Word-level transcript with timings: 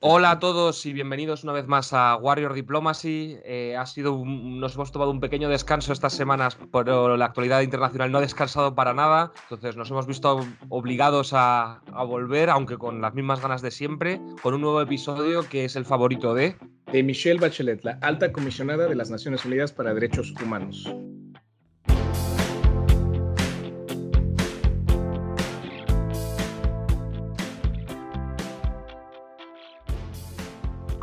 Hola 0.00 0.32
a 0.32 0.38
todos 0.38 0.84
y 0.84 0.92
bienvenidos 0.92 1.42
una 1.42 1.54
vez 1.54 1.66
más 1.66 1.94
a 1.94 2.16
Warrior 2.16 2.52
Diplomacy. 2.52 3.38
Eh, 3.44 3.76
ha 3.78 3.86
sido 3.86 4.22
nos 4.26 4.74
hemos 4.74 4.92
tomado 4.92 5.10
un 5.10 5.20
pequeño 5.20 5.48
descanso 5.48 5.90
estas 5.90 6.12
semanas, 6.12 6.58
pero 6.70 7.16
la 7.16 7.24
actualidad 7.24 7.62
internacional 7.62 8.12
no 8.12 8.18
ha 8.18 8.20
descansado 8.20 8.74
para 8.74 8.92
nada. 8.92 9.32
Entonces 9.44 9.74
nos 9.74 9.90
hemos 9.90 10.06
visto 10.06 10.46
obligados 10.68 11.32
a, 11.32 11.80
a, 11.94 12.04
volver, 12.04 12.50
aunque 12.50 12.76
con 12.76 13.00
las 13.00 13.14
mismas 13.14 13.40
ganas 13.40 13.62
de 13.62 13.70
siempre, 13.70 14.20
con 14.42 14.52
un 14.52 14.60
nuevo 14.60 14.82
episodio 14.82 15.48
que 15.48 15.64
es 15.64 15.76
el 15.76 15.86
favorito 15.86 16.34
de... 16.34 16.56
De 16.92 17.02
Michelle 17.02 17.40
Bachelet, 17.40 17.82
la 17.82 17.98
alta 18.02 18.32
comisionada 18.32 18.86
de 18.86 18.94
las 18.94 19.10
Naciones 19.10 19.46
Unidas 19.46 19.72
para 19.72 19.94
Derechos 19.94 20.34
Humanos. 20.42 20.86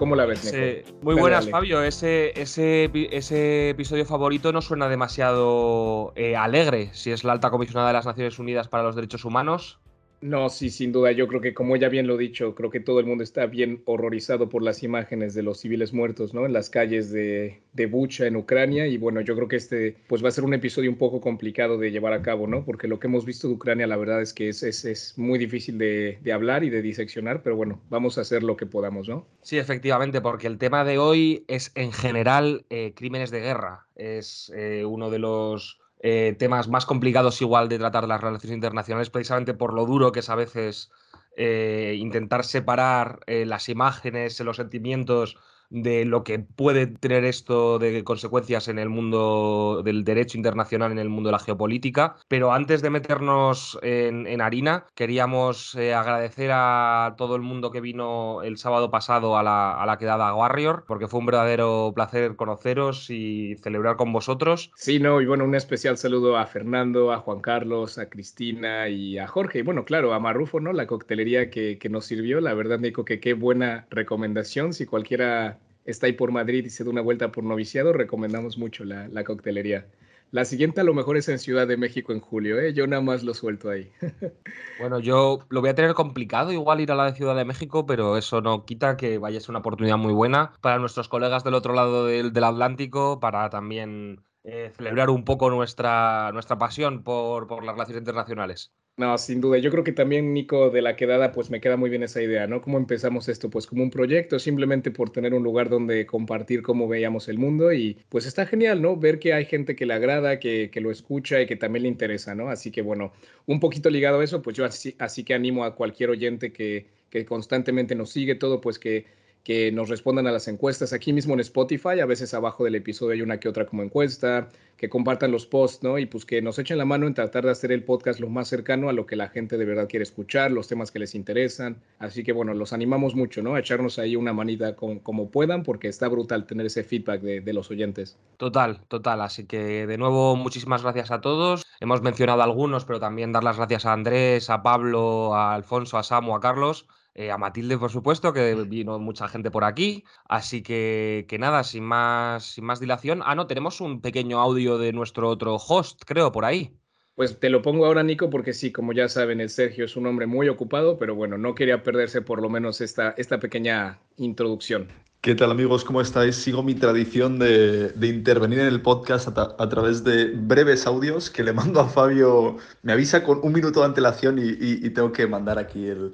¿Cómo 0.03 0.17
la 0.17 0.25
ves, 0.25 0.53
muy 1.01 1.15
buenas, 1.15 1.49
Fabio. 1.49 1.81
Ese, 1.81 2.37
ese, 2.37 2.91
ese, 3.11 3.69
episodio 3.69 4.05
favorito 4.05 4.51
no 4.51 4.61
suena 4.61 4.89
demasiado 4.89 6.11
eh, 6.17 6.35
alegre, 6.35 6.89
si 6.91 7.11
es 7.11 7.23
la 7.23 7.31
alta 7.31 7.49
comisionada 7.49 7.87
de 7.87 7.93
las 7.93 8.05
Naciones 8.05 8.37
Unidas 8.37 8.67
para 8.67 8.83
los 8.83 8.97
Derechos 8.97 9.23
Humanos. 9.23 9.79
No, 10.23 10.47
sí, 10.47 10.69
sin 10.69 10.93
duda. 10.93 11.11
Yo 11.11 11.27
creo 11.27 11.41
que, 11.41 11.53
como 11.53 11.75
ya 11.75 11.89
bien 11.89 12.07
lo 12.07 12.15
dicho, 12.15 12.55
creo 12.55 12.69
que 12.69 12.79
todo 12.79 13.01
el 13.01 13.05
mundo 13.05 13.25
está 13.25 13.45
bien 13.45 13.81
horrorizado 13.83 14.47
por 14.47 14.63
las 14.63 14.81
imágenes 14.81 15.33
de 15.33 15.43
los 15.43 15.59
civiles 15.59 15.91
muertos, 15.91 16.33
¿no? 16.33 16.45
En 16.45 16.53
las 16.53 16.69
calles 16.69 17.11
de, 17.11 17.61
de 17.73 17.85
Bucha, 17.87 18.25
en 18.25 18.37
Ucrania. 18.37 18.87
Y 18.87 18.97
bueno, 18.97 19.19
yo 19.19 19.35
creo 19.35 19.49
que 19.49 19.57
este, 19.57 19.97
pues 20.07 20.23
va 20.23 20.29
a 20.29 20.31
ser 20.31 20.45
un 20.45 20.53
episodio 20.53 20.89
un 20.89 20.97
poco 20.97 21.19
complicado 21.19 21.77
de 21.77 21.91
llevar 21.91 22.13
a 22.13 22.21
cabo, 22.21 22.47
¿no? 22.47 22.63
Porque 22.63 22.87
lo 22.87 23.01
que 23.01 23.07
hemos 23.07 23.25
visto 23.25 23.49
de 23.49 23.55
Ucrania, 23.55 23.85
la 23.85 23.97
verdad 23.97 24.21
es 24.21 24.33
que 24.33 24.47
es, 24.47 24.63
es, 24.63 24.85
es 24.85 25.17
muy 25.17 25.37
difícil 25.37 25.77
de, 25.77 26.17
de, 26.21 26.31
hablar 26.31 26.63
y 26.63 26.69
de 26.69 26.81
diseccionar, 26.81 27.43
pero 27.43 27.57
bueno, 27.57 27.81
vamos 27.89 28.17
a 28.17 28.21
hacer 28.21 28.43
lo 28.43 28.55
que 28.55 28.65
podamos, 28.65 29.09
¿no? 29.09 29.27
Sí, 29.41 29.57
efectivamente, 29.57 30.21
porque 30.21 30.47
el 30.47 30.57
tema 30.57 30.85
de 30.85 30.99
hoy 30.99 31.43
es 31.49 31.73
en 31.75 31.91
general 31.91 32.63
eh, 32.69 32.93
crímenes 32.95 33.29
de 33.29 33.41
guerra. 33.41 33.87
Es 33.97 34.53
eh, 34.55 34.85
uno 34.85 35.09
de 35.09 35.19
los 35.19 35.82
eh, 36.05 36.35
temas 36.37 36.67
más 36.67 36.85
complicados 36.85 37.41
igual 37.41 37.69
de 37.69 37.79
tratar 37.79 38.09
las 38.09 38.19
relaciones 38.19 38.53
internacionales, 38.53 39.09
precisamente 39.09 39.53
por 39.53 39.73
lo 39.73 39.85
duro 39.85 40.11
que 40.11 40.19
es 40.19 40.29
a 40.29 40.35
veces 40.35 40.91
eh, 41.37 41.95
intentar 41.97 42.43
separar 42.43 43.21
eh, 43.25 43.45
las 43.45 43.69
imágenes, 43.69 44.37
los 44.41 44.57
sentimientos 44.57 45.37
de 45.73 46.05
lo 46.05 46.23
que 46.23 46.39
puede 46.39 46.85
tener 46.85 47.25
esto 47.25 47.79
de 47.79 48.03
consecuencias 48.03 48.67
en 48.67 48.77
el 48.77 48.89
mundo 48.89 49.81
del 49.83 50.03
derecho 50.03 50.37
internacional, 50.37 50.91
en 50.91 50.99
el 50.99 51.09
mundo 51.09 51.29
de 51.29 51.31
la 51.31 51.39
geopolítica. 51.39 52.15
Pero 52.27 52.53
antes 52.53 52.81
de 52.83 52.91
meternos 52.91 53.79
en, 53.81 54.39
harina, 54.39 54.85
queríamos 54.93 55.75
eh, 55.75 55.93
agradecer 55.93 56.51
a 56.53 57.15
todo 57.17 57.35
el 57.35 57.41
mundo 57.41 57.71
que 57.71 57.81
vino 57.81 58.43
el 58.43 58.57
sábado 58.57 58.91
pasado 58.91 59.37
a 59.37 59.43
la, 59.43 59.81
a 59.81 59.85
la 59.85 59.97
quedada 59.97 60.33
Warrior, 60.35 60.85
porque 60.87 61.07
fue 61.07 61.19
un 61.19 61.25
verdadero 61.25 61.91
placer 61.95 62.35
conoceros 62.35 63.09
y 63.09 63.55
celebrar 63.63 63.95
con 63.95 64.13
vosotros. 64.13 64.71
Sí, 64.75 64.99
no, 64.99 65.21
y 65.21 65.25
bueno, 65.25 65.45
un 65.45 65.55
especial 65.55 65.97
saludo 65.97 66.37
a 66.37 66.45
Fernando, 66.45 67.11
a 67.11 67.17
Juan 67.17 67.39
Carlos, 67.39 67.97
a 67.97 68.09
Cristina 68.09 68.89
y 68.89 69.17
a 69.17 69.27
Jorge. 69.27 69.59
Y 69.59 69.61
bueno, 69.63 69.85
claro, 69.85 70.13
a 70.13 70.19
Marrufo, 70.19 70.59
¿no? 70.59 70.71
La 70.71 70.85
coctelería 70.85 71.49
que, 71.49 71.79
que 71.79 71.89
nos 71.89 72.05
sirvió. 72.05 72.41
La 72.41 72.53
verdad, 72.53 72.79
Nico, 72.79 73.05
que 73.05 73.19
qué 73.19 73.33
buena 73.33 73.87
recomendación. 73.89 74.73
Si 74.73 74.85
cualquiera 74.85 75.57
está 75.85 76.07
ahí 76.07 76.13
por 76.13 76.31
Madrid 76.31 76.65
y 76.65 76.69
se 76.69 76.83
da 76.83 76.89
una 76.89 77.01
vuelta 77.01 77.31
por 77.31 77.43
noviciado, 77.43 77.93
recomendamos 77.93 78.57
mucho 78.57 78.83
la, 78.83 79.07
la, 79.07 79.23
coctelería. 79.23 79.87
La 80.31 80.45
siguiente 80.45 80.81
a 80.81 80.83
lo 80.83 80.93
mejor 80.93 81.17
es 81.17 81.29
en 81.29 81.37
Ciudad 81.37 81.67
de 81.67 81.77
México 81.77 82.11
en 82.11 82.19
julio, 82.19 82.59
¿eh? 82.59 82.73
yo 82.73 82.87
nada 82.87 83.01
más 83.01 83.23
lo 83.23 83.33
suelto 83.33 83.69
ahí. 83.69 83.91
bueno, 84.79 84.99
yo 84.99 85.45
lo 85.49 85.61
voy 85.61 85.69
a 85.69 85.75
tener 85.75 85.93
complicado 85.93 86.51
igual 86.51 86.79
ir 86.79 86.91
a 86.91 86.95
la 86.95 87.05
de 87.05 87.15
Ciudad 87.15 87.35
de 87.35 87.45
México, 87.45 87.85
pero 87.85 88.17
eso 88.17 88.41
no 88.41 88.65
quita 88.65 88.97
que 88.97 89.19
vaya 89.19 89.37
a 89.37 89.41
ser 89.41 89.51
una 89.51 89.59
oportunidad 89.59 89.97
muy 89.97 90.13
buena 90.13 90.53
para 90.61 90.79
nuestros 90.79 91.07
colegas 91.07 91.43
del 91.43 91.53
otro 91.53 91.73
lado 91.73 92.07
del, 92.07 92.33
del 92.33 92.43
Atlántico, 92.45 93.19
para 93.19 93.49
también 93.49 94.23
eh, 94.43 94.71
celebrar 94.75 95.09
un 95.09 95.23
poco 95.25 95.49
nuestra, 95.49 96.31
nuestra 96.33 96.57
pasión 96.57 97.03
por, 97.03 97.47
por 97.47 97.63
las 97.63 97.73
relaciones 97.75 98.01
internacionales. 98.01 98.73
No, 98.95 99.17
sin 99.17 99.41
duda. 99.41 99.57
Yo 99.57 99.71
creo 99.71 99.83
que 99.83 99.91
también, 99.91 100.33
Nico, 100.35 100.69
de 100.69 100.83
la 100.83 100.95
quedada, 100.95 101.31
pues 101.31 101.49
me 101.49 101.59
queda 101.59 101.77
muy 101.77 101.89
bien 101.89 102.03
esa 102.03 102.21
idea, 102.21 102.45
¿no? 102.45 102.61
¿Cómo 102.61 102.77
empezamos 102.77 103.27
esto? 103.27 103.49
Pues 103.49 103.65
como 103.65 103.81
un 103.81 103.89
proyecto, 103.89 104.37
simplemente 104.37 104.91
por 104.91 105.09
tener 105.09 105.33
un 105.33 105.41
lugar 105.41 105.67
donde 105.69 106.05
compartir 106.05 106.61
cómo 106.61 106.87
veíamos 106.87 107.27
el 107.27 107.39
mundo 107.39 107.73
y 107.73 107.97
pues 108.09 108.27
está 108.27 108.45
genial, 108.45 108.83
¿no? 108.83 108.95
Ver 108.95 109.17
que 109.17 109.33
hay 109.33 109.45
gente 109.45 109.75
que 109.75 109.87
le 109.87 109.95
agrada, 109.95 110.37
que, 110.37 110.69
que 110.69 110.79
lo 110.79 110.91
escucha 110.91 111.41
y 111.41 111.47
que 111.47 111.55
también 111.55 111.83
le 111.83 111.89
interesa, 111.89 112.35
¿no? 112.35 112.49
Así 112.49 112.69
que 112.69 112.83
bueno, 112.83 113.13
un 113.47 113.59
poquito 113.59 113.89
ligado 113.89 114.19
a 114.19 114.23
eso, 114.23 114.43
pues 114.43 114.55
yo 114.55 114.63
así, 114.63 114.95
así 114.99 115.23
que 115.23 115.33
animo 115.33 115.63
a 115.63 115.75
cualquier 115.75 116.11
oyente 116.11 116.53
que, 116.53 116.85
que 117.09 117.25
constantemente 117.25 117.95
nos 117.95 118.11
sigue 118.11 118.35
todo, 118.35 118.61
pues 118.61 118.77
que 118.77 119.05
que 119.43 119.71
nos 119.71 119.89
respondan 119.89 120.25
a 120.27 120.31
las 120.31 120.47
encuestas 120.47 120.93
aquí 120.93 121.11
mismo 121.11 121.33
en 121.33 121.41
Spotify, 121.41 121.99
a 121.99 122.05
veces 122.05 122.33
abajo 122.33 122.63
del 122.63 122.75
episodio 122.75 123.11
hay 123.11 123.21
una 123.21 123.39
que 123.39 123.49
otra 123.49 123.65
como 123.65 123.83
encuesta, 123.83 124.47
que 124.77 124.89
compartan 124.89 125.31
los 125.31 125.45
posts, 125.45 125.83
¿no? 125.83 125.97
Y 125.97 126.05
pues 126.05 126.25
que 126.25 126.41
nos 126.41 126.59
echen 126.59 126.77
la 126.77 126.85
mano 126.85 127.07
en 127.07 127.13
tratar 127.13 127.43
de 127.43 127.51
hacer 127.51 127.71
el 127.73 127.83
podcast 127.83 128.21
lo 128.21 128.29
más 128.29 128.47
cercano 128.47 128.87
a 128.89 128.93
lo 128.93 129.05
que 129.05 129.17
la 129.17 129.29
gente 129.29 129.57
de 129.57 129.65
verdad 129.65 129.87
quiere 129.89 130.03
escuchar, 130.03 130.51
los 130.51 130.67
temas 130.67 130.91
que 130.91 130.99
les 130.99 131.13
interesan. 131.13 131.81
Así 131.99 132.23
que 132.23 132.31
bueno, 132.31 132.53
los 132.53 132.71
animamos 132.71 133.15
mucho, 133.15 133.41
¿no? 133.41 133.55
A 133.55 133.59
echarnos 133.59 133.99
ahí 133.99 134.15
una 134.15 134.33
manita 134.33 134.75
como 134.75 135.29
puedan, 135.29 135.63
porque 135.63 135.89
está 135.89 136.07
brutal 136.07 136.45
tener 136.45 136.65
ese 136.65 136.83
feedback 136.83 137.21
de, 137.21 137.41
de 137.41 137.53
los 137.53 137.69
oyentes. 137.69 138.17
Total, 138.37 138.79
total. 138.87 139.21
Así 139.21 139.45
que 139.45 139.85
de 139.87 139.97
nuevo, 139.97 140.37
muchísimas 140.37 140.83
gracias 140.83 141.11
a 141.11 141.19
todos. 141.19 141.63
Hemos 141.81 142.01
mencionado 142.01 142.41
algunos, 142.43 142.85
pero 142.85 142.99
también 142.99 143.33
dar 143.33 143.43
las 143.43 143.57
gracias 143.57 143.85
a 143.85 143.93
Andrés, 143.93 144.49
a 144.49 144.63
Pablo, 144.63 145.35
a 145.35 145.53
Alfonso, 145.53 145.97
a 145.97 146.03
Samu, 146.03 146.33
a 146.35 146.39
Carlos 146.39 146.87
eh, 147.15 147.31
a 147.31 147.37
Matilde, 147.37 147.77
por 147.77 147.91
supuesto, 147.91 148.33
que 148.33 148.55
vino 148.67 148.97
mucha 148.99 149.27
gente 149.27 149.51
por 149.51 149.63
aquí. 149.63 150.03
Así 150.25 150.63
que, 150.63 151.25
que 151.27 151.37
nada, 151.37 151.63
sin 151.63 151.83
más, 151.83 152.45
sin 152.45 152.65
más 152.65 152.79
dilación. 152.79 153.21
Ah, 153.23 153.35
no, 153.35 153.47
tenemos 153.47 153.81
un 153.81 154.01
pequeño 154.01 154.39
audio 154.39 154.77
de 154.77 154.93
nuestro 154.93 155.29
otro 155.29 155.55
host, 155.55 156.01
creo, 156.05 156.31
por 156.31 156.45
ahí. 156.45 156.75
Pues 157.15 157.39
te 157.39 157.51
lo 157.51 157.61
pongo 157.61 157.85
ahora, 157.85 158.01
Nico, 158.01 158.31
porque 158.31 158.53
sí, 158.53 158.71
como 158.71 158.91
ya 158.91 159.07
saben, 159.07 159.39
el 159.39 159.49
Sergio 159.49 159.85
es 159.85 159.95
un 159.95 160.07
hombre 160.07 160.25
muy 160.25 160.49
ocupado, 160.49 160.97
pero 160.97 161.13
bueno, 161.13 161.37
no 161.37 161.53
quería 161.53 161.83
perderse 161.83 162.23
por 162.23 162.41
lo 162.41 162.49
menos 162.49 162.81
esta, 162.81 163.13
esta 163.17 163.39
pequeña 163.39 163.99
introducción. 164.17 164.87
¿Qué 165.21 165.35
tal 165.35 165.51
amigos? 165.51 165.85
¿Cómo 165.85 166.01
estáis? 166.01 166.35
Sigo 166.35 166.63
mi 166.63 166.73
tradición 166.73 167.39
de, 167.39 167.89
de 167.89 168.07
intervenir 168.07 168.59
en 168.59 168.65
el 168.65 168.81
podcast 168.81 169.29
a, 169.37 169.55
a, 169.57 169.69
través 169.69 170.03
de 170.03 170.31
breves 170.31 170.85
audios 170.85 171.29
que 171.29 171.43
le 171.43 171.53
mando 171.53 171.79
a 171.79 171.87
Fabio. 171.87 172.57
Me 172.81 172.91
avisa 172.91 173.23
con 173.23 173.39
un 173.41 173.53
minuto 173.53 173.79
de 173.79 173.85
antelación 173.85 174.37
y, 174.39 174.49
y, 174.49 174.85
y 174.85 174.89
tengo 174.89 175.13
que 175.13 175.25
mandar 175.25 175.59
aquí 175.59 175.87
el, 175.87 176.13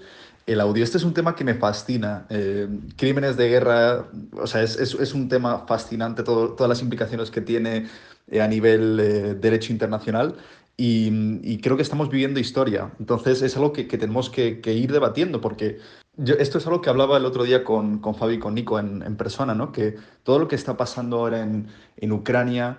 el 0.53 0.61
audio. 0.61 0.83
Este 0.83 0.97
es 0.97 1.03
un 1.03 1.13
tema 1.13 1.35
que 1.35 1.43
me 1.43 1.53
fascina. 1.53 2.25
Eh, 2.29 2.67
crímenes 2.97 3.37
de 3.37 3.49
guerra, 3.49 4.07
o 4.33 4.47
sea, 4.47 4.63
es, 4.63 4.77
es, 4.79 4.95
es 4.95 5.13
un 5.13 5.29
tema 5.29 5.65
fascinante, 5.67 6.23
todo, 6.23 6.53
todas 6.53 6.69
las 6.69 6.81
implicaciones 6.81 7.29
que 7.29 7.41
tiene 7.41 7.87
eh, 8.27 8.41
a 8.41 8.47
nivel 8.47 8.99
eh, 8.99 9.35
derecho 9.35 9.71
internacional. 9.71 10.35
Y, 10.75 11.39
y, 11.43 11.59
creo 11.59 11.75
que 11.75 11.83
estamos 11.83 12.09
viviendo 12.09 12.39
historia. 12.39 12.91
Entonces 12.99 13.41
es 13.41 13.55
algo 13.57 13.73
que, 13.73 13.87
que 13.87 13.97
tenemos 13.97 14.29
que, 14.29 14.61
que, 14.61 14.73
ir 14.73 14.91
debatiendo, 14.93 15.41
porque 15.41 15.79
yo, 16.15 16.35
esto 16.35 16.57
es 16.57 16.65
algo 16.67 16.81
que 16.81 16.89
hablaba 16.89 17.17
el 17.17 17.25
otro 17.25 17.43
día 17.43 17.65
con, 17.65 17.99
con 17.99 18.15
Fabi 18.15 18.35
y 18.35 18.39
con 18.39 18.55
Nico 18.55 18.79
en, 18.79 19.03
en 19.03 19.17
persona, 19.17 19.53
¿no? 19.53 19.73
que 19.73 19.97
todo 20.23 20.39
lo 20.39 20.47
que 20.47 20.55
está 20.55 20.77
pasando 20.77 21.17
ahora 21.17 21.41
en, 21.41 21.67
en 21.97 22.11
Ucrania, 22.13 22.77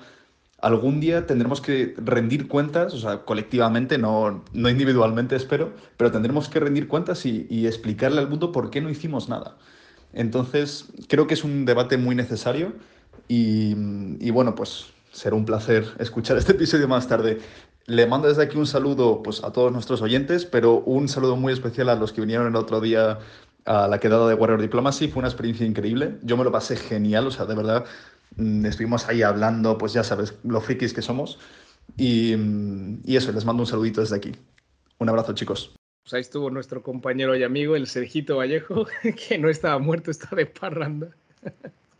algún 0.63 1.01
día 1.01 1.27
tendremos 1.27 1.61
que 1.61 1.95
rendir 1.97 2.49
cuentas, 2.49 2.95
o 2.95 2.99
sea, 2.99 3.25
colectivamente, 3.25 3.99
no, 3.99 4.45
no 4.53 4.69
individualmente, 4.69 5.37
espero, 5.37 5.73
pero 5.97 6.11
tendremos 6.11 6.49
que 6.49 6.61
rendir 6.61 6.89
cuentas 6.89 7.25
y, 7.27 7.47
y, 7.49 7.67
explicarle 7.67 8.21
al 8.21 8.29
mundo 8.29 8.53
por 8.53 8.71
qué 8.71 8.81
no 8.81 8.91
hicimos 8.91 9.29
nada. 9.29 9.57
Entonces, 10.13 10.87
creo 11.09 11.27
que 11.27 11.35
es 11.35 11.45
un 11.45 11.65
debate 11.65 11.97
muy 11.97 12.15
necesario 12.15 12.73
y, 13.29 13.75
y 14.19 14.31
bueno, 14.31 14.55
pues 14.55 14.87
será 15.13 15.37
un 15.37 15.45
placer 15.45 15.87
escuchar 15.99 16.37
este 16.37 16.53
episodio 16.53 16.89
más 16.89 17.09
tarde. 17.09 17.39
Le 17.87 18.07
mando 18.07 18.29
desde 18.29 18.43
aquí 18.43 18.57
un 18.57 18.67
saludo 18.67 19.23
pues, 19.23 19.43
a 19.43 19.53
todos 19.53 19.73
nuestros 19.73 20.03
oyentes, 20.03 20.45
pero 20.45 20.81
un 20.81 21.09
saludo 21.09 21.37
muy 21.37 21.53
especial 21.53 21.89
a 21.89 21.95
los 21.95 22.13
que 22.13 22.21
vinieron 22.21 22.47
el 22.47 22.57
otro 22.57 22.81
día 22.81 23.19
a 23.65 23.89
la 23.89 23.99
quedada 24.01 24.29
de 24.29 24.35
Warrior 24.35 24.61
Diplomacy. 24.61 25.09
Fue 25.09 25.21
una 25.21 25.29
experiencia 25.29 25.67
increíble. 25.67 26.19
Yo 26.23 26.37
me 26.37 26.45
lo 26.45 26.53
pasé 26.53 26.77
genial, 26.77 27.27
o 27.27 27.31
sea, 27.31 27.47
de 27.47 27.55
verdad, 27.55 27.85
estuvimos 28.37 29.09
ahí 29.09 29.23
hablando, 29.23 29.79
pues 29.79 29.93
ya 29.93 30.05
sabes, 30.05 30.35
lo 30.45 30.61
frikis 30.61 30.93
que 30.93 31.03
somos. 31.03 31.39
Y, 31.97 32.35
y, 33.05 33.17
eso, 33.17 33.33
les 33.33 33.45
mando 33.45 33.63
un 33.63 33.67
saludito 33.67 34.01
desde 34.01 34.17
aquí. 34.17 34.33
Un 34.99 35.09
abrazo, 35.09 35.35
chicos. 35.35 35.75
Pues 36.03 36.15
ahí 36.15 36.21
estuvo 36.21 36.51
nuestro 36.51 36.83
compañero 36.83 37.37
y 37.37 37.43
amigo, 37.43 37.77
el 37.77 37.87
Sergito 37.87 38.37
Vallejo, 38.37 38.87
que 39.29 39.39
no 39.39 39.49
estaba 39.49 39.79
muerto, 39.79 40.11
está 40.11 40.35
de 40.35 40.47
parranda. 40.47 41.17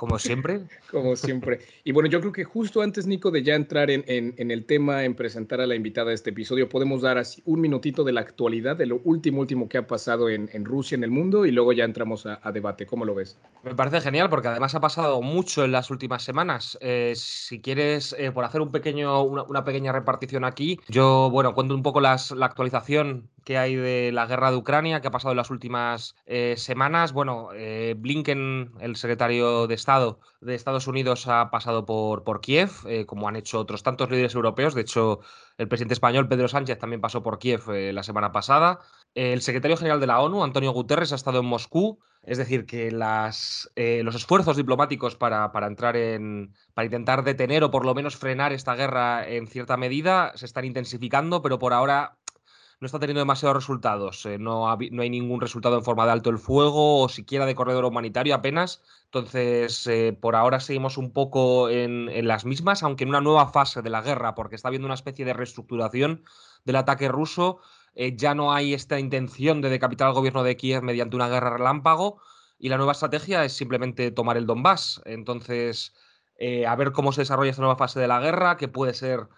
Como 0.01 0.19
siempre. 0.19 0.63
Como 0.91 1.15
siempre. 1.15 1.61
Y 1.85 1.93
bueno, 1.93 2.09
yo 2.09 2.21
creo 2.21 2.33
que 2.33 2.43
justo 2.43 2.81
antes, 2.81 3.07
Nico, 3.07 3.31
de 3.31 3.43
ya 3.43 3.55
entrar 3.55 3.91
en, 3.91 4.03
en, 4.07 4.33
en, 4.39 4.51
el 4.51 4.65
tema, 4.65 5.05
en 5.05 5.15
presentar 5.15 5.61
a 5.61 5.67
la 5.67 5.75
invitada 5.75 6.09
de 6.09 6.15
este 6.15 6.31
episodio, 6.31 6.71
podemos 6.71 7.03
dar 7.03 7.19
así 7.19 7.43
un 7.45 7.61
minutito 7.61 8.03
de 8.03 8.13
la 8.13 8.23
actualidad, 8.23 8.77
de 8.77 8.87
lo 8.87 9.03
último, 9.05 9.43
último 9.43 9.69
que 9.69 9.77
ha 9.77 9.87
pasado 9.87 10.31
en, 10.31 10.49
en 10.55 10.65
Rusia, 10.65 10.95
en 10.95 11.05
el 11.05 11.11
mundo, 11.11 11.45
y 11.45 11.51
luego 11.51 11.75
ya 11.75 11.85
entramos 11.85 12.25
a, 12.25 12.41
a, 12.43 12.51
debate. 12.51 12.87
¿Cómo 12.87 13.05
lo 13.05 13.15
ves? 13.15 13.39
Me 13.63 13.75
parece 13.75 14.01
genial, 14.01 14.31
porque 14.31 14.49
además 14.49 14.75
ha 14.75 14.81
pasado 14.81 15.21
mucho 15.21 15.67
en 15.67 15.73
las 15.73 15.91
últimas 15.91 16.23
semanas. 16.23 16.79
Eh, 16.81 17.13
si 17.15 17.61
quieres, 17.61 18.17
eh, 18.19 18.33
por 18.33 18.47
hacer 18.47 18.63
un 18.63 18.73
pequeño, 18.73 19.23
una, 19.23 19.43
una, 19.43 19.65
pequeña 19.65 19.93
repartición 19.93 20.47
aquí, 20.47 20.81
yo, 20.89 21.29
bueno, 21.31 21.53
cuento 21.53 21.75
un 21.75 21.83
poco 21.83 22.01
las, 22.01 22.31
la 22.31 22.47
actualización 22.47 23.29
que 23.51 23.59
hay 23.59 23.75
de 23.75 24.13
la 24.13 24.27
guerra 24.27 24.53
de 24.53 24.57
Ucrania 24.59 25.01
que 25.01 25.09
ha 25.09 25.11
pasado 25.11 25.33
en 25.33 25.37
las 25.37 25.51
últimas 25.51 26.15
eh, 26.25 26.55
semanas. 26.57 27.13
Bueno, 27.13 27.49
eh, 27.53 27.97
Blinken, 27.99 28.75
el 28.79 28.95
secretario 28.95 29.67
de 29.67 29.75
Estado 29.75 30.21
de 30.41 30.55
Estados 30.55 30.87
Unidos, 30.87 31.27
ha 31.27 31.51
pasado 31.51 31.85
por, 31.85 32.23
por 32.23 32.41
Kiev, 32.41 32.71
eh, 32.87 33.07
como 33.07 33.29
han 33.29 33.35
hecho 33.35 33.59
otros 33.59 33.83
tantos 33.83 34.09
líderes 34.09 34.37
europeos. 34.37 34.75
De 34.75 34.83
hecho, 34.83 35.19
el 35.59 35.67
presidente 35.67 35.95
español, 35.95 36.29
Pedro 36.29 36.47
Sánchez, 36.47 36.79
también 36.79 37.01
pasó 37.01 37.25
por 37.25 37.41
Kiev 37.41 37.67
la 37.67 38.05
semana 38.05 38.31
pasada. 38.31 38.79
El 39.17 39.43
secretario 39.43 39.77
general 39.77 39.99
de 39.99 40.07
la 40.07 40.21
ONU, 40.21 40.45
Antonio 40.45 40.71
Guterres, 40.71 41.11
ha 41.11 41.17
estado 41.17 41.41
en 41.41 41.47
Moscú. 41.47 41.99
Es 42.23 42.39
decir, 42.39 42.67
que 42.67 42.93
las, 42.93 43.71
los 43.77 44.15
esfuerzos 44.15 44.57
diplomáticos 44.57 45.17
para, 45.17 45.53
para, 45.53 45.67
entrar 45.67 45.97
en. 45.97 46.55
para 46.75 46.85
intentar 46.85 47.25
detener 47.25 47.65
o 47.65 47.71
por 47.71 47.85
lo 47.85 47.95
menos 47.95 48.17
frenar 48.17 48.53
esta 48.53 48.77
guerra 48.77 49.27
en 49.27 49.47
cierta 49.47 49.77
medida 49.77 50.33
se 50.37 50.47
están 50.47 50.67
intensificando, 50.67 51.43
pero 51.43 51.59
por 51.59 51.73
ahora 51.73 52.20
no 52.81 52.87
está 52.87 52.99
teniendo 52.99 53.21
demasiados 53.21 53.57
resultados. 53.57 54.25
Eh, 54.25 54.39
no, 54.39 54.65
no, 54.65 55.03
hay 55.03 55.11
ningún 55.11 55.41
resultado 55.41 55.77
en 55.77 55.85
forma 55.85 56.07
de 56.07 56.13
alto 56.13 56.31
el 56.31 56.39
fuego 56.39 57.03
o 57.03 57.09
siquiera 57.11 57.45
de 57.45 57.55
corredor 57.55 57.85
humanitario 57.85 58.35
apenas. 58.35 58.83
Entonces, 59.05 59.87
eh, 59.87 60.17
por 60.19 60.35
ahora 60.35 60.61
seguimos 60.61 60.97
un 60.97 61.13
poco 61.13 61.69
en, 61.69 62.27
las 62.27 62.47
mismas, 62.47 62.83
aunque 62.83 63.05
en 63.05 63.11
una 63.11 63.21
nueva 63.21 63.49
fase 63.49 63.83
de 63.83 63.91
la 63.91 64.01
guerra, 64.01 64.35
porque 64.35 64.57
está 64.57 64.69
habiendo 64.69 64.87
una 64.87 64.95
especie 64.95 65.27
de 65.27 65.35
reestructuración 65.35 66.25
del 66.65 66.77
ataque 66.77 67.09
ruso. 67.09 67.61
Eh, 67.95 68.17
ya 68.17 68.35
no 68.35 68.53
hay 68.55 68.73
esta 68.73 68.99
intención 68.99 69.61
de 69.61 69.69
decapitar 69.69 70.09
al 70.09 70.15
gobierno 70.15 70.43
de 70.43 70.57
Kiev 70.57 70.83
mediante 70.83 71.17
una 71.17 71.29
guerra 71.29 71.51
relámpago 71.51 72.23
y 72.59 72.71
la 72.71 72.79
nueva 72.79 72.93
estrategia 72.93 73.45
es 73.45 73.53
simplemente 73.53 74.11
tomar 74.11 74.39
el 74.39 74.47
Donbass. 74.47 75.03
Entonces, 75.05 75.95
a 76.67 76.75
ver 76.77 76.93
cómo 76.93 77.13
se 77.13 77.23
desarrolla 77.23 77.51
esta 77.51 77.61
nueva 77.61 77.77
fase 77.77 78.01
de 78.01 78.09
la 78.09 78.21
guerra, 78.21 78.57
que 78.57 78.69
puede 78.69 78.95
ser 78.95 79.29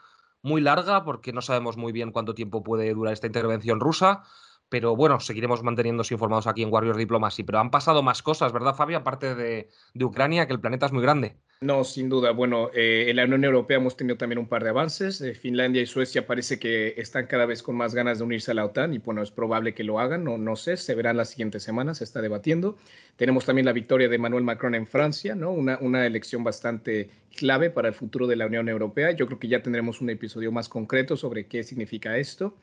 muy 0.42 0.60
larga 0.60 1.04
porque 1.04 1.32
no 1.32 1.40
sabemos 1.40 1.76
muy 1.76 1.92
bien 1.92 2.12
cuánto 2.12 2.34
tiempo 2.34 2.62
puede 2.62 2.92
durar 2.92 3.12
esta 3.12 3.26
intervención 3.26 3.80
rusa. 3.80 4.22
Pero 4.68 4.96
bueno, 4.96 5.20
seguiremos 5.20 5.62
manteniéndose 5.62 6.14
informados 6.14 6.46
aquí 6.46 6.62
en 6.62 6.72
Warriors 6.72 6.98
Diplomacy. 6.98 7.44
Pero 7.44 7.58
han 7.60 7.70
pasado 7.70 8.02
más 8.02 8.22
cosas, 8.22 8.52
¿verdad, 8.52 8.74
Fabio? 8.74 8.98
Aparte 8.98 9.34
de, 9.34 9.68
Ucrania, 10.02 10.46
que 10.46 10.52
el 10.54 10.60
planeta 10.60 10.86
es 10.86 10.92
muy 10.92 11.02
grande. 11.02 11.38
No, 11.62 11.85
sin 11.85 12.09
duda. 12.09 12.32
Bueno, 12.32 12.70
eh, 12.75 13.06
en 13.09 13.14
la 13.14 13.25
Unión 13.25 13.44
Europea 13.44 13.76
hemos 13.76 13.97
tenido 13.97 14.17
también 14.17 14.41
un 14.41 14.49
par 14.49 14.64
de 14.64 14.70
avances. 14.70 15.20
Eh, 15.20 15.32
Finlandia 15.32 15.81
y 15.81 15.87
Suecia 15.87 16.26
parece 16.26 16.59
que 16.59 16.94
están 16.97 17.29
cada 17.29 17.47
vez 17.47 17.62
con 17.62 17.76
más 17.76 17.94
ganas 17.94 18.19
de 18.19 18.25
unirse 18.25 18.50
a 18.50 18.55
la 18.55 18.64
OTAN 18.64 18.94
y 18.94 18.99
bueno, 18.99 19.23
es 19.23 19.31
probable 19.31 19.73
que 19.73 19.85
lo 19.85 20.00
hagan. 20.00 20.25
No, 20.25 20.38
no 20.38 20.56
sé, 20.56 20.76
se 20.76 20.97
verán 20.97 21.17
las 21.17 21.31
siguientes 21.31 21.62
semanas, 21.62 21.99
se 21.99 22.05
está 22.05 22.20
debatiendo. 22.20 22.76
Tenemos 23.17 23.44
también 23.47 23.64
la 23.64 23.73
victoria 23.73 24.09
de 24.09 24.17
Emmanuel 24.17 24.43
Macron 24.43 24.75
en 24.75 24.88
Francia, 24.88 25.37
¿no? 25.37 25.53
Una, 25.53 25.79
una 25.81 26.05
elección 26.05 26.43
bastante 26.43 27.11
clave 27.37 27.70
para 27.70 27.87
el 27.87 27.94
futuro 27.94 28.26
de 28.26 28.35
la 28.35 28.47
Unión 28.47 28.69
Europea. 28.69 29.12
Yo 29.12 29.26
creo 29.26 29.38
que 29.38 29.47
ya 29.47 29.62
tendremos 29.62 30.00
un 30.00 30.11
episodio 30.11 30.50
más 30.50 30.69
concreto 30.69 31.17
sobre 31.17 31.47
qué 31.47 31.62
significa 31.62 32.19
esto. 32.19 32.56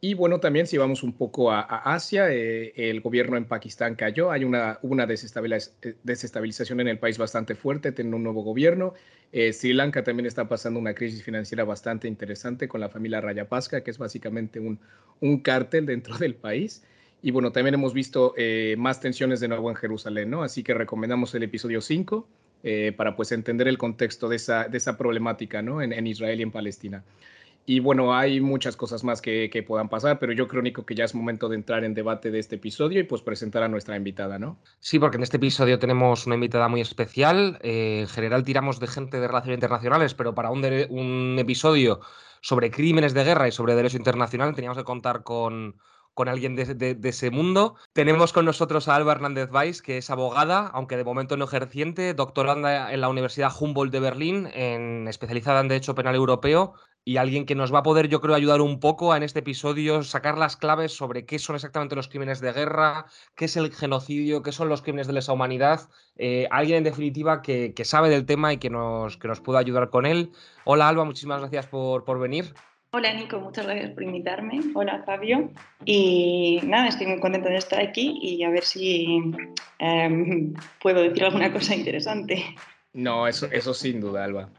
Y 0.00 0.14
bueno, 0.14 0.40
también 0.40 0.66
si 0.66 0.76
vamos 0.76 1.02
un 1.02 1.14
poco 1.14 1.50
a, 1.50 1.60
Asia, 1.60 2.30
eh, 2.30 2.72
el 2.76 3.00
gobierno 3.00 3.36
en 3.38 3.46
Pakistán 3.46 3.94
cayó, 3.94 4.30
hay 4.30 4.44
una, 4.44 4.78
una 4.82 5.04
eh, 5.04 5.96
desestabilización 6.02 6.80
en 6.80 6.88
el 6.88 6.98
país 6.98 7.16
bastante 7.16 7.54
fuerte, 7.54 7.92
tiene 7.92 8.14
un 8.14 8.22
nuevo 8.22 8.42
gobierno. 8.42 8.92
Eh, 9.32 9.52
Sri 9.54 9.72
Lanka 9.72 10.04
también 10.04 10.26
está 10.26 10.48
pasando 10.48 10.78
una 10.78 10.94
crisis 10.94 11.22
financiera 11.22 11.64
bastante 11.64 12.08
interesante 12.08 12.68
con 12.68 12.80
la 12.80 12.90
familia 12.90 13.22
Rayapaksa, 13.22 13.82
que 13.82 13.90
es 13.90 13.98
básicamente 13.98 14.60
un, 14.60 14.78
un 15.20 15.40
cártel 15.40 15.86
dentro 15.86 16.18
del 16.18 16.34
país. 16.34 16.84
Y 17.22 17.30
bueno, 17.30 17.50
también 17.50 17.74
hemos 17.74 17.94
visto 17.94 18.34
más 18.76 19.00
tensiones 19.00 19.40
de 19.40 19.48
nuevo 19.48 19.70
en 19.70 19.76
Jerusalén, 19.76 20.30
¿no? 20.30 20.42
Así 20.42 20.62
que 20.62 20.74
recomendamos 20.74 21.34
el 21.34 21.42
episodio 21.42 21.80
5 21.80 22.28
para 22.96 23.16
pues 23.16 23.32
entender 23.32 23.66
el 23.66 23.78
contexto 23.78 24.28
de 24.28 24.36
esa, 24.36 24.68
de 24.68 24.76
esa 24.76 24.96
problemática, 24.96 25.62
¿no? 25.62 25.82
En, 25.82 25.92
en 25.92 26.06
Israel 26.06 26.38
y 26.38 26.42
en 26.42 26.52
Palestina. 26.52 27.02
Y 27.68 27.80
bueno, 27.80 28.14
hay 28.14 28.40
muchas 28.40 28.76
cosas 28.76 29.02
más 29.02 29.20
que, 29.20 29.64
puedan 29.66 29.88
pasar, 29.88 30.20
pero 30.20 30.32
yo 30.32 30.46
creo, 30.46 30.62
Nico, 30.62 30.86
que 30.86 30.94
ya 30.94 31.04
es 31.04 31.16
momento 31.16 31.48
de 31.48 31.56
entrar 31.56 31.82
en 31.82 31.94
debate 31.94 32.30
de 32.30 32.38
este 32.38 32.54
episodio 32.54 33.00
y 33.00 33.02
pues 33.02 33.22
presentar 33.22 33.64
a 33.64 33.68
nuestra 33.68 33.96
invitada, 33.96 34.38
¿no? 34.38 34.60
Sí, 34.78 35.00
porque 35.00 35.16
en 35.16 35.24
este 35.24 35.38
episodio 35.38 35.80
tenemos 35.80 36.26
una 36.26 36.36
invitada 36.36 36.68
muy 36.68 36.80
especial. 36.80 37.58
Eh, 37.62 38.02
en 38.02 38.06
general 38.06 38.44
tiramos 38.44 38.78
de 38.78 38.86
gente 38.86 39.18
de 39.18 39.26
relaciones 39.26 39.56
internacionales, 39.56 40.14
pero 40.14 40.32
para 40.32 40.50
un, 40.50 41.36
episodio 41.40 42.00
sobre 42.40 42.70
crímenes 42.70 43.14
de 43.14 43.24
guerra 43.24 43.48
y 43.48 43.52
sobre 43.52 43.74
derecho 43.74 43.96
internacional 43.96 44.54
teníamos 44.54 44.78
que 44.78 44.84
contar 44.84 45.24
con, 45.24 45.74
con 46.14 46.28
alguien 46.28 46.54
de, 46.54 46.72
de, 46.94 47.08
ese 47.08 47.30
mundo. 47.32 47.74
Tenemos 47.92 48.32
con 48.32 48.44
nosotros 48.44 48.86
a 48.86 48.94
Alba 48.94 49.10
Hernández 49.10 49.50
Weiss, 49.50 49.82
que 49.82 49.98
es 49.98 50.08
abogada, 50.08 50.68
aunque 50.68 50.96
de 50.96 51.02
momento 51.02 51.36
no 51.36 51.46
ejerciente, 51.46 52.14
doctoranda 52.14 52.92
en 52.92 53.00
la 53.00 53.08
Universidad 53.08 53.50
Humboldt 53.58 53.92
de 53.92 54.00
Berlín, 54.00 54.48
en, 54.54 55.08
especializada 55.08 55.60
en 55.60 55.68
Derecho 55.68 55.96
Penal 55.96 56.14
Europeo 56.14 56.74
y 57.08 57.18
alguien 57.18 57.46
que 57.46 57.54
nos 57.54 57.72
va 57.72 57.78
a 57.78 57.82
poder, 57.84 58.08
yo 58.08 58.20
creo, 58.20 58.34
ayudar 58.34 58.60
un 58.60 58.80
poco 58.80 59.14
en 59.14 59.22
este 59.22 59.38
episodio, 59.38 60.02
sacar 60.02 60.36
las 60.36 60.56
claves 60.56 60.90
sobre 60.90 61.24
qué 61.24 61.38
son 61.38 61.54
exactamente 61.54 61.94
los 61.94 62.08
crímenes 62.08 62.40
de 62.40 62.52
guerra, 62.52 63.06
qué 63.36 63.44
es 63.44 63.56
el 63.56 63.72
genocidio, 63.72 64.42
qué 64.42 64.50
son 64.50 64.68
los 64.68 64.82
crímenes 64.82 65.06
de 65.06 65.12
lesa 65.12 65.32
humanidad. 65.32 65.88
Eh, 66.16 66.48
alguien, 66.50 66.78
en 66.78 66.84
definitiva, 66.84 67.42
que, 67.42 67.72
sabe 67.84 68.10
del 68.10 68.26
tema 68.26 68.52
y 68.52 68.58
que 68.58 68.70
nos, 68.70 69.18
que 69.18 69.28
nos 69.28 69.40
pueda 69.40 69.60
ayudar 69.60 69.88
con 69.88 70.04
él. 70.04 70.32
Hola, 70.64 70.88
Alba, 70.88 71.04
muchísimas 71.04 71.38
gracias 71.38 71.68
por, 71.68 72.04
por 72.04 72.18
venir. 72.18 72.52
Hola 72.90 73.14
Nico, 73.14 73.38
muchas 73.38 73.66
gracias 73.66 73.90
por 73.90 74.02
invitarme. 74.02 74.60
Hola 74.74 75.04
Fabio. 75.06 75.50
Y 75.84 76.60
nada, 76.64 76.88
estoy 76.88 77.06
muy 77.06 77.20
contento 77.20 77.48
de 77.48 77.58
estar 77.58 77.80
aquí 77.80 78.18
y 78.20 78.42
a 78.42 78.50
ver 78.50 78.64
si 78.64 79.22
em, 79.78 80.54
puedo 80.82 81.02
decir 81.02 81.22
alguna 81.22 81.52
cosa 81.52 81.76
interesante. 81.76 82.42
No, 82.94 83.28
eso, 83.28 83.46
eso 83.52 83.74
sin 83.74 84.00
duda, 84.00 84.24
Alba. 84.24 84.50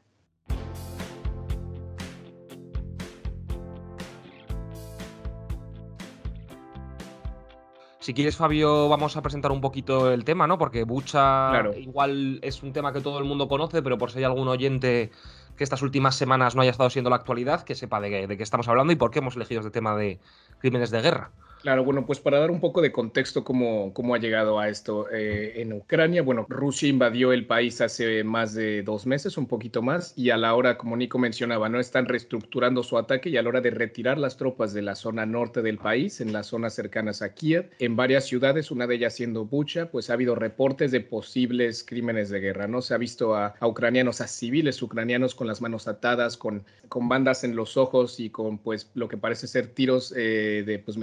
Si 8.08 8.14
quieres, 8.14 8.38
Fabio, 8.38 8.88
vamos 8.88 9.18
a 9.18 9.22
presentar 9.22 9.52
un 9.52 9.60
poquito 9.60 10.14
el 10.14 10.24
tema, 10.24 10.48
¿no? 10.48 10.58
Porque 10.58 10.86
Bucha 10.86 11.52
igual 11.78 12.40
es 12.42 12.64
un 12.64 12.72
tema 12.72 12.94
que 12.94 13.02
todo 13.02 13.20
el 13.20 13.26
mundo 13.26 13.50
conoce, 13.50 13.82
pero 13.82 13.98
por 13.98 14.12
si 14.12 14.20
hay 14.20 14.24
algún 14.24 14.48
oyente 14.48 15.12
que 15.58 15.64
estas 15.66 15.82
últimas 15.82 16.16
semanas 16.16 16.56
no 16.56 16.62
haya 16.62 16.72
estado 16.72 16.90
siendo 16.90 17.10
la 17.10 17.18
actualidad, 17.18 17.64
que 17.64 17.76
sepa 17.76 18.00
de 18.00 18.26
de 18.26 18.38
qué 18.38 18.44
estamos 18.44 18.70
hablando 18.70 18.94
y 18.94 18.96
por 18.96 19.12
qué 19.12 19.20
hemos 19.20 19.36
elegido 19.36 19.60
este 19.60 19.72
tema 19.72 19.94
de 19.98 20.22
crímenes 20.60 20.90
de 20.90 21.02
guerra. 21.02 21.32
Claro, 21.62 21.84
bueno, 21.84 22.06
pues 22.06 22.20
para 22.20 22.40
dar 22.40 22.52
un 22.52 22.60
poco 22.60 22.82
de 22.82 22.92
contexto 22.92 23.44
cómo, 23.44 23.94
cómo 23.94 24.14
ha 24.14 24.20
llegado 24.20 24.60
a 24.60 24.70
esto 24.70 25.10
eh, 25.12 25.54
en 25.56 25.74
Ucrania, 25.74 26.22
bueno, 26.22 26.46
Rusia 26.50 26.88
invadió 26.88 27.34
el 27.34 27.46
país 27.48 27.82
hace 27.82 28.24
más 28.24 28.54
de 28.54 28.84
dos 28.84 29.06
meses, 29.06 29.38
un 29.38 29.48
poquito 29.48 29.82
más, 29.82 30.14
y 30.16 30.30
a 30.30 30.38
la 30.38 30.54
hora, 30.54 30.78
como 30.78 30.96
Nico 30.96 31.18
mencionaba, 31.18 31.68
no 31.68 31.80
están 31.80 32.06
reestructurando 32.06 32.84
su 32.84 32.98
ataque 32.98 33.30
y 33.30 33.38
a 33.38 33.42
la 33.42 33.50
hora 33.50 33.62
de 33.62 33.72
retirar 33.72 34.18
las 34.18 34.38
tropas 34.38 34.74
de 34.74 34.82
la 34.84 34.96
zona 34.96 35.26
norte 35.26 35.62
del 35.62 35.78
país, 35.78 36.22
en 36.22 36.32
las 36.32 36.48
zonas 36.48 36.74
cercanas 36.74 37.22
a 37.22 37.34
Kiev, 37.34 37.72
en 37.80 37.96
varias 37.96 38.26
ciudades, 38.26 38.72
una 38.72 38.88
de 38.88 38.96
ellas 38.96 39.16
siendo 39.16 39.46
Bucha, 39.46 39.90
pues 39.90 40.10
ha 40.10 40.14
habido 40.14 40.36
reportes 40.36 40.92
de 40.92 41.02
posibles 41.02 41.84
crímenes 41.84 42.30
de 42.30 42.40
guerra, 42.40 42.68
¿no? 42.68 42.82
Se 42.82 42.94
ha 42.94 42.98
visto 42.98 43.36
a, 43.36 43.56
ucranianos, 43.62 44.22
a 44.22 44.28
civiles 44.28 44.82
ucranianos 44.82 45.34
con 45.34 45.48
las 45.48 45.62
manos 45.62 45.88
atadas, 45.88 46.38
con, 46.38 46.64
con 46.88 47.10
bandas 47.10 47.44
en 47.44 47.56
los 47.56 47.78
ojos 47.78 48.20
y 48.20 48.30
con, 48.30 48.60
pues, 48.60 48.92
lo 48.94 49.08
que 49.08 49.18
parece 49.18 49.48
ser 49.48 49.68
tiros 49.68 50.14
eh, 50.16 50.64
de, 50.66 50.80
pues, 50.80 50.98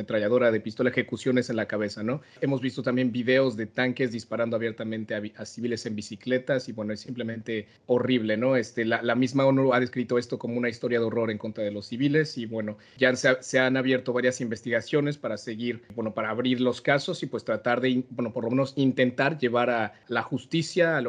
de 0.50 0.60
pistola, 0.60 0.90
ejecuciones 0.90 1.50
en 1.50 1.56
la 1.56 1.66
cabeza, 1.66 2.02
¿no? 2.02 2.20
Hemos 2.40 2.60
visto 2.60 2.82
también 2.82 3.12
videos 3.12 3.56
de 3.56 3.66
tanques 3.66 4.12
disparando 4.12 4.56
abiertamente 4.56 5.14
a, 5.14 5.44
civiles 5.44 5.86
en 5.86 5.96
bicicletas 5.96 6.68
y 6.68 6.72
bueno, 6.72 6.92
es 6.92 7.00
simplemente 7.00 7.68
horrible, 7.86 8.36
¿no? 8.36 8.56
Este, 8.56 8.84
la, 8.84 9.14
misma 9.14 9.46
ONU 9.46 9.72
ha 9.72 9.80
descrito 9.80 10.18
esto 10.18 10.38
como 10.38 10.56
una 10.56 10.68
historia 10.68 10.98
de 10.98 11.04
horror 11.04 11.30
en 11.30 11.38
contra 11.38 11.64
de 11.64 11.70
los 11.70 11.86
civiles 11.86 12.36
y 12.38 12.46
bueno, 12.46 12.78
ya 12.98 13.14
se, 13.14 13.58
han 13.58 13.76
abierto 13.76 14.12
varias 14.12 14.40
investigaciones 14.40 15.18
para 15.18 15.36
seguir, 15.36 15.82
bueno, 15.94 16.14
para 16.14 16.30
abrir 16.30 16.60
los 16.60 16.80
casos 16.80 17.22
y 17.22 17.26
pues 17.26 17.44
tratar 17.44 17.80
de, 17.80 18.04
bueno, 18.10 18.32
por 18.32 18.44
lo 18.44 18.50
menos 18.50 18.72
intentar 18.76 19.38
llevar 19.38 19.70
a 19.70 19.92
la 20.08 20.22
justicia 20.22 20.98
a, 20.98 21.02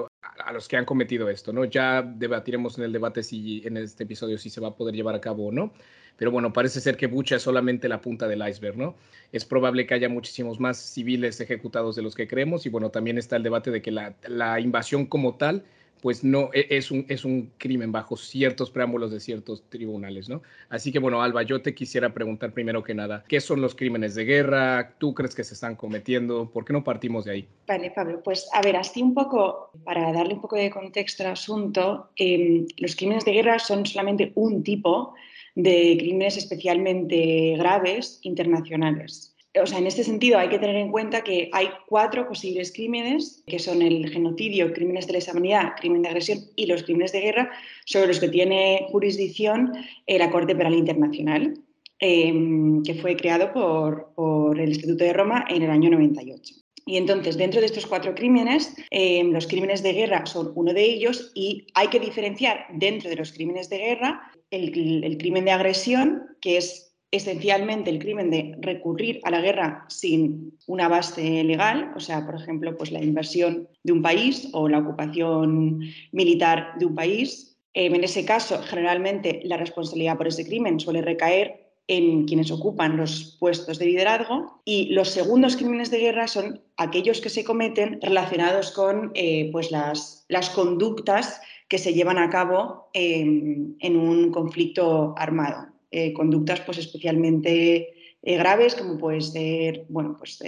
a 0.45 0.53
los 0.53 0.67
que 0.67 0.77
han 0.77 0.85
cometido 0.85 1.29
esto, 1.29 1.53
¿no? 1.53 1.65
Ya 1.65 2.01
debatiremos 2.01 2.77
en 2.77 2.85
el 2.85 2.91
debate 2.91 3.23
si 3.23 3.61
en 3.65 3.77
este 3.77 4.03
episodio 4.03 4.37
si 4.37 4.49
se 4.49 4.61
va 4.61 4.69
a 4.69 4.75
poder 4.75 4.95
llevar 4.95 5.15
a 5.15 5.21
cabo 5.21 5.47
o 5.47 5.51
no. 5.51 5.73
Pero 6.17 6.31
bueno, 6.31 6.53
parece 6.53 6.79
ser 6.79 6.98
que 6.98 7.07
Bucha 7.07 7.36
es 7.36 7.41
solamente 7.41 7.89
la 7.89 8.01
punta 8.01 8.27
del 8.27 8.48
iceberg, 8.48 8.77
¿no? 8.77 8.95
Es 9.31 9.43
probable 9.45 9.86
que 9.86 9.93
haya 9.93 10.10
muchísimos 10.10 10.60
más 10.60 10.77
civiles 10.77 11.41
ejecutados 11.41 11.95
de 11.95 12.01
los 12.01 12.15
que 12.15 12.27
creemos 12.27 12.65
y 12.65 12.69
bueno, 12.69 12.89
también 12.89 13.17
está 13.17 13.36
el 13.36 13.43
debate 13.43 13.72
de 13.72 13.81
que 13.81 13.91
la, 13.91 14.60
invasión 14.60 15.05
como 15.05 15.36
tal 15.36 15.63
pues 16.01 16.24
no 16.24 16.51
e, 16.53 16.67
es 16.69 16.91
un, 16.91 17.51
crimen 17.57 17.91
bajo 17.91 18.15
ciertos 18.15 18.69
preámbulos 18.69 19.12
de 19.12 19.19
ciertos 19.19 19.63
tribunales, 19.69 20.29
¿no? 20.29 20.43
Así 20.69 20.91
que 20.91 21.00
bueno, 21.00 21.22
Alba, 21.24 21.41
yo 21.41 21.62
te 21.62 21.74
quisiera 21.74 22.13
preguntar 22.13 22.51
primero 22.53 22.84
que 22.84 22.93
nada, 22.93 23.24
¿qué 23.27 23.41
son 23.41 23.60
los 23.60 23.74
crímenes 23.74 24.13
de 24.13 24.24
guerra? 24.24 24.93
¿Tú 25.00 25.15
crees 25.15 25.34
que 25.34 25.43
se 25.43 25.55
están 25.55 25.75
cometiendo? 25.75 26.51
¿Por 26.51 26.63
qué 26.63 26.74
no 26.74 26.84
partimos 26.84 27.25
de 27.25 27.31
ahí? 27.31 27.48
Vale, 27.67 27.91
Pablo, 27.91 28.22
pues 28.24 28.48
a 28.53 28.62
ver, 28.62 28.75
así 28.75 29.01
un 29.01 29.15
poco, 29.15 29.72
para 29.84 30.13
darle 30.13 30.36
un 30.36 30.41
poco 30.41 30.57
de 30.57 30.69
contexto 30.69 31.24
al 31.24 31.31
asunto, 31.31 32.12
em, 32.17 32.67
los 32.77 32.95
crímenes 32.95 33.25
de 33.25 33.31
guerra 33.31 33.57
son 33.57 33.86
solamente 33.86 34.31
un 34.36 34.63
tipo 34.63 35.15
de 35.55 35.95
crímenes 35.97 36.38
especialmente 36.38 37.55
graves 37.57 38.19
internacionales. 38.24 39.35
O 39.62 39.65
sea, 39.65 39.79
en 39.79 39.88
este 39.88 40.03
sentido 40.03 40.38
hay 40.38 40.50
que 40.50 40.59
tener 40.59 40.75
en 40.75 40.91
cuenta 40.91 41.24
que 41.24 41.50
hay 41.53 41.69
cuatro 41.88 42.27
posibles 42.27 42.74
crímenes, 42.74 43.41
que 43.47 43.59
son 43.59 43.81
el 43.81 44.09
genocidio, 44.09 44.74
crímenes 44.74 45.07
de 45.07 45.13
lesa 45.13 45.31
humanidad, 45.31 45.74
crimen 45.79 46.01
de 46.01 46.09
agresión 46.09 46.39
y 46.57 46.65
los 46.65 46.83
crímenes 46.83 47.13
de 47.13 47.21
guerra, 47.21 47.51
sobre 47.85 48.07
los 48.07 48.19
que 48.19 48.27
tiene 48.27 48.85
jurisdicción 48.89 49.71
la 50.07 50.29
Corte 50.29 50.55
Penal 50.55 50.74
Internacional. 50.74 51.57
em, 52.00 52.83
que 52.83 52.93
fue 52.95 53.15
creado 53.15 53.53
por, 53.53 54.13
por 54.15 54.59
el 54.59 54.67
Instituto 54.67 55.05
de 55.05 55.13
Roma 55.13 55.45
en 55.47 55.63
el 55.63 55.69
año 55.69 55.89
98. 55.89 56.55
Y 56.85 56.97
entonces, 56.97 57.35
dentro 57.35 57.62
de 57.62 57.65
estos 57.65 57.88
cuatro 57.88 58.13
crímenes, 58.13 58.75
em, 58.91 59.31
los 59.31 59.47
crímenes 59.47 59.81
de 59.81 59.93
guerra 59.93 60.25
son 60.25 60.51
uno 60.55 60.74
de 60.74 60.83
ellos 60.83 61.31
y 61.33 61.65
hay 61.74 61.88
que 61.88 62.00
diferenciar 62.00 62.67
dentro 62.74 63.09
de 63.09 63.15
los 63.15 63.31
crímenes 63.31 63.69
de 63.69 63.77
guerra 63.77 64.31
el, 64.55 65.17
crimen 65.17 65.45
de 65.45 65.51
agresión, 65.51 66.24
que 66.41 66.57
es 66.57 66.95
esencialmente 67.12 67.89
el 67.89 68.00
crimen 68.00 68.29
de 68.29 68.55
recurrir 68.59 69.19
a 69.24 69.31
la 69.31 69.41
guerra 69.41 69.85
sin 69.88 70.57
una 70.67 70.88
base 70.88 71.43
legal, 71.43 71.91
o 71.95 72.00
sea, 72.00 72.25
por 72.25 72.35
ejemplo, 72.35 72.75
pues 72.77 72.91
la 72.91 73.03
invasión 73.03 73.69
de 73.83 73.93
un 73.93 74.01
país 74.01 74.50
o 74.53 74.67
la 74.67 74.79
ocupación 74.79 75.81
militar 76.12 76.74
de 76.77 76.85
un 76.85 76.95
país. 76.95 77.57
Em, 77.74 77.93
en 77.93 78.03
ese 78.03 78.25
caso, 78.25 78.62
generalmente 78.63 79.41
la 79.43 79.57
responsabilidad 79.57 80.17
por 80.17 80.27
ese 80.27 80.45
crimen 80.45 80.79
suele 80.79 81.01
recaer 81.01 81.65
en 81.88 82.25
quienes 82.25 82.51
ocupan 82.51 82.97
los 82.97 83.38
puestos 83.39 83.77
de 83.77 83.85
liderazgo 83.85 84.62
y 84.65 84.88
los 84.89 85.09
segundos 85.09 85.55
crímenes 85.55 85.91
de 85.91 86.00
guerra 86.00 86.27
son 86.27 86.62
aquellos 86.77 87.21
que 87.21 87.29
se 87.29 87.43
cometen 87.43 88.00
relacionados 88.01 88.71
con 88.71 89.12
eh, 89.13 89.50
pues 89.51 89.71
las, 89.71 90.25
las, 90.27 90.50
conductas 90.50 91.39
que 91.67 91.77
se 91.77 91.93
llevan 91.93 92.17
a 92.17 92.29
cabo 92.29 92.89
en 92.93 93.75
un 93.95 94.31
conflicto 94.31 95.15
armado. 95.17 95.67
Eh, 95.91 96.13
conductas 96.13 96.62
pues 96.62 96.77
especialmente 96.77 97.93
eh, 98.22 98.38
graves 98.38 98.75
como 98.75 98.98
puede 98.98 99.22
ser 99.22 99.86
bueno, 99.88 100.15
pues, 100.17 100.39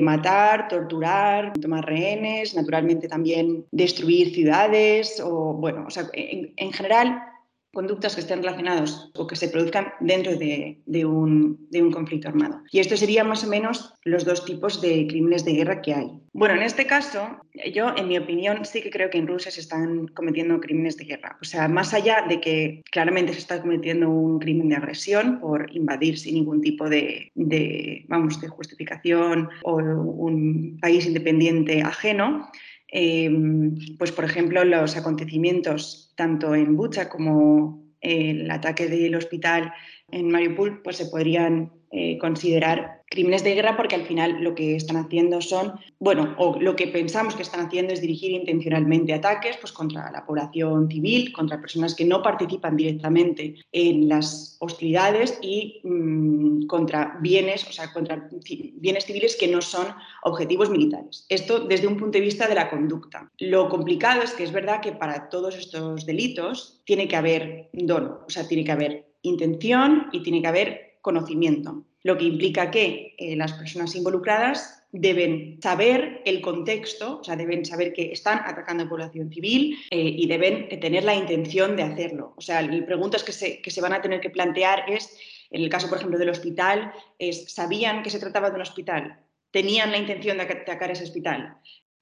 matar, 0.00 0.68
torturar, 0.68 1.52
tomar 1.54 1.86
rehenes, 1.86 2.54
naturalmente 2.54 3.08
también 3.08 3.64
destruir 3.70 4.34
ciudades 4.34 5.20
o 5.24 5.54
bueno, 5.54 5.84
o 5.86 5.90
sea, 5.90 6.08
en 6.12 6.72
general 6.72 7.22
conductas 7.76 8.14
que 8.14 8.22
estén 8.24 8.40
relacionadas 8.40 9.12
o 9.20 9.26
que 9.28 9.36
se 9.36 9.52
produzcan 9.52 9.92
dentro 10.00 10.32
de, 10.34 11.04
un, 11.04 11.68
conflicto 11.92 12.28
armado. 12.28 12.62
Y 12.72 12.80
esto 12.80 12.96
serían 12.96 13.28
más 13.28 13.44
o 13.44 13.48
menos 13.48 13.92
los 14.04 14.24
dos 14.24 14.46
tipos 14.46 14.80
de 14.80 15.06
crímenes 15.06 15.44
de 15.44 15.52
guerra 15.52 15.82
que 15.82 15.92
hay. 15.92 16.08
Bueno, 16.32 16.54
en 16.54 16.62
este 16.62 16.86
caso, 16.86 17.20
yo, 17.76 17.94
en 17.94 18.08
mi 18.08 18.16
opinión, 18.16 18.64
sí 18.64 18.80
que 18.80 18.88
creo 18.88 19.10
que 19.10 19.18
en 19.18 19.26
Rusia 19.26 19.50
se 19.50 19.60
están 19.60 20.08
cometiendo 20.08 20.58
crímenes 20.58 20.96
de 20.96 21.04
guerra. 21.04 21.36
O 21.42 21.44
sea, 21.44 21.68
más 21.68 21.92
allá 21.92 22.24
de 22.26 22.40
que 22.40 22.82
claramente 22.90 23.34
se 23.34 23.40
está 23.40 23.60
cometiendo 23.60 24.08
un 24.08 24.38
crimen 24.38 24.70
de 24.70 24.76
agresión 24.76 25.38
por 25.40 25.68
invadir 25.74 26.18
sin 26.18 26.34
ningún 26.34 26.62
tipo 26.62 26.88
de, 26.88 27.30
vamos, 28.08 28.40
de 28.40 28.48
justificación 28.48 29.50
o 29.64 29.76
un 29.76 30.78
país 30.80 31.04
independiente 31.06 31.82
ajeno, 31.82 32.48
Em, 32.88 33.74
pues 33.98 34.12
por 34.12 34.24
ejemplo, 34.24 34.64
los 34.64 34.96
acontecimientos 34.96 36.12
tanto 36.16 36.54
en 36.54 36.76
Bucha 36.76 37.08
como 37.08 37.84
el 38.00 38.50
ataque 38.50 38.88
del 38.88 39.14
hospital 39.14 39.72
en 40.10 40.30
Mariupol, 40.30 40.82
pues 40.82 40.96
se 40.96 41.06
podrían 41.06 41.72
eh, 41.90 42.18
considerar 42.18 42.96
crímenes 43.08 43.44
de 43.44 43.54
guerra 43.54 43.76
porque 43.76 43.94
al 43.94 44.04
final 44.04 44.42
lo 44.42 44.54
que 44.54 44.74
están 44.74 44.96
haciendo 44.96 45.40
son, 45.40 45.74
bueno, 46.00 46.34
o 46.38 46.58
lo 46.60 46.74
que 46.74 46.88
pensamos 46.88 47.36
que 47.36 47.42
están 47.42 47.64
haciendo 47.64 47.94
es 47.94 48.00
dirigir 48.00 48.32
intencionalmente 48.32 49.14
ataques 49.14 49.56
pues, 49.58 49.72
contra 49.72 50.10
la 50.10 50.26
población 50.26 50.88
civil, 50.90 51.32
contra 51.32 51.60
personas 51.60 51.94
que 51.94 52.04
no 52.04 52.22
participan 52.22 52.76
directamente 52.76 53.54
en 53.72 54.08
las 54.08 54.56
hostilidades 54.58 55.38
y 55.40 55.80
mm, 55.84 56.66
contra 56.66 57.16
bienes, 57.20 57.66
o 57.68 57.72
sea, 57.72 57.92
contra 57.92 58.28
bienes 58.74 59.04
civiles 59.04 59.36
que 59.36 59.48
no 59.48 59.62
son 59.62 59.86
objetivos 60.24 60.68
militares. 60.68 61.24
Esto 61.28 61.60
desde 61.60 61.86
un 61.86 61.96
punto 61.96 62.18
de 62.18 62.24
vista 62.24 62.48
de 62.48 62.56
la 62.56 62.68
conducta. 62.68 63.30
Lo 63.38 63.68
complicado 63.68 64.22
es 64.22 64.32
que 64.32 64.44
es 64.44 64.52
verdad 64.52 64.80
que 64.80 64.92
para 64.92 65.28
todos 65.28 65.56
estos 65.56 66.04
delitos 66.04 66.82
tiene 66.84 67.06
que 67.06 67.16
haber 67.16 67.70
don, 67.72 68.18
o 68.26 68.30
sea, 68.30 68.46
tiene 68.48 68.64
que 68.64 68.72
haber 68.72 69.06
intención 69.28 70.08
y 70.12 70.22
tiene 70.22 70.40
que 70.40 70.48
haber 70.48 70.98
conocimiento, 71.02 71.84
lo 72.02 72.16
que 72.16 72.24
implica 72.24 72.70
que 72.70 73.14
eh, 73.18 73.36
las 73.36 73.52
personas 73.52 73.94
involucradas 73.94 74.86
deben 74.92 75.58
saber 75.62 76.22
el 76.24 76.40
contexto, 76.40 77.20
o 77.20 77.24
sea, 77.24 77.36
deben 77.36 77.64
saber 77.64 77.92
que 77.92 78.12
están 78.12 78.40
atacando 78.44 78.84
a 78.84 78.88
población 78.88 79.30
civil 79.30 79.78
eh, 79.90 79.98
y 79.98 80.26
deben 80.26 80.68
tener 80.80 81.04
la 81.04 81.14
intención 81.14 81.76
de 81.76 81.82
hacerlo. 81.82 82.34
O 82.36 82.40
sea, 82.40 82.66
preguntas 82.86 83.22
que 83.22 83.32
se, 83.32 83.60
que 83.60 83.70
se 83.70 83.80
van 83.80 83.92
a 83.92 84.00
tener 84.00 84.20
que 84.20 84.30
plantear 84.30 84.84
es, 84.88 85.16
en 85.50 85.62
el 85.62 85.68
caso, 85.68 85.88
por 85.88 85.98
ejemplo, 85.98 86.18
del 86.18 86.30
hospital, 86.30 86.92
es, 87.18 87.52
¿sabían 87.52 88.02
que 88.02 88.10
se 88.10 88.18
trataba 88.18 88.50
de 88.50 88.56
un 88.56 88.62
hospital? 88.62 89.20
¿Tenían 89.50 89.90
la 89.90 89.98
intención 89.98 90.36
de 90.36 90.44
atacar 90.44 90.90
ese 90.90 91.04
hospital? 91.04 91.56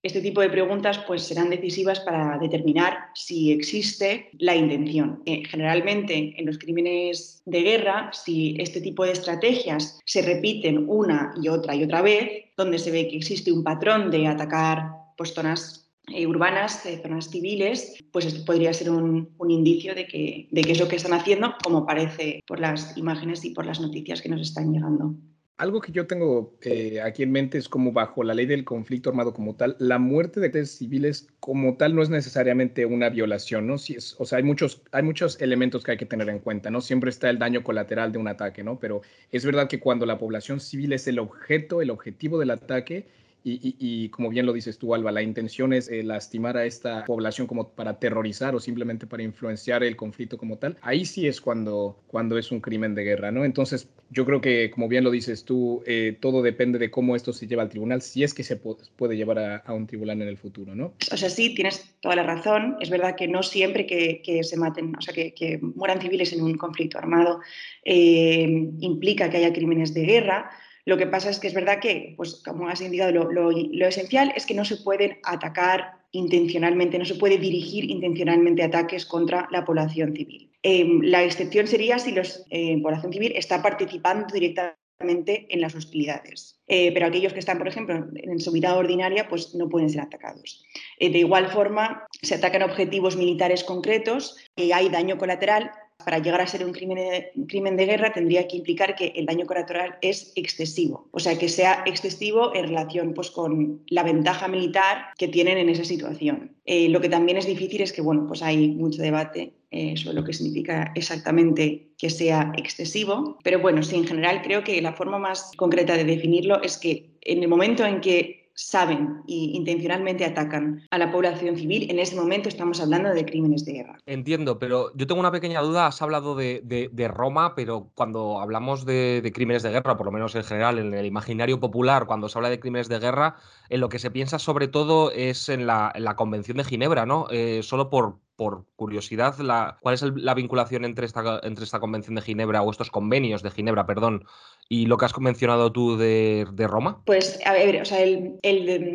Este 0.05 0.21
tipo 0.21 0.43
de 0.43 0.51
preguntas 0.51 0.99
pues, 1.07 1.23
serán 1.23 1.49
decisivas 1.49 1.99
para 2.01 2.37
determinar 2.39 3.07
si 3.15 3.51
existe 3.51 4.29
la 4.39 4.55
intención. 4.55 5.23
Eh, 5.25 5.45
generalmente, 5.47 6.35
en 6.37 6.45
los 6.45 6.59
crímenes 6.59 7.41
de 7.47 7.63
guerra, 7.63 8.11
si 8.13 8.55
este 8.59 8.83
tipo 8.83 9.07
de 9.07 9.13
estrategias 9.13 9.99
se 10.05 10.21
repiten 10.21 10.85
una 10.91 11.33
y 11.43 11.49
otra 11.49 11.75
y 11.75 11.85
otra 11.85 12.03
vez, 12.03 12.53
donde 12.55 12.79
se 12.79 12.91
ve 12.91 13.09
que 13.09 13.17
existe 13.17 13.51
un 13.51 13.65
patrón 13.65 14.11
de 14.11 14.27
atacar 14.27 14.91
pues, 15.17 15.33
zonas 15.33 15.91
eh, 16.09 16.27
urbanas, 16.27 16.85
eh, 16.85 17.01
zonas 17.03 17.31
civiles, 17.31 17.97
pues 18.13 18.27
esto 18.27 18.45
podría 18.45 18.75
ser 18.75 18.91
un, 18.91 19.31
un 19.39 19.51
indicio 19.51 19.95
de 19.95 20.07
que, 20.07 20.49
de 20.51 20.61
que 20.61 20.73
es 20.73 20.81
lo 20.81 20.87
que 20.87 20.97
están 20.97 21.15
haciendo, 21.15 21.55
como 21.65 21.87
parece 21.87 22.43
por 22.47 22.61
las 22.61 22.95
imágenes 22.99 23.43
y 23.47 23.55
por 23.55 23.65
las 23.65 23.81
noticias 23.81 24.21
que 24.21 24.29
nos 24.29 24.43
están 24.43 24.71
llegando. 24.71 25.15
Algo 25.57 25.81
que 25.81 25.93
yo 25.93 26.09
tengo 26.09 26.59
eh, 26.63 27.01
aquí 27.01 27.23
en 27.23 27.31
mente 27.31 27.59
es 27.59 27.69
como 27.69 27.93
bajo 27.93 28.25
la 28.25 28.35
ley 28.35 28.45
del 28.45 28.65
conflicto 28.65 29.11
armado 29.11 29.33
como 29.33 29.55
tal, 29.55 29.77
la 29.79 30.01
muerte 30.01 30.41
de 30.41 30.67
civiles 30.67 31.29
como 31.39 31.77
tal 31.77 31.95
no 31.95 32.03
es 32.03 32.11
necesariamente 32.11 32.87
una 32.87 33.09
violación, 33.09 33.69
¿no? 33.69 33.79
Si 33.79 33.95
es, 33.95 34.17
o 34.19 34.25
sea, 34.25 34.39
hay 34.39 34.43
muchos, 34.43 34.83
hay 34.91 35.05
muchos 35.05 35.41
elementos 35.41 35.85
que 35.85 35.93
hay 35.93 35.97
que 35.97 36.07
tener 36.07 36.29
en 36.29 36.41
cuenta, 36.41 36.71
¿no? 36.71 36.81
Siempre 36.81 37.11
está 37.11 37.31
el 37.31 37.39
daño 37.39 37.63
colateral 37.63 38.11
de 38.11 38.19
un 38.19 38.27
ataque, 38.27 38.65
¿no? 38.65 38.81
Pero 38.81 39.03
es 39.31 39.45
verdad 39.45 39.69
que 39.69 39.79
cuando 39.79 40.07
la 40.07 40.19
población 40.19 40.59
civil 40.59 40.93
es 40.93 41.07
el 41.07 41.21
objeto, 41.21 41.81
el 41.81 41.91
objetivo 41.91 42.41
del 42.41 42.51
ataque, 42.51 43.07
y, 43.47 44.09
como 44.09 44.31
bien 44.31 44.47
lo 44.47 44.55
dices 44.55 44.79
tú, 44.79 44.95
Alba, 44.95 45.13
la 45.13 45.21
intención 45.21 45.75
es 45.75 45.91
eh, 45.91 46.03
lastimar 46.03 46.57
a 46.57 46.65
esta 46.65 47.05
población 47.05 47.47
como 47.47 47.69
para 47.69 47.99
terrorizar 47.99 48.55
o 48.55 48.61
simplemente 48.61 49.07
para 49.07 49.23
influenciar 49.23 49.85
el 49.85 49.97
conflicto 49.97 50.39
como 50.39 50.57
tal. 50.57 50.79
Ahí 50.81 51.05
sí 51.05 51.27
es 51.27 51.43
cuando, 51.43 51.99
cuando 52.07 52.39
es 52.39 52.51
un 52.51 52.61
crimen 52.61 52.95
de 52.95 53.05
guerra, 53.05 53.31
¿no? 53.31 53.45
Entonces, 53.45 53.87
yo 54.09 54.25
creo 54.25 54.41
que, 54.41 54.71
como 54.71 54.89
bien 54.89 55.05
lo 55.05 55.11
dices 55.11 55.45
tú, 55.45 55.83
eh, 55.87 56.17
todo 56.19 56.41
depende 56.41 56.79
de 56.79 56.91
cómo 56.91 57.17
esto 57.17 57.35
se 57.35 57.47
lleva 57.47 57.63
al 57.63 57.69
tribunal, 57.69 58.01
si 58.01 58.25
es 58.25 58.33
que 58.33 58.45
se 58.45 58.57
puede 58.57 59.17
llevar 59.17 59.63
a, 59.67 59.73
un 59.75 59.87
tribunal 59.87 60.23
en 60.23 60.29
el 60.29 60.39
futuro, 60.39 60.75
¿no? 60.75 60.95
O 61.13 61.17
sea, 61.17 61.29
sí, 61.29 61.55
tienes 61.55 61.95
toda 62.01 62.17
la 62.17 62.23
razón. 62.23 62.79
Es 62.81 62.89
verdad 62.89 63.15
que 63.15 63.29
no 63.29 63.43
siempre 63.43 63.87
que, 63.87 64.41
se 64.43 64.57
maten, 64.57 64.95
o 64.97 65.03
sea, 65.03 65.13
que, 65.13 65.59
mueran 65.75 66.01
civiles 66.01 66.33
en 66.33 66.43
un 66.43 66.57
conflicto 66.57 66.97
armado 66.97 67.41
eh, 67.85 68.71
implica 68.81 69.29
que 69.29 69.37
haya 69.37 69.53
crímenes 69.53 69.93
de 69.93 70.05
guerra 70.07 70.51
lo 70.87 70.99
que 70.99 71.07
pasa 71.07 71.31
es 71.31 71.39
que 71.39 71.47
es 71.47 71.55
verdad 71.55 71.81
que, 71.81 72.15
pues 72.17 72.43
como 72.45 72.69
has 72.69 72.81
indicado, 72.81 73.13
lo, 73.13 73.51
esencial 73.89 74.33
es 74.37 74.45
que 74.45 74.55
no 74.55 74.65
se 74.65 74.77
pueden 74.77 75.19
atacar 75.23 75.95
intencionalmente, 76.13 76.99
no 76.99 77.05
se 77.05 77.15
puede 77.15 77.39
dirigir 77.39 77.91
intencionalmente 77.91 78.63
ataques 78.63 79.07
contra 79.07 79.49
la 79.51 79.65
población 79.65 80.15
civil. 80.15 80.51
Em, 80.63 81.01
la 81.03 81.25
excepción 81.25 81.67
sería 81.67 81.99
si 81.99 82.13
la 82.13 82.23
eh, 82.51 82.81
población 82.83 83.13
civil 83.13 83.33
está 83.35 83.63
participando 83.63 84.27
directamente 84.33 85.47
en 85.49 85.61
las 85.61 85.75
hostilidades. 85.75 86.61
Eh, 86.69 86.93
pero 86.93 87.07
aquellos 87.07 87.33
que 87.33 87.41
están, 87.41 87.59
por 87.59 87.69
ejemplo, 87.69 88.07
en 88.15 88.39
su 88.39 88.53
vida 88.53 88.77
ordinaria, 88.77 89.29
pues 89.29 89.55
no 89.55 89.69
pueden 89.69 89.91
ser 89.91 90.03
atacados. 90.03 90.65
Eh, 90.99 91.11
de 91.11 91.19
igual 91.19 91.49
forma, 91.49 92.07
se 92.23 92.37
atacan 92.37 92.63
objetivos 92.63 93.17
militares 93.17 93.65
concretos, 93.65 94.37
y 94.57 94.73
hay 94.73 94.89
daño 94.89 95.19
colateral, 95.19 95.73
para 96.05 96.19
llegar 96.19 96.41
a 96.41 96.47
ser 96.47 96.65
un 96.65 96.73
crimen, 96.73 97.77
de, 97.77 97.87
guerra 97.87 98.13
tendría 98.13 98.47
que 98.49 98.57
implicar 98.57 98.95
que 98.95 99.13
el 99.17 99.27
daño 99.27 99.47
colateral 99.47 99.97
es 100.03 100.33
excesivo, 100.35 101.09
o 101.13 101.21
sea, 101.21 101.39
que 101.39 101.49
sea 101.49 101.83
excesivo 101.87 102.55
en 102.55 102.69
relación 102.69 103.15
pues, 103.15 103.31
con 103.31 103.83
la 103.89 104.03
ventaja 104.03 104.49
militar 104.49 105.07
que 105.17 105.29
tienen 105.29 105.59
en 105.59 105.69
esa 105.69 105.85
situación. 105.85 106.57
Eh, 106.65 106.89
lo 106.89 107.01
que 107.01 107.09
también 107.09 107.39
es 107.39 107.47
difícil 107.47 107.81
es 107.83 107.93
que 107.93 108.03
bueno, 108.03 108.27
pues 108.27 108.43
hay 108.43 108.69
mucho 108.69 109.03
debate 109.03 109.55
eh, 109.71 109.97
sobre 109.97 110.17
lo 110.17 110.25
que 110.25 110.33
significa 110.33 110.93
exactamente 110.95 111.89
que 111.99 112.11
sea 112.11 112.53
excesivo, 112.57 113.39
pero 113.43 113.61
bueno, 113.61 113.83
sí, 113.83 113.97
en 113.97 114.07
general 114.07 114.43
creo 114.43 114.63
que 114.63 114.81
la 114.83 114.93
forma 114.93 115.19
más 115.19 115.53
concreta 115.57 115.97
de 115.97 116.05
definirlo 116.05 116.63
es 116.63 116.77
que 116.77 117.11
en 117.23 117.43
el 117.43 117.49
momento 117.49 117.85
en 117.85 118.01
que 118.01 118.44
saben 118.55 119.23
y 119.27 119.57
intencionalmente 119.57 120.25
atacan 120.25 120.83
a 120.91 120.99
la 120.99 121.11
población 121.11 121.57
civil, 121.57 121.91
en 121.91 121.99
ese 121.99 122.17
momento 122.17 122.49
estamos 122.49 122.81
hablando 122.81 123.11
de 123.11 123.25
crímenes 123.25 123.65
de 123.65 123.73
guerra. 123.73 123.99
Entiendo, 124.07 124.59
pero 124.59 124.95
yo 124.95 125.07
tengo 125.07 125.21
una 125.21 125.33
pequeña 125.33 125.61
duda. 125.61 125.87
Has 125.87 126.01
hablado 126.03 126.35
de, 126.35 127.11
Roma, 127.13 127.55
pero 127.55 127.91
cuando 127.95 128.41
hablamos 128.41 128.85
de, 128.87 129.31
crímenes 129.35 129.63
de 129.63 129.71
guerra, 129.71 129.97
por 129.97 130.07
lo 130.07 130.13
menos 130.13 130.35
en 130.35 130.45
general, 130.45 130.79
en 130.79 130.95
el 130.95 131.07
imaginario 131.07 131.61
popular, 131.61 132.07
cuando 132.07 132.29
se 132.29 132.39
habla 132.39 132.51
de 132.51 132.61
crímenes 132.61 132.89
de 132.89 132.99
guerra, 132.99 133.37
en 133.69 133.81
lo 133.81 133.89
que 133.89 133.99
se 133.99 134.11
piensa 134.11 134.39
sobre 134.39 134.69
todo 134.69 135.11
es 135.11 135.49
en 135.49 135.67
la, 135.67 135.93
Convención 136.17 136.59
de 136.59 136.65
Ginebra, 136.65 137.07
¿no? 137.07 137.27
Eh, 137.31 137.61
solo 137.65 137.91
por, 137.91 138.19
por 138.37 138.67
curiosidad, 138.77 139.35
¿cuál 139.81 139.95
es 139.95 140.03
la 140.03 140.35
vinculación 140.35 140.85
entre 140.85 141.07
esta, 141.07 141.41
entre 141.43 141.65
esta 141.65 141.81
Convención 141.81 142.15
de 142.15 142.23
Ginebra 142.23 142.63
o 142.63 142.71
estos 142.71 142.91
convenios 142.91 143.43
de 143.43 143.51
Ginebra, 143.51 143.87
perdón, 143.87 144.25
y 144.69 144.87
lo 144.87 144.97
que 144.97 145.05
has 145.05 145.19
mencionado 145.19 145.73
tú 145.73 145.97
de, 145.97 146.47
Roma? 146.69 147.03
Pues, 147.07 147.39
a 147.45 147.53
ver, 147.53 147.83
o 147.83 147.85
sea, 147.85 148.03
el, 148.03 148.39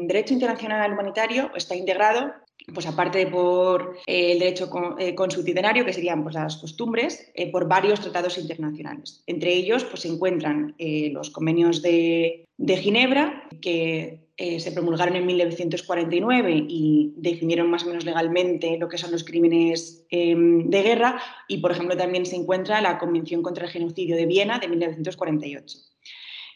derecho 0.08 0.34
internacional 0.34 0.92
humanitario 0.94 1.52
está 1.56 1.76
integrado 1.76 2.34
pues 2.74 2.86
aparte 2.86 3.28
por 3.28 3.98
eh, 4.06 4.34
el 4.34 4.40
derecho 4.40 4.70
eh, 4.98 5.16
consuetudinario, 5.16 5.86
que 5.86 5.94
serían 5.94 6.24
pues, 6.24 6.36
las 6.36 6.58
costumbres, 6.58 7.32
eh, 7.34 7.52
por 7.52 7.68
varios 7.68 8.00
tratados 8.00 8.38
internacionales. 8.38 9.24
Entre 9.28 9.54
ellos 9.54 9.84
pues, 9.84 10.02
se 10.02 10.10
encuentran 10.10 10.76
los 11.12 11.30
convenios 11.30 11.82
de, 11.82 12.46
de 12.58 12.78
Ginebra, 12.78 13.48
que 13.62 14.20
se 14.38 14.72
promulgaron 14.72 15.18
en 15.18 15.26
1949 15.26 16.66
y 16.70 17.14
definieron 17.18 17.70
más 17.70 17.84
o 17.84 17.88
menos 17.88 18.06
legalmente 18.06 18.78
lo 18.78 18.88
que 18.88 18.98
son 18.98 19.12
los 19.12 19.26
crímenes 19.26 20.06
em, 20.10 20.70
de 20.70 20.82
guerra, 20.82 21.22
y 21.50 21.58
por 21.58 21.72
ejemplo 21.72 21.98
también 21.98 22.26
se 22.26 22.38
encuentra 22.38 22.80
la 22.80 22.98
Convención 22.98 23.42
contra 23.42 23.66
el 23.66 23.72
Genocidio 23.72 24.16
de 24.16 24.26
Viena 24.26 24.58
de 24.58 24.70
1948. 24.70 25.78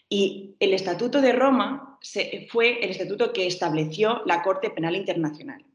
Y 0.07 0.55
el 0.59 0.73
Estatuto 0.73 1.19
de 1.19 1.33
Roma 1.33 1.93
fue 2.49 2.83
el 2.83 2.91
estatuto 2.91 3.33
que 3.33 3.47
estableció 3.47 4.21
la 4.25 4.43
Corte 4.43 4.69
Penal 4.69 4.95
Internacional. 4.95 5.65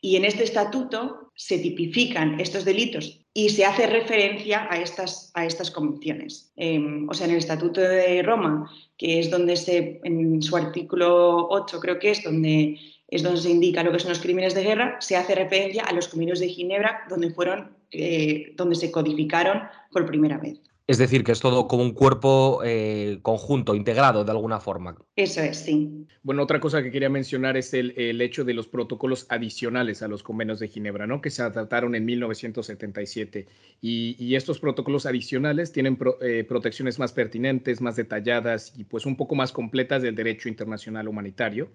Y 0.00 0.16
en 0.16 0.24
este 0.24 0.44
estatuto 0.44 1.30
se 1.34 1.58
tipifican 1.58 2.40
estos 2.40 2.64
delitos 2.64 3.20
y 3.32 3.50
se 3.50 3.64
hace 3.64 3.86
referencia 3.86 4.66
a 4.70 4.78
estas, 4.78 5.30
a 5.34 5.46
estas 5.46 5.70
convenciones. 5.70 6.52
Em, 6.56 7.08
o 7.08 7.14
sea, 7.14 7.26
en 7.26 7.32
el 7.32 7.38
Estatuto 7.38 7.80
de 7.80 8.22
Roma, 8.22 8.70
que 8.96 9.20
es 9.20 9.30
donde 9.30 9.56
se, 9.56 10.00
en 10.04 10.42
su 10.42 10.56
artículo 10.56 11.48
8 11.48 11.80
creo 11.80 11.98
que 11.98 12.10
es 12.10 12.22
donde, 12.22 12.78
es 13.08 13.22
donde 13.22 13.40
se 13.40 13.50
indica 13.50 13.82
lo 13.82 13.92
que 13.92 13.98
son 13.98 14.10
los 14.10 14.20
crímenes 14.20 14.54
de 14.54 14.64
guerra, 14.64 14.96
se 15.00 15.16
hace 15.16 15.34
referencia 15.34 15.84
a 15.84 15.92
los 15.92 16.08
convenios 16.08 16.40
de 16.40 16.48
Ginebra, 16.48 17.06
donde, 17.08 17.30
fueron, 17.30 17.76
eh, 17.92 18.52
donde 18.56 18.76
se 18.76 18.90
codificaron 18.90 19.62
por 19.92 20.06
primera 20.06 20.38
vez. 20.38 20.60
Es 20.90 20.98
decir, 20.98 21.22
que 21.22 21.30
es 21.30 21.38
todo 21.38 21.68
como 21.68 21.84
un 21.84 21.92
cuerpo 21.92 22.62
eh, 22.64 23.20
conjunto, 23.22 23.76
integrado 23.76 24.24
de 24.24 24.32
alguna 24.32 24.58
forma. 24.58 24.96
Eso 25.14 25.40
es, 25.40 25.58
sí. 25.58 26.04
Bueno, 26.24 26.42
otra 26.42 26.58
cosa 26.58 26.82
que 26.82 26.90
quería 26.90 27.08
mencionar 27.08 27.56
es 27.56 27.72
el, 27.74 28.20
hecho 28.20 28.44
de 28.44 28.54
los 28.54 28.66
protocolos 28.66 29.24
adicionales 29.28 30.02
a 30.02 30.08
los 30.08 30.24
convenios 30.24 30.58
de 30.58 30.66
Ginebra, 30.66 31.06
¿no? 31.06 31.20
Que 31.20 31.30
se 31.30 31.42
adaptaron 31.42 31.94
en 31.94 32.04
1977. 32.04 33.46
Y, 33.80 34.34
estos 34.34 34.58
protocolos 34.58 35.06
adicionales 35.06 35.70
tienen 35.70 35.96
eh, 36.22 36.44
protecciones 36.48 36.98
más 36.98 37.12
pertinentes, 37.12 37.80
más 37.80 37.94
detalladas 37.94 38.72
y 38.76 38.82
pues 38.82 39.06
un 39.06 39.16
poco 39.16 39.36
más 39.36 39.52
completas 39.52 40.02
del 40.02 40.16
derecho 40.16 40.48
internacional 40.48 41.06
humanitario. 41.06 41.70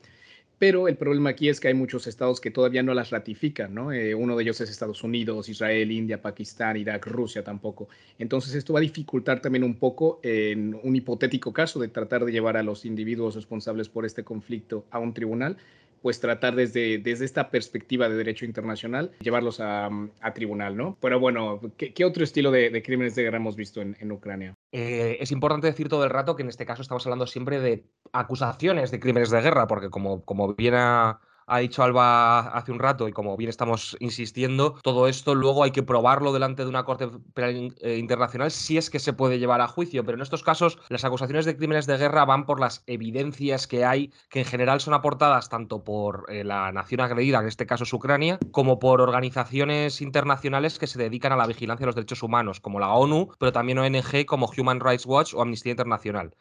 Pero 0.58 0.88
el 0.88 0.96
problema 0.96 1.32
aquí 1.32 1.50
es 1.50 1.60
que 1.60 1.68
hay 1.68 1.74
muchos 1.74 2.08
estados 2.08 2.40
que 2.40 2.50
todavía 2.50 2.82
no 2.82 2.94
las 2.94 3.10
ratifican, 3.10 3.74
¿no? 3.74 3.92
Eh, 3.92 4.16
uno 4.16 4.38
de 4.38 4.44
ellos 4.44 4.62
es 4.62 4.70
Estados 4.70 5.04
Unidos, 5.04 5.50
Israel, 5.50 5.92
India, 5.92 6.22
Pakistán, 6.22 6.78
Irak, 6.78 7.08
Rusia 7.08 7.44
tampoco. 7.44 7.90
Entonces 8.18 8.56
esto 8.56 8.72
va 8.72 8.80
a 8.80 8.82
dificultar 8.82 9.42
también 9.42 9.66
un 9.66 9.76
poco 9.76 10.22
en 10.24 10.80
un 10.82 10.96
hipotético 10.96 11.52
caso 11.52 11.80
de 11.80 11.90
tratar 11.90 12.24
de 12.24 12.32
llevar 12.32 12.56
a 12.56 12.64
los 12.64 12.86
individuos 12.86 13.36
responsables 13.36 13.90
por 13.90 14.06
este 14.06 14.24
conflicto 14.24 14.86
a 14.92 15.00
un 15.00 15.14
tribunal, 15.14 15.58
pues 16.06 16.20
tratar 16.20 16.54
desde, 16.54 17.00
desde 17.00 17.26
esta 17.26 17.50
perspectiva 17.50 18.08
de 18.08 18.16
derecho 18.16 18.46
internacional, 18.46 19.14
llevarlos 19.22 19.60
a, 19.60 19.90
tribunal, 20.36 20.78
¿no? 20.78 21.00
Pero 21.02 21.20
bueno, 21.20 21.60
¿qué, 21.78 22.06
otro 22.06 22.24
estilo 22.24 22.52
de, 22.52 22.84
crímenes 22.84 23.16
de 23.16 23.24
guerra 23.24 23.38
hemos 23.38 23.56
visto 23.56 23.82
en, 23.82 24.12
Ucrania? 24.12 24.54
Eh, 24.72 25.18
es 25.20 25.32
importante 25.32 25.66
decir 25.66 25.90
todo 25.90 26.04
el 26.04 26.12
rato 26.12 26.36
que 26.36 26.44
en 26.44 26.50
este 26.50 26.68
caso 26.68 26.84
estamos 26.84 27.04
hablando 27.08 27.26
siempre 27.26 27.60
de 27.60 27.86
acusaciones 28.14 28.92
de 28.92 29.00
crímenes 29.00 29.32
de 29.32 29.42
guerra, 29.42 29.66
porque 29.66 29.90
como, 29.90 30.24
como 30.26 30.54
bien 30.54 30.76
ha, 30.76 31.22
ha 31.48 31.60
dicho 31.60 31.84
Alba 31.84 32.40
hace 32.40 32.72
un 32.72 32.80
rato 32.80 33.08
y 33.08 33.12
como 33.12 33.38
bien 33.38 33.50
estamos 33.50 33.96
insistiendo, 34.00 34.76
todo 34.82 35.08
esto 35.08 35.36
luego 35.36 35.64
hay 35.64 35.72
que 35.72 35.84
probarlo 35.84 36.34
delante 36.34 36.64
de 36.64 36.70
una 36.70 36.84
Corte 36.84 37.10
eh, 37.36 37.98
Internacional 37.98 38.52
si 38.52 38.78
es 38.78 38.90
que 38.90 39.00
se 39.00 39.14
puede 39.14 39.40
llevar 39.40 39.62
a 39.62 39.68
juicio, 39.68 40.04
pero 40.04 40.18
en 40.18 40.22
estos 40.22 40.44
casos 40.44 40.80
las 40.90 41.06
acusaciones 41.06 41.46
de 41.46 41.56
crímenes 41.56 41.86
de 41.86 41.98
guerra 41.98 42.26
van 42.26 42.46
por 42.46 42.60
las 42.60 42.84
evidencias 42.88 43.68
que 43.68 43.86
hay, 43.86 44.12
que 44.30 44.40
en 44.40 44.46
general 44.46 44.82
son 44.82 44.94
aportadas 44.94 45.50
tanto 45.50 45.84
por 45.84 46.26
eh, 46.30 46.44
la 46.44 46.72
nación 46.72 47.02
agredida, 47.02 47.40
en 47.40 47.48
este 47.48 47.66
caso 47.66 47.84
es 47.84 47.94
Ucrania, 47.94 48.40
como 48.52 48.80
por 48.80 49.02
organizaciones 49.02 50.02
internacionales 50.02 50.80
que 50.80 50.88
se 50.88 51.00
dedican 51.00 51.32
a 51.32 51.38
la 51.38 51.48
vigilancia 51.48 51.84
de 51.84 51.88
los 51.88 51.96
derechos 51.96 52.24
humanos, 52.24 52.60
como 52.60 52.80
la 52.80 52.94
ONU, 52.94 53.30
pero 53.40 53.52
también 53.52 53.78
ONG 53.78 54.26
como 54.26 54.50
Human 54.58 54.80
Rights 54.80 55.06
Watch 55.06 55.34
o 55.34 55.42
Amnistía 55.42 55.72
Internacional. 55.72 56.36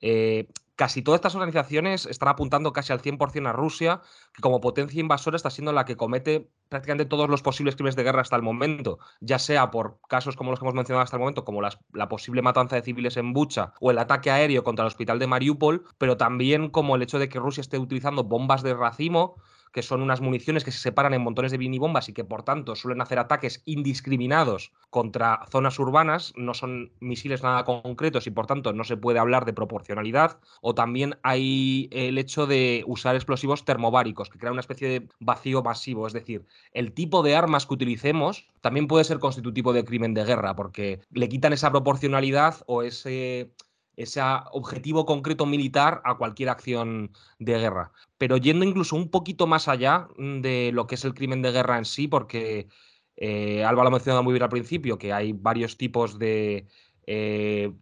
Eh, 0.00 0.48
casi 0.78 1.02
todas 1.02 1.18
estas 1.18 1.34
organizaciones 1.34 2.06
están 2.06 2.28
apuntando 2.28 2.72
casi 2.72 2.92
al 2.92 3.02
100% 3.02 3.48
a 3.48 3.52
Rusia, 3.52 4.00
que 4.32 4.40
como 4.40 4.60
potencia 4.60 5.00
invasora 5.00 5.36
está 5.36 5.50
siendo 5.50 5.72
la 5.72 5.84
que 5.84 5.96
comete 5.96 6.52
prácticamente 6.68 7.04
todos 7.04 7.28
los 7.28 7.42
posibles 7.42 7.74
crímenes 7.74 7.96
de 7.96 8.04
guerra 8.04 8.20
hasta 8.20 8.36
el 8.36 8.42
momento, 8.42 9.00
ya 9.20 9.40
sea 9.40 9.72
por 9.72 9.98
casos 10.08 10.36
como 10.36 10.52
los 10.52 10.60
que 10.60 10.64
hemos 10.64 10.76
mencionado 10.76 11.02
hasta 11.02 11.16
el 11.16 11.20
momento, 11.20 11.44
como 11.44 11.62
la 11.62 12.08
posible 12.08 12.42
matanza 12.42 12.76
de 12.76 12.82
civiles 12.82 13.16
en 13.16 13.32
Bucha 13.32 13.72
o 13.80 13.90
el 13.90 13.98
ataque 13.98 14.30
aéreo 14.30 14.62
contra 14.62 14.84
el 14.84 14.86
hospital 14.86 15.18
de 15.18 15.26
Mariupol, 15.26 15.84
pero 15.98 16.16
también 16.16 16.70
como 16.70 16.94
el 16.94 17.02
hecho 17.02 17.18
de 17.18 17.28
que 17.28 17.40
Rusia 17.40 17.60
esté 17.60 17.76
utilizando 17.76 18.22
bombas 18.22 18.62
de 18.62 18.74
racimo 18.74 19.34
que 19.72 19.82
son 19.82 20.02
unas 20.02 20.20
municiones 20.20 20.64
que 20.64 20.72
se 20.72 20.78
separan 20.78 21.14
en 21.14 21.22
montones 21.22 21.52
de 21.52 21.58
minibombas 21.58 22.08
y 22.08 22.12
que 22.12 22.24
por 22.24 22.42
tanto 22.42 22.76
suelen 22.76 23.00
hacer 23.00 23.18
ataques 23.18 23.62
indiscriminados 23.64 24.72
contra 24.90 25.46
zonas 25.50 25.78
urbanas, 25.78 26.32
no 26.36 26.54
son 26.54 26.92
misiles 27.00 27.42
nada 27.42 27.64
concretos 27.64 28.26
y 28.26 28.30
por 28.30 28.46
tanto 28.46 28.72
no 28.72 28.84
se 28.84 28.96
puede 28.96 29.18
hablar 29.18 29.44
de 29.44 29.52
proporcionalidad, 29.52 30.38
o 30.60 30.74
también 30.74 31.18
hay 31.22 31.88
el 31.92 32.18
hecho 32.18 32.46
de 32.46 32.84
usar 32.86 33.14
explosivos 33.14 33.64
termobáricos, 33.64 34.30
que 34.30 34.38
crean 34.38 34.52
una 34.52 34.60
especie 34.60 34.88
de 34.88 35.08
vacío 35.20 35.62
masivo, 35.62 36.06
es 36.06 36.12
decir, 36.12 36.46
el 36.72 36.92
tipo 36.92 37.22
de 37.22 37.36
armas 37.36 37.66
que 37.66 37.74
utilicemos 37.74 38.48
también 38.60 38.88
puede 38.88 39.04
ser 39.04 39.18
constitutivo 39.18 39.72
de 39.72 39.84
crimen 39.84 40.14
de 40.14 40.24
guerra, 40.24 40.56
porque 40.56 41.00
le 41.12 41.28
quitan 41.28 41.52
esa 41.52 41.70
proporcionalidad 41.70 42.56
o 42.66 42.82
ese 42.82 43.52
ese 43.98 44.20
objetivo 44.52 45.04
concreto 45.04 45.44
militar 45.44 46.00
a 46.04 46.16
cualquier 46.16 46.48
acción 46.50 47.10
de 47.40 47.58
guerra. 47.58 47.92
Pero 48.16 48.36
yendo 48.36 48.64
incluso 48.64 48.94
un 48.94 49.10
poquito 49.10 49.46
más 49.48 49.66
allá 49.66 50.08
mm, 50.16 50.40
de 50.40 50.70
lo 50.72 50.86
que 50.86 50.94
es 50.94 51.04
el 51.04 51.14
crimen 51.14 51.42
de 51.42 51.50
guerra 51.50 51.78
en 51.78 51.84
sí, 51.84 52.06
porque 52.06 52.68
eh, 53.16 53.64
Alba 53.64 53.82
lo 53.82 53.88
ha 53.88 53.92
mencionado 53.92 54.22
muy 54.22 54.32
bien 54.32 54.44
al 54.44 54.48
principio, 54.50 54.98
que 54.98 55.12
hay 55.12 55.32
varios 55.32 55.76
tipos 55.76 56.18
de 56.18 56.66
eh, 57.06 57.72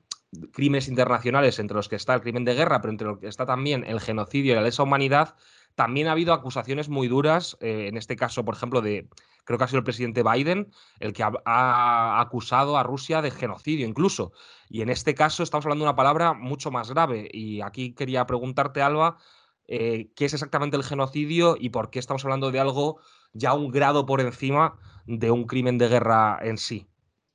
crímenes 0.53 0.89
internacionales, 0.89 1.59
entre 1.59 1.77
los 1.77 1.89
que 1.89 1.97
está 1.97 2.15
el 2.15 2.23
crimen 2.23 2.47
de 2.47 2.55
guerra, 2.55 2.81
pero 2.81 2.93
entre 2.93 3.09
los 3.09 3.19
que 3.19 3.29
está 3.29 3.45
también 3.45 3.85
el 3.85 4.01
genocidio 4.01 4.53
y 4.53 4.57
la 4.57 4.63
lesa 4.63 4.83
humanidad, 4.83 5.37
también 5.77 6.09
ha 6.09 6.13
habido 6.13 6.33
acusaciones 6.33 6.89
muy 6.89 7.07
duras, 7.07 7.57
eh, 7.61 7.87
en 7.89 7.97
este 7.97 8.17
caso, 8.17 8.45
por 8.45 8.55
ejemplo, 8.55 8.81
de, 8.81 9.09
creo 9.45 9.59
que 9.59 9.65
ha 9.65 9.69
sido 9.69 9.79
el 9.79 9.85
presidente 9.85 10.23
Biden, 10.23 10.73
el 10.99 11.13
que 11.13 11.23
ha, 11.23 12.21
acusado 12.21 12.77
a 12.77 12.83
Rusia 12.83 13.23
de 13.23 13.31
genocidio 13.31 13.87
incluso. 13.87 14.33
Y 14.69 14.81
en 14.81 14.89
este 14.89 15.15
caso 15.15 15.43
estamos 15.43 15.67
hablando 15.67 15.85
de 15.85 15.91
una 15.91 15.97
palabra 15.97 16.33
mucho 16.33 16.71
más 16.71 16.91
grave. 16.91 17.29
Y 17.31 17.61
aquí 17.61 17.95
quería 17.95 18.27
preguntarte, 18.27 18.83
Alba, 18.83 19.19
eh, 19.69 20.11
qué 20.17 20.25
es 20.25 20.33
exactamente 20.33 20.77
el 20.77 20.83
genocidio 20.83 21.57
y 21.59 21.69
por 21.69 21.91
qué 21.91 21.99
estamos 21.99 22.25
hablando 22.25 22.51
de 22.51 22.61
algo 22.61 22.99
ya 23.33 23.53
un 23.53 23.71
grado 23.71 24.07
por 24.07 24.21
encima 24.21 24.79
de 25.07 25.31
un 25.31 25.45
crimen 25.45 25.77
de 25.79 25.89
guerra 25.89 26.39
en 26.41 26.57
sí. 26.57 26.87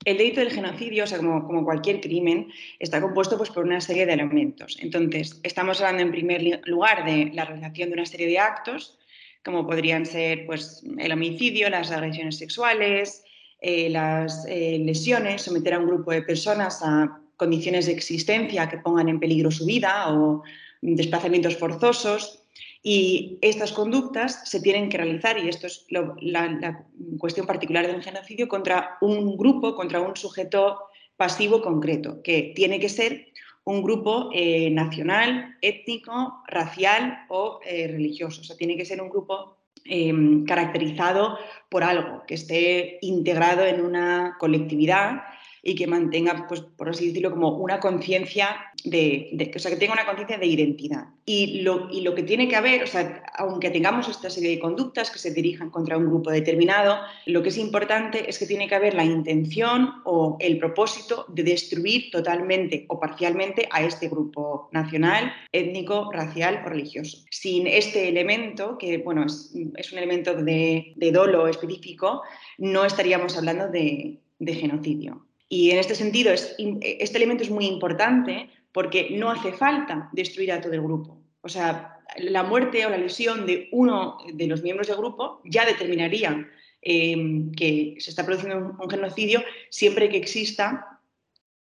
El 0.03 0.17
delito 0.17 0.39
del 0.39 0.51
genocidio, 0.51 1.03
o 1.03 1.07
sea, 1.07 1.19
como, 1.19 1.63
cualquier 1.63 2.01
crimen, 2.01 2.51
está 2.79 2.99
compuesto 2.99 3.37
pues, 3.37 3.51
por 3.51 3.65
una 3.65 3.79
serie 3.81 4.05
de 4.05 4.13
elementos. 4.13 4.77
Entonces, 4.79 5.39
estamos 5.43 5.79
hablando 5.79 6.01
en 6.01 6.11
primer 6.11 6.61
lugar 6.65 7.05
de 7.05 7.31
la 7.33 7.45
realización 7.45 7.89
de 7.89 7.93
una 7.93 8.05
serie 8.05 8.27
de 8.27 8.39
actos, 8.39 8.97
como 9.43 9.65
podrían 9.67 10.05
ser 10.05 10.45
pues, 10.47 10.83
el 10.97 11.11
homicidio, 11.11 11.69
las 11.69 11.91
agresiones 11.91 12.37
sexuales, 12.37 13.23
eh, 13.59 13.89
las 13.91 14.45
eh, 14.47 14.79
lesiones, 14.83 15.43
someter 15.43 15.75
a 15.75 15.79
un 15.79 15.87
grupo 15.87 16.11
de 16.11 16.23
personas 16.23 16.81
a 16.83 17.19
condiciones 17.37 17.85
de 17.85 17.91
existencia 17.91 18.69
que 18.69 18.77
pongan 18.79 19.07
en 19.07 19.19
peligro 19.19 19.51
su 19.51 19.65
vida 19.65 20.11
o 20.11 20.41
desplazamientos 20.81 21.57
forzosos, 21.57 22.40
y 22.83 23.37
estas 23.41 23.71
conductas 23.71 24.49
se 24.49 24.59
tienen 24.59 24.89
que 24.89 24.97
realizar, 24.97 25.37
y 25.37 25.47
esto 25.47 25.67
es 25.67 25.85
la, 25.89 26.85
cuestión 27.19 27.45
particular 27.45 27.85
del 27.85 28.01
genocidio, 28.01 28.47
contra 28.47 28.97
un 29.01 29.37
grupo, 29.37 29.75
contra 29.75 30.01
un 30.01 30.15
sujeto 30.15 30.79
pasivo 31.15 31.61
concreto, 31.61 32.21
que 32.23 32.53
tiene 32.55 32.79
que 32.79 32.89
ser 32.89 33.27
un 33.63 33.83
grupo 33.83 34.31
eh, 34.33 34.71
nacional, 34.71 35.55
étnico, 35.61 36.41
racial 36.47 37.25
o 37.29 37.59
eh, 37.63 37.87
religioso. 37.87 38.41
O 38.41 38.43
sea, 38.43 38.57
tiene 38.57 38.75
que 38.75 38.85
ser 38.85 38.99
un 38.99 39.09
grupo 39.09 39.57
em, 39.85 40.43
caracterizado 40.45 41.37
por 41.69 41.83
algo, 41.83 42.23
que 42.25 42.33
esté 42.33 42.97
integrado 43.01 43.63
en 43.63 43.81
una 43.81 44.37
colectividad 44.39 45.21
y 45.63 45.75
que 45.75 45.87
mantenga, 45.87 46.45
pues, 46.47 46.61
por 46.61 46.89
así 46.89 47.07
decirlo, 47.07 47.31
como 47.31 47.49
una 47.57 47.79
conciencia 47.79 48.55
de, 48.83 49.51
o 49.55 49.59
sea, 49.59 49.71
que 49.71 49.77
tenga 49.77 49.93
una 49.93 50.05
conciencia 50.05 50.37
de 50.37 50.47
identidad. 50.47 51.05
Y 51.25 51.61
lo, 51.61 51.87
y 51.91 52.01
lo 52.01 52.15
que 52.15 52.23
tiene 52.23 52.47
que 52.47 52.55
haber, 52.55 52.83
o 52.83 52.87
sea, 52.87 53.23
aunque 53.37 53.69
tengamos 53.69 54.09
esta 54.09 54.29
serie 54.29 54.49
de 54.51 54.59
conductas 54.59 55.11
que 55.11 55.19
se 55.19 55.31
dirijan 55.31 55.69
contra 55.69 55.97
un 55.97 56.07
grupo 56.07 56.31
determinado, 56.31 56.97
lo 57.27 57.43
que 57.43 57.49
es 57.49 57.57
importante 57.57 58.27
es 58.27 58.39
que 58.39 58.47
tiene 58.47 58.67
que 58.67 58.75
haber 58.75 58.95
la 58.95 59.05
intención 59.05 60.01
o 60.03 60.37
el 60.39 60.57
propósito 60.57 61.25
de 61.29 61.43
destruir 61.43 62.09
totalmente 62.11 62.85
o 62.87 62.99
parcialmente 62.99 63.67
a 63.71 63.83
este 63.83 64.09
grupo 64.09 64.69
nacional, 64.71 65.31
étnico, 65.51 66.11
racial 66.11 66.63
o 66.65 66.69
religioso. 66.69 67.19
Sin 67.29 67.67
este 67.67 68.09
elemento, 68.09 68.77
que 68.79 68.97
bueno, 68.97 69.25
es, 69.25 69.53
es 69.75 69.91
un 69.91 69.99
elemento 69.99 70.33
de, 70.33 70.93
de, 70.95 71.11
dolo 71.11 71.47
específico, 71.47 72.23
no 72.57 72.83
estaríamos 72.83 73.37
hablando 73.37 73.67
de, 73.67 74.19
de 74.39 74.53
genocidio. 74.55 75.25
Y 75.51 75.71
en 75.71 75.79
este 75.79 75.95
sentido, 75.95 76.31
este 76.31 77.17
elemento 77.17 77.43
es 77.43 77.49
muy 77.49 77.65
importante 77.65 78.49
porque 78.71 79.09
no 79.11 79.29
hace 79.29 79.51
falta 79.51 80.09
destruir 80.13 80.49
a 80.53 80.61
todo 80.61 80.71
el 80.71 80.81
grupo. 80.81 81.21
O 81.41 81.49
sea, 81.49 81.99
la 82.19 82.43
muerte 82.43 82.85
o 82.85 82.89
la 82.89 82.97
lesión 82.97 83.45
de 83.45 83.67
uno 83.73 84.19
de 84.33 84.47
los 84.47 84.63
miembros 84.63 84.87
del 84.87 84.95
grupo 84.95 85.41
ya 85.43 85.65
determinaría 85.65 86.49
em, 86.81 87.51
que 87.51 87.97
se 87.99 88.11
está 88.11 88.25
produciendo 88.25 88.77
un, 88.79 88.89
genocidio 88.89 89.43
siempre 89.69 90.07
que 90.07 90.15
exista 90.15 91.01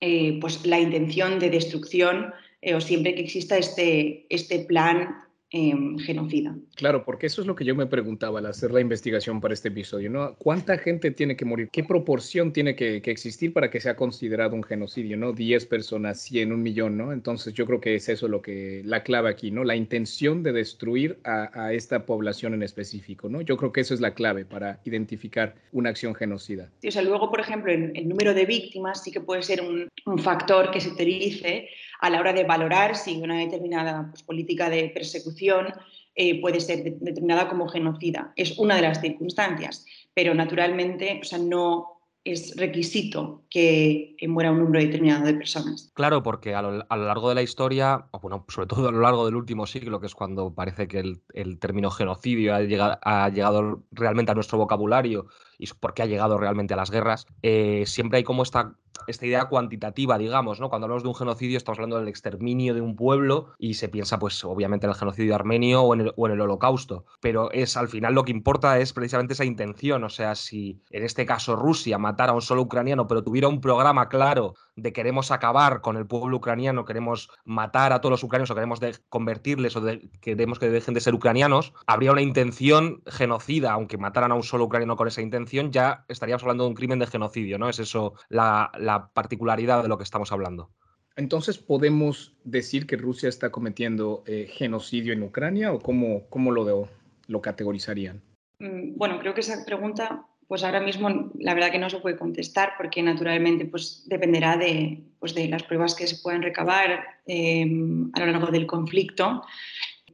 eh, 0.01 0.37
pues, 0.40 0.66
la 0.66 0.81
intención 0.81 1.38
de 1.38 1.51
destrucción 1.51 2.35
eh, 2.62 2.75
o 2.75 2.81
siempre 2.81 3.14
que 3.14 3.22
exista 3.22 3.57
este, 3.57 4.27
este 4.31 4.59
plan 4.64 5.14
Em, 5.59 5.99
genocida. 5.99 6.55
Claro, 6.75 7.03
porque 7.03 7.29
eso 7.29 7.40
es 7.40 7.47
lo 7.47 7.55
que 7.55 7.64
yo 7.64 7.75
me 7.75 7.87
preguntaba 7.87 8.40
al 8.40 8.47
hacer 8.47 8.73
la 8.73 8.83
investigación 8.83 9.40
para 9.40 9.55
este 9.55 9.69
episodio, 9.69 10.11
¿no? 10.11 10.35
¿Cuánta 10.35 10.77
gente 10.77 11.11
tiene 11.12 11.35
que 11.35 11.47
morir? 11.47 11.71
¿Qué 11.73 11.83
proporción 11.83 12.53
tiene 12.53 12.77
que, 12.77 12.97
existir 13.07 13.55
para 13.55 13.71
que 13.71 13.81
sea 13.81 13.97
considerado 13.97 14.55
un 14.55 14.62
genocidio, 14.62 15.16
¿no? 15.16 15.33
10 15.33 15.64
personas, 15.64 16.21
100, 16.21 16.53
un 16.53 16.62
millón, 16.62 16.99
¿no? 16.99 17.11
Entonces 17.11 17.55
yo 17.55 17.64
creo 17.64 17.81
que 17.81 17.95
es 17.95 18.07
eso 18.11 18.29
lo 18.29 18.42
que, 18.42 18.83
la 18.85 19.03
clave 19.03 19.31
aquí, 19.31 19.51
¿no? 19.51 19.64
La 19.64 19.77
intención 19.77 20.42
de 20.42 20.53
destruir 20.53 21.21
a, 21.25 21.73
esta 21.73 22.05
población 22.05 22.53
en 22.53 22.62
específico, 22.62 23.31
¿no? 23.31 23.40
Yo 23.40 23.57
creo 23.57 23.73
que 23.73 23.81
eso 23.81 23.95
es 23.95 24.01
la 24.01 24.12
clave 24.12 24.45
para 24.45 24.81
identificar 24.85 25.55
una 25.73 25.88
acción 25.88 26.14
genocida. 26.14 26.69
o 26.87 26.90
sea, 26.90 27.01
luego, 27.01 27.31
por 27.31 27.40
ejemplo, 27.40 27.73
el, 27.73 27.92
el, 27.95 28.07
número 28.07 28.35
de 28.35 28.45
víctimas 28.45 29.03
sí 29.03 29.11
que 29.11 29.21
puede 29.21 29.42
ser 29.42 29.62
un, 29.62 29.88
un 30.05 30.19
factor 30.19 30.71
que 30.71 30.81
se 30.81 30.90
utilice 30.90 31.71
a 32.01 32.11
la 32.11 32.21
hora 32.21 32.33
de 32.33 32.45
valorar 32.45 32.97
si 32.97 33.17
una 33.17 33.39
determinada 33.39 34.09
pues, 34.11 34.23
política 34.23 34.71
de 34.71 34.91
persecución 34.91 35.73
eh, 36.15 36.41
puede 36.41 36.61
ser 36.61 36.83
determinada 36.83 37.49
como 37.49 37.69
genocida. 37.69 38.33
Es 38.37 38.59
una 38.59 38.77
de 38.77 38.83
las 38.83 39.01
circunstancias, 39.01 39.85
pero 40.15 40.35
naturalmente 40.35 41.21
o 41.23 41.25
sea, 41.25 41.39
no, 41.39 41.97
es 42.27 42.57
requisito 42.57 43.45
que, 43.49 44.17
muera 44.29 44.51
un 44.51 44.59
número 44.59 44.81
determinado 44.81 45.25
de 45.25 45.35
personas. 45.35 45.93
Claro, 45.95 46.25
porque 46.25 46.57
a 46.57 46.63
lo, 46.63 46.85
largo 46.91 47.29
de 47.29 47.37
la 47.37 47.43
historia, 47.43 48.07
o 48.11 48.19
bueno, 48.19 48.45
sobre 48.49 48.67
todo 48.67 48.89
a 48.89 48.93
lo 48.93 49.01
largo 49.01 49.25
del 49.27 49.37
último 49.37 49.65
siglo, 49.67 50.01
que 50.01 50.07
es 50.07 50.15
cuando 50.17 50.53
parece 50.53 50.89
que 50.89 50.99
el, 50.99 51.59
término 51.61 51.89
genocidio 51.91 52.53
ha 52.55 53.29
llegado, 53.31 53.85
realmente 53.93 54.33
a 54.33 54.35
nuestro 54.35 54.59
vocabulario 54.59 55.27
y 55.57 55.69
por 55.69 55.95
qué 55.95 56.03
ha 56.03 56.07
llegado 56.07 56.37
realmente 56.37 56.75
a 56.75 56.77
las 56.77 56.91
guerras, 56.91 57.27
eh, 57.43 57.85
siempre 57.87 58.19
hay 58.19 58.25
como 58.25 58.43
esta, 58.43 58.75
esta 59.07 59.27
idea 59.27 59.47
cuantitativa, 59.47 60.19
digamos, 60.19 60.61
¿no? 60.61 60.69
Cuando 60.69 60.87
hablamos 60.87 61.03
de 61.03 61.09
un 61.09 61.15
genocidio 61.15 61.57
estamos 61.57 61.79
hablando 61.79 61.99
del 61.99 62.09
exterminio 62.09 62.75
de 62.75 62.81
un 62.81 62.97
pueblo 62.97 63.55
y 63.59 63.75
se 63.75 63.89
piensa, 63.89 64.19
pues, 64.19 64.45
obviamente 64.45 64.87
en 64.87 64.91
el 64.91 64.99
genocidio 64.99 65.35
armenio 65.35 65.83
o 65.83 65.95
en 65.95 66.01
el, 66.03 66.13
o 66.17 66.27
en 66.27 66.33
el 66.33 66.41
holocausto, 66.41 67.07
pero 67.21 67.51
es 67.53 67.77
al 67.77 67.89
final 67.89 68.15
lo 68.15 68.25
que 68.25 68.33
importa 68.33 68.79
es 68.79 68.93
precisamente 68.93 69.35
esa 69.35 69.45
intención, 69.45 70.05
o 70.05 70.09
sea, 70.09 70.35
si 70.35 70.81
en 70.91 71.05
este 71.05 71.27
caso 71.27 71.57
Rusia 71.57 71.99
matara 71.99 72.33
a 72.33 72.35
un 72.35 72.43
solo 72.43 72.63
ucraniano, 72.63 73.07
pero 73.07 73.23
tuviera 73.23 73.49
un 73.49 73.61
programa 73.61 74.09
claro 74.09 74.55
de 74.77 74.93
queremos 74.93 75.31
acabar 75.31 75.81
con 75.81 75.97
el 75.97 76.07
pueblo 76.07 76.37
ucraniano, 76.37 76.85
queremos 76.85 77.31
matar 77.45 77.93
a 77.93 78.01
todos 78.01 78.12
los 78.12 78.23
ucranianos 78.23 78.51
o 78.51 78.55
queremos 78.55 78.81
convertirles 79.09 79.75
o 79.77 79.83
queremos 80.21 80.59
que 80.59 80.69
dejen 80.69 80.95
de 80.95 81.01
ser 81.01 81.15
ucranianos, 81.15 81.73
habría 81.87 82.12
una 82.12 82.23
intención 82.23 83.03
genocida, 83.07 83.73
aunque 83.73 83.97
mataran 83.97 84.33
a 84.33 84.35
un 84.35 84.43
solo 84.43 84.65
ucraniano 84.65 84.97
con 84.97 85.09
esa 85.09 85.23
intención, 85.23 85.73
ya 85.73 86.05
estaríamos 86.09 86.43
hablando 86.43 86.65
de 86.65 86.69
un 86.71 86.77
crimen 86.77 86.99
de 86.99 87.07
genocidio, 87.07 87.59
¿no? 87.59 87.69
Es 87.69 87.79
eso 87.79 88.15
la, 88.29 88.71
particularidad 89.15 89.83
de 89.83 89.89
lo 89.89 89.97
que 89.97 90.05
estamos 90.05 90.31
hablando. 90.31 90.71
Entonces, 91.17 91.57
¿podemos 91.57 92.37
decir 92.45 92.87
que 92.87 92.97
Rusia 92.97 93.31
está 93.31 93.51
cometiendo 93.51 94.23
eh, 94.27 94.47
genocidio 94.53 95.15
en 95.15 95.23
Ucrania 95.23 95.73
o 95.73 95.81
cómo, 95.81 96.29
cómo 96.29 96.53
lo, 96.53 96.89
lo 97.27 97.41
categorizarían? 97.41 98.21
Mm, 98.59 98.97
bueno, 98.97 99.19
creo 99.19 99.33
que 99.33 99.41
esa 99.41 99.65
pregunta 99.65 100.27
pues 100.49 100.63
ahora 100.63 100.81
mismo 100.81 101.31
la 101.39 101.55
verdad 101.55 101.73
que 101.73 101.79
no 101.79 101.91
se 101.91 101.99
puede 101.99 102.17
contestar 102.17 102.73
porque 102.77 103.03
naturalmente 103.03 103.67
pues 103.67 104.05
dependerá 104.07 104.57
de, 104.57 105.03
pues 105.19 105.35
de 105.35 105.49
las 105.49 105.63
pruebas 105.65 105.95
que 105.95 106.07
se 106.07 106.17
puedan 106.23 106.43
recabar 106.43 107.05
em, 107.27 108.11
a 108.15 108.21
lo 108.21 108.27
largo 108.27 108.49
del 108.49 108.67
conflicto. 108.67 109.43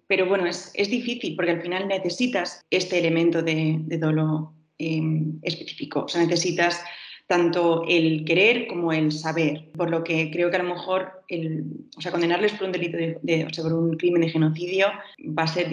Pero 0.06 0.26
bueno, 0.26 0.46
es, 0.46 0.70
es, 0.74 0.90
difícil 0.90 1.36
porque 1.36 1.52
al 1.52 1.62
final 1.62 1.88
necesitas 1.88 2.64
este 2.70 2.98
elemento 2.98 3.42
de, 3.42 3.76
de 3.80 3.98
dolo 3.98 4.52
em, 4.78 5.38
específico. 5.42 6.04
O 6.04 6.08
sea, 6.08 6.22
necesitas 6.22 6.82
tanto 7.26 7.84
el 7.88 8.24
querer 8.26 8.66
como 8.66 8.92
el 8.92 9.10
saber. 9.10 9.70
Por 9.72 9.90
lo 9.90 10.04
que 10.04 10.30
creo 10.30 10.50
que 10.50 10.56
a 10.56 10.62
lo 10.62 10.74
mejor 10.74 11.24
el, 11.28 11.64
o 11.96 12.00
sea, 12.00 12.12
condenarles 12.12 12.52
por 12.52 12.66
un 12.66 12.72
delito 12.72 12.98
de, 12.98 13.46
o 13.46 13.54
sea, 13.54 13.64
por 13.64 13.72
un 13.72 13.96
crimen 13.96 14.20
de 14.20 14.28
genocidio 14.28 14.88
va 15.18 15.44
a 15.44 15.46
ser 15.46 15.68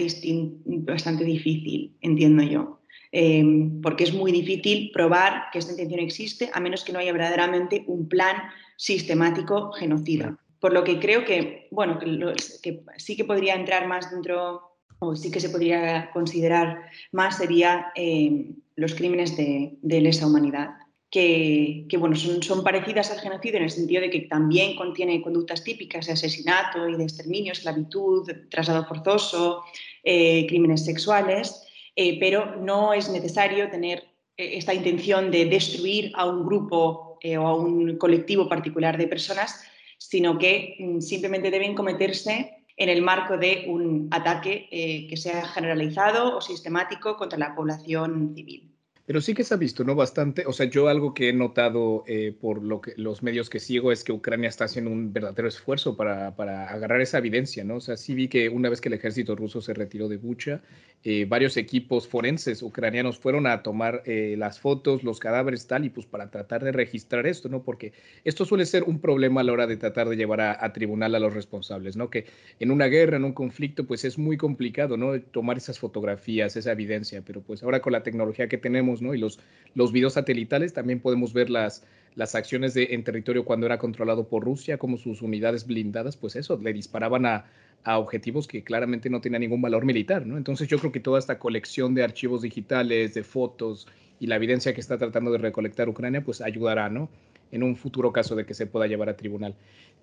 bastante 0.64 1.24
difícil, 1.24 1.94
entiendo 2.00 2.42
yo. 2.44 2.79
Em, 3.12 3.80
porque 3.80 4.04
es 4.04 4.14
muy 4.14 4.30
difícil 4.30 4.92
probar 4.92 5.50
que 5.52 5.58
esta 5.58 5.72
intención 5.72 6.00
existe 6.00 6.50
a 6.52 6.60
menos 6.60 6.84
que 6.84 6.92
no 6.92 7.00
haya 7.00 7.12
verdaderamente 7.12 7.82
un 7.88 8.08
plan 8.08 8.36
sistemático 8.76 9.72
genocida. 9.72 10.38
Por 10.60 10.72
lo 10.72 10.84
que 10.84 11.00
creo 11.00 11.24
que, 11.24 11.66
bueno, 11.72 11.98
que, 11.98 12.80
sí 12.98 13.16
que 13.16 13.24
podría 13.24 13.54
entrar 13.54 13.88
más 13.88 14.10
dentro, 14.12 14.76
o 15.00 15.16
sí 15.16 15.30
que 15.30 15.40
se 15.40 15.48
podría 15.48 16.10
considerar 16.12 16.90
más, 17.10 17.38
sería 17.38 17.90
em, 17.96 18.54
los 18.76 18.94
crímenes 18.94 19.36
de, 19.36 19.76
lesa 19.82 20.26
humanidad. 20.26 20.70
Que, 21.10 21.88
bueno, 21.98 22.14
son, 22.14 22.40
son, 22.40 22.62
parecidas 22.62 23.10
al 23.10 23.18
genocidio 23.18 23.56
en 23.56 23.64
el 23.64 23.70
sentido 23.70 24.02
de 24.02 24.10
que 24.10 24.20
también 24.20 24.76
contiene 24.76 25.20
conductas 25.20 25.64
típicas 25.64 26.06
de 26.06 26.12
asesinato 26.12 26.88
y 26.88 26.94
de 26.94 27.02
exterminio, 27.02 27.50
esclavitud, 27.50 28.30
traslado 28.48 28.86
forzoso, 28.86 29.64
eh, 30.04 30.46
crímenes 30.46 30.84
sexuales, 30.84 31.66
eh, 31.96 32.18
pero 32.18 32.56
no 32.56 32.92
es 32.92 33.10
necesario 33.10 33.70
tener 33.70 34.04
eh, 34.36 34.56
esta 34.56 34.74
intención 34.74 35.30
de 35.30 35.46
destruir 35.46 36.12
a 36.14 36.26
un 36.26 36.44
grupo 36.44 37.18
eh, 37.22 37.36
o 37.36 37.46
a 37.46 37.56
un 37.56 37.96
colectivo 37.98 38.48
particular 38.48 38.96
de 38.96 39.08
personas, 39.08 39.62
sino 39.98 40.38
que 40.38 40.76
mm, 40.78 41.00
simplemente 41.00 41.50
deben 41.50 41.74
cometerse 41.74 42.64
en 42.76 42.88
el 42.88 43.02
marco 43.02 43.36
de 43.36 43.66
un 43.68 44.08
ataque 44.10 45.06
que 45.06 45.16
sea 45.18 45.44
generalizado 45.44 46.38
o 46.38 46.40
sistemático 46.40 47.14
contra 47.18 47.38
la 47.38 47.54
población 47.54 48.32
civil. 48.34 48.69
Pero 49.10 49.20
sí 49.20 49.34
que 49.34 49.42
se 49.42 49.54
ha 49.54 49.56
visto, 49.56 49.82
¿no? 49.82 49.96
Bastante, 49.96 50.44
o 50.46 50.52
sea, 50.52 50.66
yo 50.66 50.86
algo 50.86 51.14
que 51.14 51.30
he 51.30 51.32
notado 51.32 52.04
eh, 52.06 52.32
por 52.40 52.62
lo 52.62 52.80
que, 52.80 52.94
los 52.96 53.24
medios 53.24 53.50
que 53.50 53.58
sigo 53.58 53.90
es 53.90 54.04
que 54.04 54.12
Ucrania 54.12 54.48
está 54.48 54.66
haciendo 54.66 54.88
un 54.88 55.12
verdadero 55.12 55.48
esfuerzo 55.48 55.96
para, 55.96 56.36
para, 56.36 56.68
agarrar 56.68 57.00
esa 57.00 57.18
evidencia, 57.18 57.64
¿no? 57.64 57.78
O 57.78 57.80
sea, 57.80 57.96
sí 57.96 58.14
vi 58.14 58.28
que 58.28 58.48
una 58.48 58.68
vez 58.68 58.80
que 58.80 58.88
el 58.88 58.92
ejército 58.92 59.34
ruso 59.34 59.60
se 59.62 59.74
retiró 59.74 60.06
de 60.06 60.16
Bucha, 60.16 60.62
eh, 61.02 61.24
varios 61.24 61.56
equipos 61.56 62.06
forenses 62.06 62.62
ucranianos 62.62 63.18
fueron 63.18 63.48
a 63.48 63.64
tomar 63.64 64.02
eh, 64.04 64.36
las 64.38 64.60
fotos, 64.60 65.02
los 65.02 65.18
cadáveres, 65.18 65.66
tal, 65.66 65.84
y 65.86 65.88
pues 65.88 66.06
para 66.06 66.30
tratar 66.30 66.62
de 66.62 66.70
registrar 66.70 67.26
esto, 67.26 67.48
¿no? 67.48 67.64
Porque 67.64 67.92
esto 68.22 68.44
suele 68.44 68.64
ser 68.64 68.84
un 68.84 69.00
problema 69.00 69.40
a 69.40 69.44
la 69.44 69.52
hora 69.52 69.66
de 69.66 69.76
tratar 69.76 70.08
de 70.08 70.16
llevar 70.16 70.40
a, 70.40 70.64
a 70.64 70.72
tribunal 70.72 71.16
a 71.16 71.18
los 71.18 71.34
responsables, 71.34 71.96
¿no? 71.96 72.10
Que 72.10 72.26
en 72.60 72.70
una 72.70 72.86
guerra, 72.86 73.16
en 73.16 73.24
un 73.24 73.32
conflicto, 73.32 73.88
pues 73.88 74.04
es 74.04 74.18
muy 74.18 74.36
complicado, 74.36 74.96
¿no? 74.96 75.20
Tomar 75.20 75.56
esas 75.56 75.80
fotografías, 75.80 76.54
esa 76.56 76.70
evidencia, 76.70 77.22
pero 77.26 77.40
pues 77.40 77.64
ahora 77.64 77.80
con 77.80 77.92
la 77.92 78.04
tecnología 78.04 78.46
que 78.48 78.58
tenemos, 78.58 78.99
y 79.00 79.18
los, 79.18 79.40
los 79.74 79.92
videos 79.92 80.14
satelitales 80.14 80.72
también 80.72 81.00
podemos 81.00 81.32
ver 81.32 81.50
las, 81.50 81.84
las 82.14 82.34
acciones 82.34 82.74
de, 82.74 82.88
en 82.90 83.04
territorio 83.04 83.44
cuando 83.44 83.66
era 83.66 83.78
controlado 83.78 84.28
por 84.28 84.44
Rusia, 84.44 84.78
como 84.78 84.96
sus 84.96 85.22
unidades 85.22 85.66
blindadas, 85.66 86.16
pues 86.16 86.36
eso, 86.36 86.58
le 86.58 86.72
disparaban 86.72 87.26
a, 87.26 87.44
objetivos 87.82 88.46
que 88.46 88.62
claramente 88.62 89.08
no 89.08 89.22
tenían 89.22 89.40
ningún 89.40 89.62
valor 89.62 89.86
militar, 89.86 90.26
¿no? 90.26 90.36
Entonces 90.36 90.68
yo 90.68 90.78
creo 90.78 90.92
que 90.92 91.00
toda 91.00 91.18
esta 91.18 91.38
colección 91.38 91.94
de 91.94 92.04
archivos 92.04 92.42
digitales, 92.42 93.14
de 93.14 93.22
fotos 93.22 93.88
y 94.20 94.26
la 94.26 94.36
evidencia 94.36 94.74
que 94.74 94.82
está 94.82 94.98
tratando 94.98 95.32
de 95.32 95.38
recolectar 95.38 95.88
Ucrania, 95.88 96.22
pues 96.22 96.42
ayudará, 96.42 96.90
¿no? 96.90 97.08
En 97.50 97.62
un 97.62 97.76
futuro 97.76 98.12
caso 98.12 98.36
de 98.36 98.44
que 98.44 98.52
se 98.52 98.66
pueda 98.66 98.86
llevar 98.86 99.08
a 99.08 99.16
tribunal. 99.16 99.54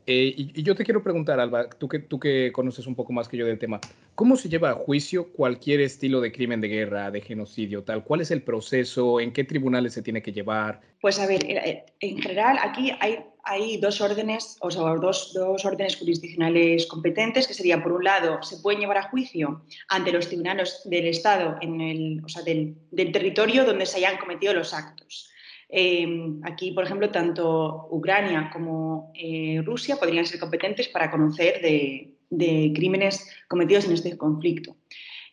Eh, 0.09 0.33
y, 0.37 0.63
yo 0.63 0.73
te 0.73 0.85
quiero 0.85 1.03
preguntar, 1.03 1.37
Alba, 1.37 1.69
tú 1.69 1.89
que, 1.89 1.99
tú 1.99 2.17
que 2.17 2.53
conoces 2.53 2.87
un 2.87 2.95
poco 2.95 3.11
más 3.11 3.27
que 3.27 3.35
yo 3.35 3.45
del 3.45 3.59
tema, 3.59 3.81
¿cómo 4.15 4.37
se 4.37 4.47
lleva 4.47 4.69
a 4.69 4.73
juicio 4.73 5.33
cualquier 5.33 5.81
estilo 5.81 6.21
de 6.21 6.31
crimen 6.31 6.61
de 6.61 6.69
guerra, 6.69 7.11
de 7.11 7.19
genocidio, 7.19 7.83
tal? 7.83 8.05
¿Cuál 8.05 8.21
es 8.21 8.31
el 8.31 8.41
proceso? 8.41 9.19
¿En 9.19 9.33
qué 9.33 9.43
tribunales 9.43 9.93
se 9.93 10.01
tiene 10.01 10.21
que 10.21 10.31
llevar? 10.31 10.79
Pues 11.01 11.19
a 11.19 11.27
ver, 11.27 11.43
eh, 11.43 11.83
en 11.99 12.21
general 12.21 12.57
aquí 12.63 12.93
hay, 13.01 13.19
hay 13.43 13.77
dos 13.81 13.99
órdenes, 13.99 14.55
o 14.61 14.71
sea, 14.71 14.83
dos, 14.83 15.33
dos 15.33 15.65
órdenes 15.65 15.97
jurisdiccionales 15.97 16.85
competentes, 16.85 17.45
que 17.45 17.53
sería, 17.53 17.83
por 17.83 17.91
un 17.91 18.05
lado, 18.05 18.41
se 18.43 18.59
pueden 18.59 18.79
llevar 18.79 18.99
a 18.99 19.09
juicio 19.09 19.65
ante 19.89 20.13
los 20.13 20.27
tribunales 20.27 20.83
del 20.85 21.07
Estado, 21.07 21.57
en 21.59 21.81
el, 21.81 22.21
o 22.23 22.29
sea, 22.29 22.43
del, 22.43 22.77
del 22.91 23.11
territorio 23.11 23.65
donde 23.65 23.85
se 23.85 23.97
hayan 23.97 24.17
cometido 24.19 24.53
los 24.53 24.73
actos. 24.73 25.33
Em, 25.69 26.39
aquí, 26.43 26.71
por 26.71 26.85
ejemplo, 26.85 27.09
tanto 27.11 27.87
Ucrania 27.91 28.49
como 28.51 29.11
eh, 29.13 29.61
Rusia 29.65 29.97
podrían 29.97 30.25
ser 30.25 30.39
competentes 30.39 30.87
para 30.87 31.11
conocer 31.11 31.61
de, 31.61 32.13
crímenes 32.73 33.29
cometidos 33.47 33.85
en 33.85 33.93
este 33.93 34.17
conflicto. 34.17 34.75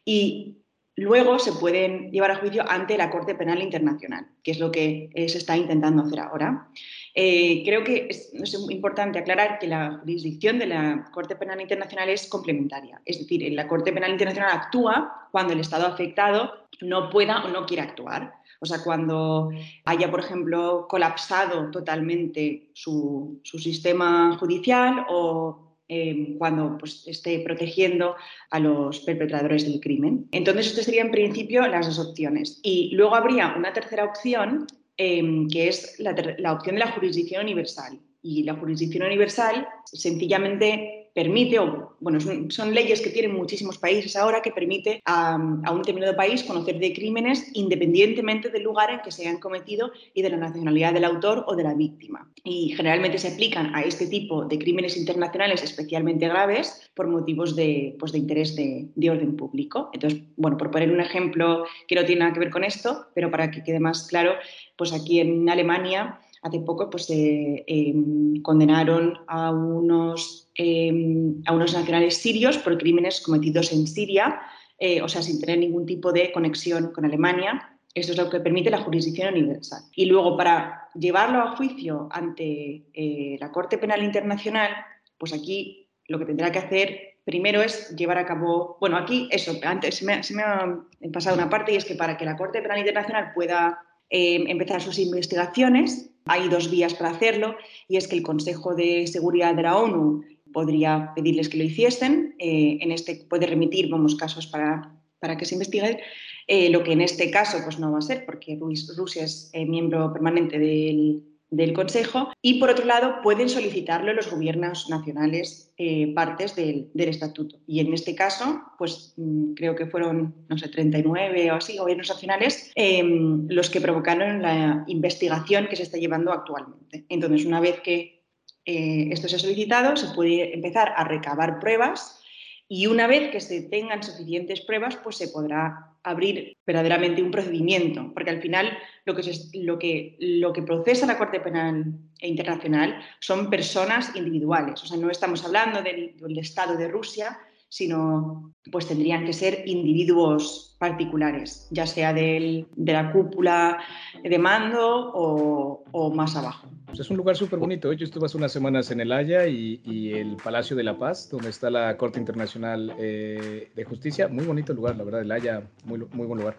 Y 0.05 0.59
luego 0.97 1.39
se 1.39 1.53
pueden 1.53 2.11
llevar 2.11 2.33
a 2.33 2.37
juicio 2.37 2.65
ante 2.69 2.97
la 2.97 3.11
Corte 3.11 3.35
Penal 3.35 3.63
Internacional, 3.63 4.27
que 4.43 4.53
es 4.53 4.59
lo 4.59 4.71
que 4.71 5.11
eh, 5.15 5.29
se 5.29 5.39
está 5.39 5.57
intentando 5.57 6.03
hacer 6.03 6.21
ahora. 6.21 6.69
Eh, 7.15 7.63
creo 7.65 7.85
que 7.85 8.09
es, 8.11 8.33
importante 8.71 9.21
aclarar 9.21 9.59
que 9.59 9.69
la 9.69 9.99
jurisdicción 10.01 10.59
de 10.59 10.67
la 10.67 11.11
Corte 11.13 11.37
Penal 11.37 11.61
Internacional 11.61 12.09
es 12.09 12.27
complementaria. 12.27 13.01
Es 13.05 13.19
decir, 13.19 13.53
la 13.53 13.69
Corte 13.69 13.93
Penal 13.93 14.11
Internacional 14.11 14.51
actúa 14.53 15.29
cuando 15.31 15.53
el 15.53 15.61
Estado 15.61 15.87
afectado 15.87 16.69
no 16.81 17.09
pueda 17.11 17.45
o 17.45 17.49
no 17.49 17.67
quiera 17.67 17.85
actuar. 17.85 18.35
O 18.65 18.67
sea, 18.67 18.83
cuando 18.83 19.51
haya, 19.85 20.11
por 20.11 20.21
ejemplo, 20.21 20.87
colapsado 20.89 21.71
totalmente 21.71 22.71
su, 22.73 23.43
sistema 23.45 24.39
judicial 24.39 25.05
o 25.11 25.77
em, 25.87 26.39
cuando 26.39 26.79
pues, 26.79 27.07
esté 27.07 27.41
protegiendo 27.41 28.15
a 28.51 28.59
los 28.59 29.01
perpetradores 29.01 29.65
del 29.65 29.81
crimen. 29.81 30.27
Entonces, 30.33 30.69
estas 30.69 30.87
serían 30.87 31.09
en 31.09 31.13
principio 31.13 31.67
las 31.67 31.87
dos 31.87 31.99
opciones. 31.99 32.59
Y 32.63 32.95
luego 32.95 33.15
habría 33.15 33.55
una 33.55 33.75
tercera 33.75 34.07
opción, 34.07 34.67
em, 34.97 35.47
que 35.51 35.69
es 35.69 35.99
la 35.99 36.53
opción 36.55 36.77
de 36.77 36.81
la 36.87 36.93
jurisdicción 36.93 37.43
universal. 37.43 38.01
Y 38.23 38.45
la 38.45 38.55
jurisdicción 38.55 39.05
universal 39.05 39.69
sencillamente 39.85 41.04
permite, 41.15 41.59
o 41.61 41.97
bueno, 42.01 42.19
son, 42.21 42.75
leyes 42.75 43.01
que 43.01 43.11
tienen 43.11 43.35
muchísimos 43.35 43.79
países 43.79 44.17
ahora, 44.17 44.43
que 44.43 44.51
permite 44.51 45.01
a, 45.05 45.37
un 45.37 45.79
determinado 45.79 46.17
país 46.17 46.43
conocer 46.43 46.79
de 46.79 46.93
crímenes 46.93 47.51
independientemente 47.55 48.51
del 48.51 48.65
lugar 48.65 48.91
en 48.91 49.01
que 49.01 49.13
se 49.13 49.23
hayan 49.23 49.39
cometido 49.39 49.93
y 50.13 50.23
de 50.23 50.31
la 50.31 50.37
nacionalidad 50.37 50.93
del 50.93 51.05
autor 51.05 51.45
o 51.47 51.55
de 51.55 51.63
la 51.63 51.75
víctima. 51.75 52.29
Y 52.43 52.75
generalmente 52.77 53.19
se 53.19 53.29
aplican 53.29 53.75
a 53.75 53.83
este 53.83 54.09
tipo 54.09 54.45
de 54.45 54.59
crímenes 54.59 54.97
internacionales 54.97 55.63
especialmente 55.63 56.29
graves 56.29 56.91
por 56.95 57.07
motivos 57.07 57.55
de, 57.55 57.97
pues, 57.99 58.13
de 58.13 58.19
interés 58.19 58.57
de, 58.57 58.89
de 58.95 59.11
orden 59.11 59.37
público. 59.37 59.91
Entonces, 59.93 60.21
bueno, 60.37 60.57
por 60.57 60.73
poner 60.73 60.91
un 60.91 61.01
ejemplo 61.01 61.65
que 61.87 61.95
no 61.95 62.05
tiene 62.05 62.21
nada 62.21 62.33
que 62.33 62.41
ver 62.41 62.51
con 62.51 62.65
esto, 62.65 63.07
pero 63.15 63.31
para 63.31 63.51
que 63.53 63.63
quede 63.63 63.79
más 63.79 64.09
claro, 64.09 64.33
pues 64.77 64.93
aquí 64.93 65.21
en 65.21 65.49
Alemania 65.49 66.19
hace 66.45 66.61
poco 66.61 66.91
pues, 66.91 67.11
eh, 67.11 67.65
em, 67.67 68.41
condenaron 68.43 69.19
a 69.27 69.51
unos, 69.51 70.44
em, 70.55 71.43
a 71.47 71.53
unos 71.53 71.75
nacionales 71.75 72.17
sirios 72.17 72.59
por 72.59 72.79
crímenes 72.79 73.21
cometidos 73.21 73.73
en 73.73 73.87
Siria, 73.87 74.41
eh, 74.79 75.03
o 75.03 75.09
sea, 75.09 75.23
sin 75.23 75.41
tener 75.41 75.59
ningún 75.59 75.87
tipo 75.87 76.13
de 76.13 76.33
conexión 76.33 76.93
con 76.93 77.05
Alemania. 77.05 77.77
Esto 77.95 78.13
es 78.13 78.19
lo 78.19 78.29
que 78.29 78.41
permite 78.41 78.71
la 78.71 78.83
jurisdicción 78.83 79.35
universal. 79.35 79.83
Y 79.95 80.07
luego, 80.07 80.37
para 80.37 80.89
llevarlo 80.95 81.41
a 81.41 81.57
juicio 81.57 82.09
ante 82.11 82.85
eh, 82.93 83.37
la 83.41 83.53
Corte 83.53 83.79
Penal 83.79 84.03
Internacional, 84.03 84.73
pues 85.17 85.33
aquí 85.33 85.89
lo 86.09 86.19
que 86.19 86.27
tendrá 86.27 86.51
que 86.51 86.59
hacer 86.59 87.01
primero 87.25 87.63
es 87.63 87.95
llevar 87.97 88.19
a 88.19 88.27
cabo, 88.27 88.77
bueno, 88.81 88.97
aquí 88.97 89.29
eso, 89.31 89.59
antes 89.63 89.97
se 89.97 90.05
me, 90.05 90.23
se 90.23 90.35
me 90.35 90.43
ha 90.43 90.77
pasado 91.13 91.37
una 91.37 91.49
parte 91.49 91.73
y 91.73 91.77
es 91.77 91.85
que 91.85 91.95
para 91.95 92.17
que 92.17 92.25
la 92.25 92.37
Corte 92.37 92.61
Penal 92.61 92.79
Internacional 92.79 93.33
pueda 93.33 93.81
empezar 94.11 94.81
sus 94.81 94.99
investigaciones, 94.99 96.11
hay 96.27 96.49
dos 96.49 96.71
vías 96.71 96.95
para 96.95 97.11
hacerlo 97.11 97.57
y 97.89 97.97
es 97.97 98.09
que 98.09 98.17
el 98.17 98.23
Consejo 98.23 98.75
de 98.75 99.07
Seguridad 99.07 99.55
de 99.55 99.63
la 99.63 99.77
ONU 99.77 100.25
podría 100.55 101.13
pedirles 101.15 101.51
que 101.51 101.59
lo 101.59 101.65
hiciesen. 101.65 102.35
Eh, 102.39 102.79
en 102.81 102.93
este 102.93 103.27
puede 103.29 103.47
remitir 103.47 103.91
vamos, 103.91 104.15
casos 104.15 104.47
para, 104.47 104.97
para 105.19 105.37
que 105.37 105.45
se 105.45 105.57
investiguen. 105.57 105.99
Eh, 106.47 106.71
lo 106.71 106.83
que 106.83 106.93
en 106.93 107.03
este 107.03 107.31
caso 107.31 107.59
pues, 107.65 107.79
no 107.79 107.93
va 107.93 107.99
a 107.99 108.03
ser 108.03 108.25
porque 108.25 108.59
Rusia 108.97 109.25
es 109.25 109.51
eh, 109.53 109.67
miembro 109.67 110.13
permanente 110.13 110.59
del, 110.59 111.23
del 111.51 111.73
Consejo 111.73 112.29
y, 112.41 112.61
por 112.61 112.71
otro 112.71 112.85
lado, 112.85 113.21
pueden 113.23 113.49
solicitarlo 113.49 114.13
los 114.13 114.31
gobiernos 114.31 114.89
nacionales 114.89 115.73
partes 116.15 116.55
del, 116.55 116.91
estatuto. 116.95 117.57
Y 117.67 117.81
en 117.81 117.93
este 117.93 118.15
caso, 118.15 118.63
pues 118.79 119.15
mm, 119.17 119.55
creo 119.55 119.75
que 119.75 119.87
fueron, 119.87 120.35
no 120.49 120.57
sé, 120.57 120.69
39 120.69 121.51
o 121.51 121.55
así 121.57 121.77
gobiernos 121.77 122.11
nacionales 122.11 122.71
em, 122.77 123.47
los 123.49 123.71
que 123.71 123.81
provocaron 123.81 124.41
la 124.41 124.85
investigación 124.87 125.67
que 125.69 125.77
se 125.77 125.83
está 125.83 125.99
llevando 125.99 126.33
actualmente. 126.33 127.05
Entonces, 127.09 127.45
una 127.45 127.61
vez 127.61 127.81
que 127.81 128.24
eh, 128.65 129.09
esto 129.11 129.29
se 129.29 129.37
ha 129.37 129.39
solicitado, 129.39 129.97
se 129.97 130.15
puede 130.15 130.55
empezar 130.55 130.93
a 130.97 131.05
recabar 131.05 131.59
pruebas 131.61 132.21
y 132.69 132.87
una 132.87 133.07
vez 133.07 133.31
que 133.31 133.41
se 133.41 133.63
tengan 133.63 134.03
suficientes 134.03 134.63
pruebas, 134.63 134.97
pues 134.97 135.17
se 135.17 135.29
podrá 135.29 135.93
abrir 136.03 136.57
verdaderamente 136.67 137.23
un 137.23 137.31
procedimiento, 137.31 138.11
porque 138.15 138.31
al 138.31 138.41
final 138.41 138.77
lo 139.05 139.15
que, 139.15 139.23
lo 139.55 139.79
que, 139.79 140.17
lo 140.19 140.53
que 140.53 140.63
procesa 140.63 141.07
la 141.07 141.19
Corte 141.19 141.41
Penal 141.41 141.95
Internacional 142.21 143.03
son 143.21 143.51
personas 143.51 144.15
individuales, 144.17 144.83
o 144.83 144.87
sea, 144.87 144.97
no 144.97 145.11
estamos 145.11 145.45
hablando 145.45 145.83
del, 145.83 146.17
del 146.17 146.39
Estado 146.39 146.77
de 146.77 146.89
Rusia, 146.89 147.39
sino 147.75 148.55
pues 148.71 148.87
tendrían 148.87 149.25
que 149.27 149.33
ser 149.33 149.65
individuos 149.67 150.77
particulares, 150.79 151.67
ya 151.73 151.89
sea 151.89 152.13
de 152.13 152.65
la 152.77 153.11
cúpula 153.11 153.79
de 154.23 154.39
mando 154.39 155.11
o, 155.13 156.15
más 156.15 156.37
abajo. 156.37 156.69
Pues 156.87 157.01
es 157.01 157.11
un 157.11 157.17
lugar 157.17 157.35
súper 157.35 157.59
bonito. 157.59 157.93
Yo 157.93 158.05
estuve 158.05 158.27
hace 158.27 158.37
unas 158.37 158.53
semanas 158.53 158.93
en 158.93 159.01
El 159.01 159.11
Haya 159.11 159.49
y, 159.49 160.13
el 160.13 160.37
Palacio 160.37 160.77
de 160.77 160.85
la 160.85 160.97
Paz, 160.97 161.29
donde 161.29 161.49
está 161.49 161.69
la 161.69 161.97
Corte 161.97 162.21
Internacional 162.21 162.95
eh, 162.97 163.73
de 163.75 163.85
Justicia. 163.85 164.29
Muy 164.29 164.45
bonito 164.45 164.73
lugar, 164.73 164.95
la 164.97 165.03
verdad, 165.03 165.23
El 165.23 165.33
Haya, 165.33 165.69
muy, 165.85 165.99
muy 166.13 166.29
buen 166.29 166.39
lugar. 166.39 166.57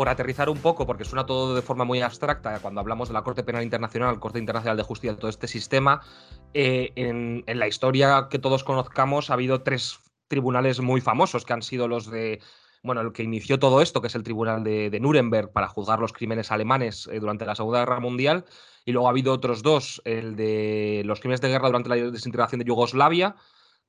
Por 0.00 0.08
aterrizar 0.08 0.48
un 0.48 0.56
poco, 0.56 0.86
porque 0.86 1.04
suena 1.04 1.26
todo 1.26 1.54
de 1.54 1.60
forma 1.60 1.84
muy 1.84 2.00
abstracta 2.00 2.58
cuando 2.60 2.80
hablamos 2.80 3.08
de 3.08 3.12
la 3.12 3.20
Corte 3.20 3.42
Penal 3.42 3.62
Internacional, 3.62 4.18
Corte 4.18 4.38
Internacional 4.38 4.78
de 4.78 4.82
Justicia, 4.82 5.14
todo 5.14 5.28
este 5.28 5.46
sistema, 5.46 6.00
eh, 6.54 6.92
en, 6.96 7.44
la 7.46 7.68
historia 7.68 8.28
que 8.30 8.38
todos 8.38 8.64
conozcamos 8.64 9.28
ha 9.28 9.34
habido 9.34 9.60
tres 9.60 10.00
tribunales 10.26 10.80
muy 10.80 11.02
famosos 11.02 11.44
que 11.44 11.52
han 11.52 11.60
sido 11.60 11.86
los 11.86 12.10
de 12.10 12.40
bueno, 12.82 13.02
el 13.02 13.12
que 13.12 13.24
inició 13.24 13.58
todo 13.58 13.82
esto, 13.82 14.00
que 14.00 14.06
es 14.06 14.14
el 14.14 14.22
Tribunal 14.22 14.64
de, 14.64 14.98
Nuremberg 14.98 15.52
para 15.52 15.68
juzgar 15.68 15.98
los 15.98 16.14
crímenes 16.14 16.50
alemanes 16.50 17.06
eh, 17.12 17.20
durante 17.20 17.44
la 17.44 17.54
Segunda 17.54 17.80
Guerra 17.80 18.00
Mundial, 18.00 18.46
y 18.86 18.92
luego 18.92 19.06
ha 19.06 19.10
habido 19.10 19.34
otros 19.34 19.62
dos, 19.62 20.00
el 20.06 20.34
de 20.34 21.02
los 21.04 21.20
crímenes 21.20 21.42
de 21.42 21.48
guerra 21.48 21.66
durante 21.66 21.90
la 21.90 21.96
desintegración 21.96 22.60
de 22.60 22.64
Yugoslavia 22.64 23.36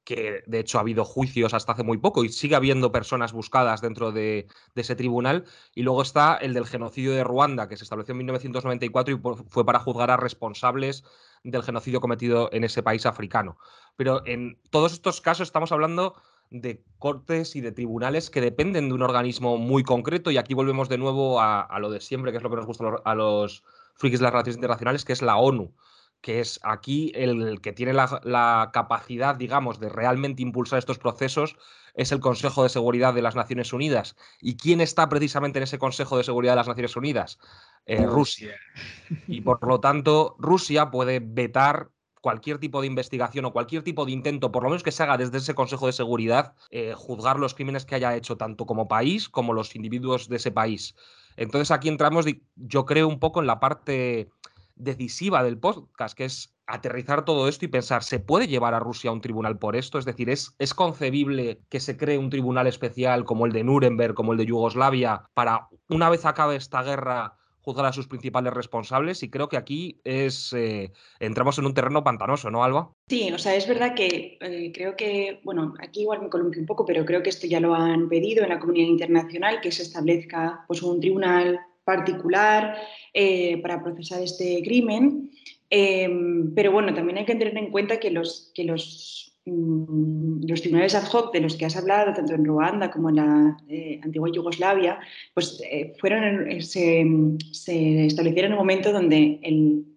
que 0.03 0.43
de 0.47 0.59
hecho 0.59 0.77
ha 0.77 0.81
habido 0.81 1.05
juicios 1.05 1.53
hasta 1.53 1.73
hace 1.73 1.83
muy 1.83 1.97
poco 1.97 2.23
y 2.23 2.29
sigue 2.29 2.55
habiendo 2.55 2.91
personas 2.91 3.33
buscadas 3.33 3.81
dentro 3.81 4.11
de, 4.11 4.47
ese 4.75 4.95
tribunal. 4.95 5.45
Y 5.75 5.83
luego 5.83 6.01
está 6.01 6.35
el 6.35 6.53
del 6.53 6.65
genocidio 6.65 7.13
de 7.13 7.23
Ruanda, 7.23 7.67
que 7.67 7.77
se 7.77 7.83
estableció 7.83 8.13
en 8.13 8.19
1994 8.19 9.15
y 9.15 9.19
fue 9.49 9.65
para 9.65 9.79
juzgar 9.79 10.11
a 10.11 10.17
responsables 10.17 11.03
del 11.43 11.63
genocidio 11.63 12.01
cometido 12.01 12.49
en 12.51 12.63
ese 12.63 12.83
país 12.83 13.05
africano. 13.05 13.57
Pero 13.95 14.25
en 14.25 14.59
todos 14.69 14.93
estos 14.93 15.21
casos 15.21 15.47
estamos 15.47 15.71
hablando 15.71 16.15
de 16.49 16.83
cortes 16.99 17.55
y 17.55 17.61
de 17.61 17.71
tribunales 17.71 18.29
que 18.29 18.41
dependen 18.41 18.89
de 18.89 18.95
un 18.95 19.03
organismo 19.03 19.57
muy 19.57 19.83
concreto 19.83 20.31
y 20.31 20.37
aquí 20.37 20.53
volvemos 20.53 20.89
de 20.89 20.97
nuevo 20.97 21.39
a, 21.39 21.79
lo 21.79 21.89
de 21.89 22.01
siempre, 22.01 22.31
que 22.31 22.37
es 22.37 22.43
lo 22.43 22.49
que 22.49 22.57
nos 22.57 22.65
gusta 22.65 22.85
a 23.05 23.15
los 23.15 23.63
frikis 23.95 24.19
de 24.19 24.23
las 24.23 24.33
relaciones 24.33 24.57
internacionales, 24.57 25.05
que 25.05 25.13
es 25.13 25.21
la 25.21 25.37
ONU 25.37 25.73
que 26.21 26.39
es 26.39 26.59
aquí 26.63 27.11
el 27.15 27.61
que 27.61 27.73
tiene 27.73 27.93
la, 27.93 28.69
capacidad, 28.73 29.35
digamos, 29.35 29.79
de 29.79 29.89
realmente 29.89 30.41
impulsar 30.41 30.79
estos 30.79 30.99
procesos, 30.99 31.57
es 31.93 32.11
el 32.11 32.19
Consejo 32.19 32.63
de 32.63 32.69
Seguridad 32.69 33.13
de 33.13 33.21
las 33.21 33.35
Naciones 33.35 33.73
Unidas. 33.73 34.15
¿Y 34.39 34.55
quién 34.55 34.79
está 34.79 35.09
precisamente 35.09 35.59
en 35.59 35.63
ese 35.63 35.79
Consejo 35.79 36.17
de 36.17 36.23
Seguridad 36.23 36.53
de 36.53 36.57
las 36.57 36.67
Naciones 36.67 36.95
Unidas? 36.95 37.39
Eh, 37.85 38.05
Rusia. 38.05 38.55
Y 39.27 39.41
por 39.41 39.65
lo 39.67 39.79
tanto, 39.79 40.35
Rusia 40.39 40.91
puede 40.91 41.19
vetar 41.19 41.89
cualquier 42.21 42.59
tipo 42.59 42.81
de 42.81 42.87
investigación 42.87 43.45
o 43.45 43.51
cualquier 43.51 43.83
tipo 43.83 44.05
de 44.05 44.11
intento, 44.11 44.51
por 44.51 44.63
lo 44.63 44.69
menos 44.69 44.83
que 44.83 44.91
se 44.91 45.03
haga 45.03 45.17
desde 45.17 45.39
ese 45.39 45.55
Consejo 45.55 45.87
de 45.87 45.93
Seguridad, 45.93 46.53
eh, 46.69 46.93
juzgar 46.95 47.39
los 47.39 47.55
crímenes 47.55 47.83
que 47.83 47.95
haya 47.95 48.15
hecho 48.15 48.37
tanto 48.37 48.65
como 48.65 48.87
país 48.87 49.27
como 49.27 49.53
los 49.53 49.75
individuos 49.75 50.29
de 50.29 50.35
ese 50.37 50.51
país. 50.51 50.95
Entonces 51.35 51.71
aquí 51.71 51.89
entramos, 51.89 52.25
yo 52.55 52.85
creo, 52.85 53.07
un 53.07 53.19
poco 53.19 53.41
en 53.41 53.47
la 53.47 53.59
parte 53.59 54.29
decisiva 54.81 55.43
del 55.43 55.57
podcast, 55.57 56.17
que 56.17 56.25
es 56.25 56.55
aterrizar 56.71 57.25
todo 57.25 57.47
esto 57.47 57.65
y 57.65 57.67
pensar, 57.67 58.03
¿se 58.03 58.19
puede 58.19 58.47
llevar 58.47 58.73
a 58.73 58.79
Rusia 58.79 59.09
a 59.09 59.13
un 59.13 59.21
tribunal 59.21 59.59
por 59.59 59.75
esto? 59.75 59.99
Es 59.99 60.05
decir, 60.05 60.29
¿es, 60.29 60.55
¿es 60.57 60.73
concebible 60.73 61.59
que 61.69 61.79
se 61.79 61.97
cree 61.97 62.17
un 62.17 62.29
tribunal 62.29 62.67
especial 62.67 63.25
como 63.25 63.45
el 63.45 63.51
de 63.51 63.63
Nuremberg, 63.63 64.13
como 64.13 64.31
el 64.31 64.37
de 64.37 64.45
Yugoslavia, 64.45 65.23
para, 65.33 65.67
una 65.89 66.09
vez 66.09 66.25
acabe 66.25 66.55
esta 66.55 66.81
guerra, 66.81 67.37
juzgar 67.63 67.85
a 67.85 67.93
sus 67.93 68.07
principales 68.07 68.53
responsables? 68.53 69.21
Y 69.21 69.29
creo 69.29 69.49
que 69.49 69.57
aquí 69.57 69.99
es 70.05 70.53
eh, 70.53 70.91
entramos 71.19 71.57
en 71.59 71.65
un 71.65 71.73
terreno 71.73 72.03
pantanoso, 72.03 72.49
¿no, 72.49 72.63
Alba? 72.63 72.91
Sí, 73.07 73.31
o 73.33 73.37
sea, 73.37 73.55
es 73.55 73.67
verdad 73.67 73.93
que 73.93 74.37
eh, 74.39 74.71
creo 74.73 74.95
que, 74.95 75.41
bueno, 75.43 75.73
aquí 75.79 76.01
igual 76.01 76.21
me 76.21 76.29
columpio 76.29 76.61
un 76.61 76.67
poco, 76.67 76.85
pero 76.85 77.05
creo 77.05 77.21
que 77.21 77.29
esto 77.29 77.47
ya 77.47 77.59
lo 77.59 77.75
han 77.75 78.07
pedido 78.07 78.43
en 78.43 78.49
la 78.49 78.59
comunidad 78.59 78.87
internacional, 78.87 79.59
que 79.61 79.71
se 79.71 79.83
establezca 79.83 80.63
pues, 80.67 80.81
un 80.81 81.01
tribunal 81.01 81.59
particular 81.83 82.77
eh, 83.13 83.61
para 83.61 83.81
procesar 83.83 84.21
este 84.21 84.61
crimen. 84.63 85.31
Em, 85.69 86.53
pero 86.53 86.71
bueno, 86.71 86.93
también 86.93 87.17
hay 87.17 87.25
que 87.25 87.35
tener 87.35 87.57
en 87.57 87.71
cuenta 87.71 87.99
que 87.99 88.11
los, 88.11 88.51
que 88.53 88.63
los, 88.63 89.33
mm, 89.45 90.45
los 90.47 90.61
tribunales 90.61 90.95
ad 90.95 91.09
hoc 91.11 91.33
de 91.33 91.41
los 91.41 91.55
que 91.55 91.65
has 91.65 91.77
hablado, 91.77 92.13
tanto 92.13 92.33
en 92.33 92.45
Ruanda 92.45 92.91
como 92.91 93.09
en 93.09 93.15
la 93.15 93.57
eh, 93.69 93.99
antigua 94.03 94.29
Yugoslavia, 94.31 94.99
pues 95.33 95.61
eh, 95.69 95.93
fueron, 95.99 96.61
se, 96.61 97.05
se, 97.51 98.05
establecieron 98.05 98.51
en 98.51 98.57
un 98.57 98.59
momento 98.59 98.91
donde 98.91 99.39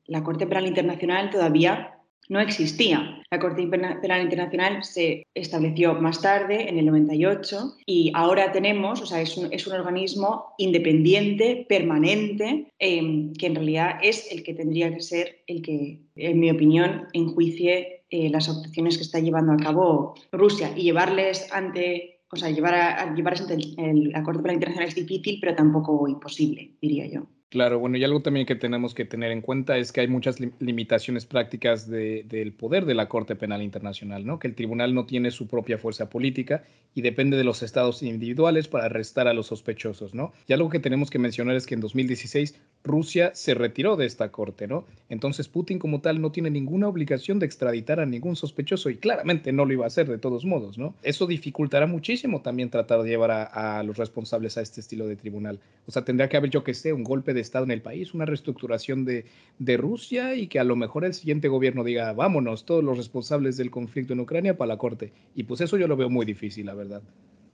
la 0.07 0.23
Corte 0.23 0.47
Penal 0.47 0.67
Internacional 0.67 1.31
todavía 1.31 1.94
no 2.29 2.41
existía. 2.41 3.23
La 3.31 3.39
Corte 3.39 3.67
Penal 3.67 4.23
Internacional 4.23 4.85
se 4.85 5.27
estableció 5.35 5.95
más 5.95 6.21
tarde, 6.21 6.69
en 6.69 6.79
el 6.79 6.87
98, 6.87 7.77
y 7.87 8.13
ahora 8.15 8.53
tenemos, 8.53 9.03
o 9.03 9.07
sea, 9.07 9.21
es 9.21 9.37
un, 9.37 9.73
organismo 9.75 10.55
independiente, 10.59 11.67
permanente, 11.69 12.73
em, 12.79 13.33
que 13.35 13.47
en 13.47 13.55
realidad 13.55 13.99
es 14.03 14.31
el 14.31 14.43
que 14.43 14.55
tendría 14.55 14.95
que 14.95 15.01
ser 15.01 15.43
el 15.47 15.63
que, 15.63 16.01
en 16.17 16.41
mi 16.41 16.51
opinión, 16.51 17.09
enjuicie 17.13 18.03
eh, 18.11 18.31
las 18.31 18.49
operaciones 18.49 18.97
que 18.97 19.03
está 19.03 19.19
llevando 19.19 19.53
a 19.53 19.57
cabo 19.57 20.15
Rusia 20.31 20.71
y 20.77 20.83
llevarles 20.83 21.51
ante 21.53 22.15
o 22.31 22.37
sea, 22.37 22.51
llevar 22.51 22.75
a, 22.75 23.15
llevar 23.15 23.41
ante 23.41 23.55
el, 23.55 23.75
el, 23.79 24.09
la 24.11 24.25
Corte 24.25 24.43
Penal 24.43 24.57
Internacional 24.57 24.89
es 24.89 24.97
difícil, 24.97 25.39
pero 25.41 25.55
tampoco 25.55 26.09
imposible, 26.09 26.73
diría 26.81 27.07
yo. 27.07 27.27
Claro, 27.55 27.79
bueno, 27.79 27.97
y 27.97 28.03
algo 28.03 28.21
también 28.21 28.47
que 28.47 28.57
tenemos 28.57 28.95
que 28.95 29.05
tener 29.05 29.31
en 29.31 29.41
cuenta 29.41 29.79
es 29.79 29.93
que 29.93 30.01
hay 30.01 30.09
muchas 30.09 30.41
limitaciones 30.59 31.25
prácticas 31.25 31.89
de, 31.89 32.25
del 32.29 32.53
poder 32.53 32.85
de 32.85 32.95
la 32.95 33.07
Corte 33.07 33.37
Penal 33.37 33.63
Internacional, 33.63 34.27
¿no? 34.27 34.41
Que 34.41 34.49
el 34.49 34.57
tribunal 34.57 34.93
no 34.93 35.07
tiene 35.07 35.31
su 35.31 35.47
propia 35.47 35.79
fuerza 35.79 36.11
política 36.11 36.65
y 36.97 37.03
depende 37.03 37.37
de 37.37 37.45
los 37.45 37.63
estados 37.63 38.03
individuales 38.03 38.67
para 38.67 38.87
arrestar 38.87 39.29
a 39.29 39.35
los 39.35 39.47
sospechosos, 39.47 40.15
¿no? 40.15 40.33
Y 40.49 40.53
algo 40.53 40.69
que 40.69 40.81
tenemos 40.81 41.11
que 41.11 41.21
mencionar 41.21 41.55
es 41.55 41.67
que 41.67 41.75
en 41.75 41.81
2016 41.81 42.57
Rusia 42.83 43.31
se 43.35 43.55
retiró 43.55 43.95
de 43.95 44.07
esta 44.07 44.33
corte, 44.33 44.67
¿no? 44.67 44.85
Entonces 45.09 45.47
Putin 45.47 45.79
como 45.79 46.01
tal 46.01 46.21
no 46.21 46.33
tiene 46.33 46.51
ninguna 46.51 46.89
obligación 46.89 47.39
de 47.39 47.47
extraditar 47.47 48.01
a 48.01 48.07
ningún 48.07 48.35
sospechoso 48.35 48.91
y 48.91 48.97
claramente 48.97 49.53
no 49.53 49.65
lo 49.65 49.73
iba 49.73 49.85
a 49.85 49.87
hacer 49.87 50.09
de 50.09 50.19
todos 50.19 50.45
modos, 50.45 50.77
¿no? 50.77 50.97
Eso 51.05 51.29
dificultará 51.29 51.87
muchísimo 51.87 52.43
también 52.43 52.71
tratar 52.71 53.03
de 53.03 53.11
llevar 53.11 53.31
a, 53.31 53.79
a 53.79 53.83
los 53.85 53.97
responsables 53.97 54.59
a 54.59 54.61
este 54.61 54.81
estilo 54.81 55.07
de 55.07 55.15
tribunal. 55.15 55.61
O 55.87 55.93
sea, 55.93 56.05
tendría 56.05 56.29
que 56.29 56.37
haber, 56.37 56.51
yo 56.51 56.65
que 56.65 56.75
sé, 56.75 56.93
un 56.93 57.05
golpe 57.05 57.33
de 57.33 57.44
Estado 57.45 57.65
en 57.65 57.71
el 57.71 57.83
país, 57.83 58.13
una 58.15 58.25
reestructuración 58.25 59.05
de, 59.05 59.27
de, 59.59 59.77
Rusia 59.77 60.35
y 60.35 60.49
que 60.49 60.59
a 60.59 60.65
lo 60.65 60.77
mejor 60.77 61.05
el 61.05 61.15
siguiente 61.15 61.49
gobierno 61.49 61.85
diga, 61.85 62.13
vámonos, 62.13 62.65
todos 62.65 62.83
los 62.83 62.97
responsables 62.97 63.57
del 63.57 63.71
conflicto 63.71 64.13
en 64.13 64.21
Ucrania 64.21 64.57
para 64.57 64.69
la 64.69 64.79
corte. 64.79 65.13
Y 65.35 65.45
pues 65.45 65.61
eso 65.61 65.77
yo 65.77 65.87
lo 65.87 65.97
veo 65.97 66.11
muy 66.11 66.27
difícil, 66.27 66.67
la 66.67 66.75
verdad. 66.75 67.03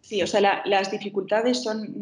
Sí, 0.01 0.23
o 0.23 0.27
sea, 0.27 0.41
la, 0.41 0.63
las 0.65 0.91
dificultades 0.91 1.63
son 1.63 1.95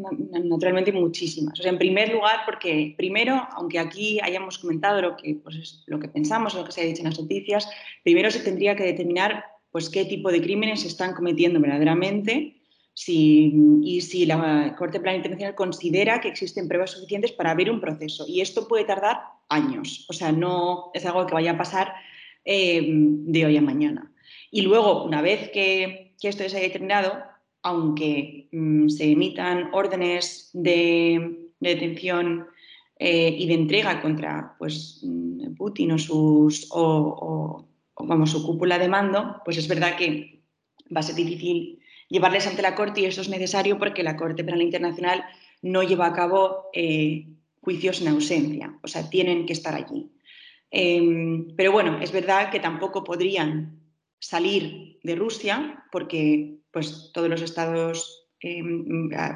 naturalmente 0.45 0.93
muchísimas. 0.93 1.59
O 1.59 1.63
sea, 1.63 1.73
en 1.73 1.79
primer 1.79 2.11
lugar, 2.11 2.41
porque 2.47 2.95
primero, 2.97 3.47
aunque 3.53 3.79
aquí 3.79 4.21
hayamos 4.23 4.59
comentado 4.59 5.03
lo 5.03 5.17
que, 5.17 5.35
pues, 5.43 5.57
es 5.57 5.83
lo 5.87 5.99
que 5.99 6.09
pensamos, 6.09 6.55
lo 6.55 6.65
que 6.65 6.73
se 6.73 6.81
ha 6.81 6.85
dicho 6.85 7.03
en 7.03 7.09
las 7.09 7.21
noticias, 7.21 7.69
primero 8.05 8.31
se 8.31 8.41
tendría 8.41 8.77
que 8.77 8.85
determinar 8.85 9.45
pues, 9.73 9.91
qué 9.91 10.05
tipo 10.05 10.31
de 10.31 10.41
crímenes 10.41 10.83
se 10.83 10.89
están 10.89 11.15
cometiendo 11.15 11.61
verdaderamente 11.61 12.58
y 13.07 14.01
si 14.01 14.27
la 14.27 14.75
Corte 14.77 14.99
Penal 14.99 15.17
Internacional 15.17 15.55
considera 15.55 16.21
que 16.21 16.29
existen 16.29 16.67
pruebas 16.67 16.91
suficientes 16.91 17.33
para 17.33 17.53
abrir 17.53 17.71
un 17.71 17.81
proceso. 17.81 18.25
Y 18.27 18.41
esto 18.41 18.67
puede 18.67 18.85
tardar 18.85 19.21
años, 19.49 20.07
o 20.09 20.13
sea, 20.13 20.33
no 20.33 20.91
es 20.95 21.07
algo 21.07 21.27
que 21.27 21.35
vaya 21.35 21.53
a 21.53 21.59
pasar 21.59 21.95
eh, 22.45 22.83
de 22.85 23.47
hoy 23.47 23.57
a 23.57 23.63
mañana. 23.63 24.13
Y 24.51 24.63
luego, 24.63 25.05
una 25.05 25.23
vez 25.23 25.51
que, 25.51 26.15
que 26.21 26.29
esto 26.29 26.49
se 26.49 26.57
haya 26.57 26.67
determinado, 26.67 27.23
aunque 27.63 28.49
mmm, 28.53 28.89
se 28.89 29.13
emitan 29.13 29.71
órdenes 29.73 30.51
de, 30.53 31.51
de 31.61 31.69
detención 31.69 32.47
eh, 32.99 33.35
y 33.39 33.47
de 33.47 33.55
entrega 33.55 34.01
contra 34.01 34.57
pues, 34.59 35.01
mm, 35.03 35.55
Putin 35.55 35.93
o, 35.93 35.99
sus, 35.99 36.69
o, 36.71 37.65
su 38.27 38.47
cúpula 38.47 38.79
de 38.79 38.89
mando, 38.89 39.41
pues 39.45 39.57
es 39.59 39.69
verdad 39.69 39.97
que 39.97 40.43
va 40.95 41.01
a 41.01 41.03
ser 41.03 41.15
difícil 41.15 41.78
llevarles 42.09 42.47
ante 42.47 42.63
la 42.63 42.75
Corte 42.75 43.01
y 43.01 43.05
eso 43.07 43.21
es 43.21 43.29
necesario 43.29 43.79
porque 43.79 44.03
la 44.03 44.17
Corte 44.17 44.45
Penal 44.45 44.63
Internacional 44.63 45.25
no 45.63 45.83
lleva 45.83 46.07
a 46.07 46.13
cabo 46.13 46.71
eh, 46.73 47.27
juicios 47.61 48.01
en 48.01 48.09
ausencia, 48.09 48.79
o 48.83 48.89
sea, 48.89 49.09
tienen 49.11 49.47
que 49.47 49.53
estar 49.53 49.75
allí. 49.75 50.11
Eh, 50.71 51.47
pero 51.57 51.73
bueno, 51.73 51.99
es 52.01 52.13
verdad 52.13 52.51
que 52.51 52.61
tampoco 52.61 53.05
podrían 53.05 53.81
salir 54.19 54.99
de 55.03 55.15
Rusia 55.15 55.85
porque 55.91 56.59
pues, 56.71 57.11
todos 57.13 57.29
los 57.29 57.43
estados, 57.43 58.29
eh, 58.41 58.63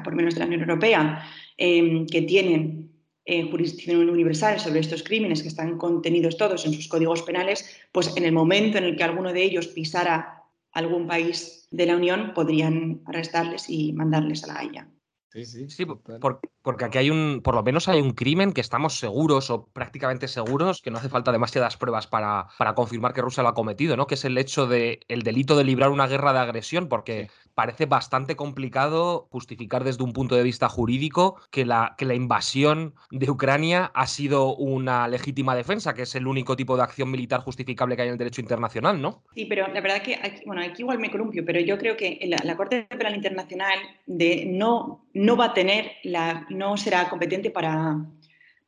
por 0.03 0.15
menos 0.15 0.33
de 0.33 0.39
la 0.41 0.45
Unión 0.45 0.61
Europea, 0.61 1.25
eh, 1.57 2.05
que 2.09 2.21
tienen 2.21 2.91
eh, 3.25 3.49
jurisdicción 3.49 4.09
universal 4.09 4.59
sobre 4.59 4.81
estos 4.81 5.03
crímenes 5.03 5.41
que 5.41 5.47
están 5.47 5.77
contenidos 5.77 6.37
todos 6.37 6.65
en 6.65 6.73
sus 6.73 6.87
códigos 6.87 7.21
penales, 7.23 7.79
pues 7.91 8.15
en 8.17 8.25
el 8.25 8.33
momento 8.33 8.77
en 8.77 8.83
el 8.83 8.97
que 8.97 9.03
alguno 9.03 9.31
de 9.31 9.43
ellos 9.43 9.67
pisara 9.67 10.42
algún 10.73 11.07
país 11.07 11.67
de 11.71 11.85
la 11.85 11.95
Unión 11.95 12.33
podrían 12.33 13.01
arrestarles 13.05 13.69
y 13.69 13.93
mandarles 13.93 14.43
a 14.43 14.47
la 14.47 14.59
Haya. 14.59 14.89
Sí, 15.33 15.45
sí, 15.45 15.67
sí 15.67 15.85
por, 15.87 16.41
porque 16.61 16.85
aquí 16.85 16.99
hay 16.99 17.09
un, 17.09 17.41
por 17.43 17.55
lo 17.55 17.63
menos 17.63 17.87
hay 17.87 17.99
un 17.99 18.11
crimen 18.11 18.53
que 18.53 18.61
estamos 18.61 18.99
seguros 18.99 19.49
o 19.49 19.65
prácticamente 19.65 20.27
seguros, 20.27 20.79
que 20.79 20.91
no 20.91 20.99
hace 20.99 21.09
falta 21.09 21.31
demasiadas 21.31 21.75
pruebas 21.75 22.05
para, 22.05 22.49
para 22.59 22.75
confirmar 22.75 23.13
que 23.13 23.21
Rusia 23.21 23.41
lo 23.41 23.49
ha 23.49 23.55
cometido, 23.55 23.97
¿no? 23.97 24.05
Que 24.05 24.13
es 24.13 24.25
el 24.25 24.37
hecho 24.37 24.67
de 24.67 24.99
el 25.07 25.23
delito 25.23 25.57
de 25.57 25.63
librar 25.63 25.89
una 25.89 26.05
guerra 26.05 26.33
de 26.33 26.39
agresión, 26.39 26.87
porque 26.87 27.29
sí. 27.31 27.42
Parece 27.55 27.85
bastante 27.85 28.35
complicado 28.35 29.27
justificar 29.31 29.83
desde 29.83 30.03
un 30.03 30.13
punto 30.13 30.35
de 30.35 30.43
vista 30.43 30.69
jurídico 30.69 31.39
que 31.51 31.65
la, 31.65 31.95
que 31.97 32.05
la 32.05 32.15
invasión 32.15 32.95
de 33.11 33.29
Ucrania 33.29 33.91
ha 33.93 34.07
sido 34.07 34.55
una 34.55 35.07
legítima 35.07 35.55
defensa, 35.55 35.93
que 35.93 36.03
es 36.03 36.15
el 36.15 36.27
único 36.27 36.55
tipo 36.55 36.75
de 36.75 36.83
acción 36.83 37.11
militar 37.11 37.41
justificable 37.41 37.95
que 37.95 38.03
hay 38.03 38.07
en 38.07 38.13
el 38.13 38.17
derecho 38.17 38.41
internacional, 38.41 39.01
¿no? 39.01 39.23
Sí, 39.35 39.45
pero 39.45 39.67
la 39.67 39.81
verdad 39.81 40.01
que 40.01 40.15
aquí, 40.15 40.43
bueno, 40.45 40.61
aquí 40.61 40.81
igual 40.81 40.99
me 40.99 41.11
columpio, 41.11 41.43
pero 41.45 41.59
yo 41.59 41.77
creo 41.77 41.97
que 41.97 42.19
la, 42.23 42.37
la 42.43 42.57
Corte 42.57 42.87
Penal 42.89 43.15
Internacional 43.15 43.79
de 44.05 44.45
no, 44.45 45.05
no 45.13 45.37
va 45.37 45.45
a 45.45 45.53
tener 45.53 45.91
la 46.03 46.45
no 46.49 46.77
será 46.77 47.09
competente 47.09 47.49
para, 47.49 47.97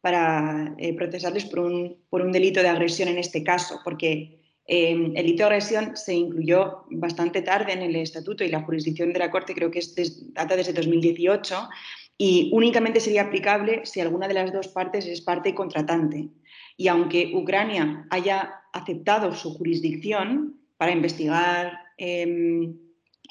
para 0.02 0.76
eh, 0.78 0.96
procesarles 0.96 1.46
por 1.46 1.60
un, 1.60 1.98
por 2.10 2.22
un, 2.22 2.32
delito 2.32 2.62
de 2.62 2.70
agresión 2.70 3.10
en 3.10 3.18
este 3.18 3.44
caso, 3.44 3.82
porque 3.84 4.45
eh, 4.68 4.92
el 4.92 5.14
delito 5.14 5.44
de 5.44 5.46
agresión 5.46 5.96
se 5.96 6.14
incluyó 6.14 6.86
bastante 6.90 7.42
tarde 7.42 7.74
en 7.74 7.82
el 7.82 7.96
estatuto 7.96 8.44
y 8.44 8.50
la 8.50 8.64
jurisdicción 8.64 9.14
de 9.14 9.20
la 9.20 9.32
Corte 9.32 9.54
creo 9.54 9.70
que 9.70 9.80
es 9.80 9.94
des, 9.94 10.34
data 10.34 10.56
desde 10.56 10.74
2018 10.74 11.70
y 12.18 12.50
únicamente 12.54 13.00
sería 13.00 13.24
aplicable 13.24 13.86
si 13.86 14.02
alguna 14.02 14.28
de 14.28 14.34
las 14.34 14.52
dos 14.52 14.70
partes 14.70 15.06
es 15.06 15.22
parte 15.22 15.54
contratante. 15.54 16.30
Y 16.78 16.88
aunque 16.88 17.32
Ucrania 17.36 18.08
haya 18.10 18.62
aceptado 18.74 19.34
su 19.34 19.54
jurisdicción 19.54 20.60
para 20.78 20.92
investigar 20.92 21.80
eh, 21.98 22.74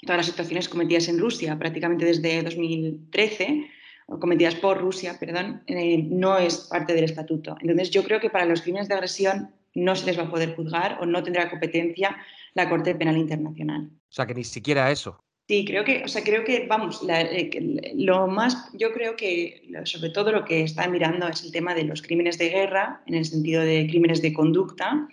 todas 0.02 0.18
las 0.18 0.26
situaciones 0.26 0.68
cometidas 0.68 1.08
en 1.08 1.18
Rusia 1.18 1.58
prácticamente 1.58 2.04
desde 2.04 2.42
2013, 2.42 3.66
o 4.06 4.20
cometidas 4.20 4.54
por 4.56 4.78
Rusia, 4.78 5.16
perdón, 5.18 5.62
eh, 5.66 6.02
no 6.02 6.36
es 6.38 6.68
parte 6.70 6.94
del 6.94 7.04
estatuto. 7.04 7.56
Entonces, 7.60 7.90
yo 7.90 8.04
creo 8.04 8.20
que 8.20 8.30
para 8.30 8.44
los 8.44 8.62
crímenes 8.62 8.88
de 8.88 8.94
agresión 8.94 9.54
no 9.74 9.94
se 9.96 10.06
les 10.06 10.18
va 10.18 10.24
a 10.24 10.30
poder 10.30 10.54
juzgar 10.54 10.98
o 11.00 11.06
no 11.06 11.22
tendrá 11.22 11.50
competencia 11.50 12.16
la 12.54 12.68
Corte 12.68 12.94
Penal 12.94 13.16
Internacional. 13.16 13.90
O 13.92 14.12
sea, 14.12 14.26
que 14.26 14.34
ni 14.34 14.44
siquiera 14.44 14.90
eso. 14.90 15.20
Sí, 15.46 15.66
creo 15.66 15.84
que, 15.84 16.02
o 16.04 16.08
sea, 16.08 16.24
creo 16.24 16.42
que, 16.42 16.66
vamos, 16.66 17.02
la, 17.02 17.20
eh, 17.20 17.92
lo 17.96 18.26
más, 18.26 18.70
yo 18.72 18.92
creo 18.94 19.14
que 19.14 19.68
sobre 19.84 20.08
todo 20.08 20.32
lo 20.32 20.44
que 20.44 20.62
está 20.62 20.88
mirando 20.88 21.28
es 21.28 21.44
el 21.44 21.52
tema 21.52 21.74
de 21.74 21.84
los 21.84 22.00
crímenes 22.00 22.38
de 22.38 22.48
guerra, 22.48 23.02
en 23.06 23.14
el 23.14 23.26
sentido 23.26 23.60
de 23.60 23.86
crímenes 23.86 24.22
de 24.22 24.32
conducta, 24.32 25.06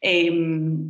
eh, 0.00 0.30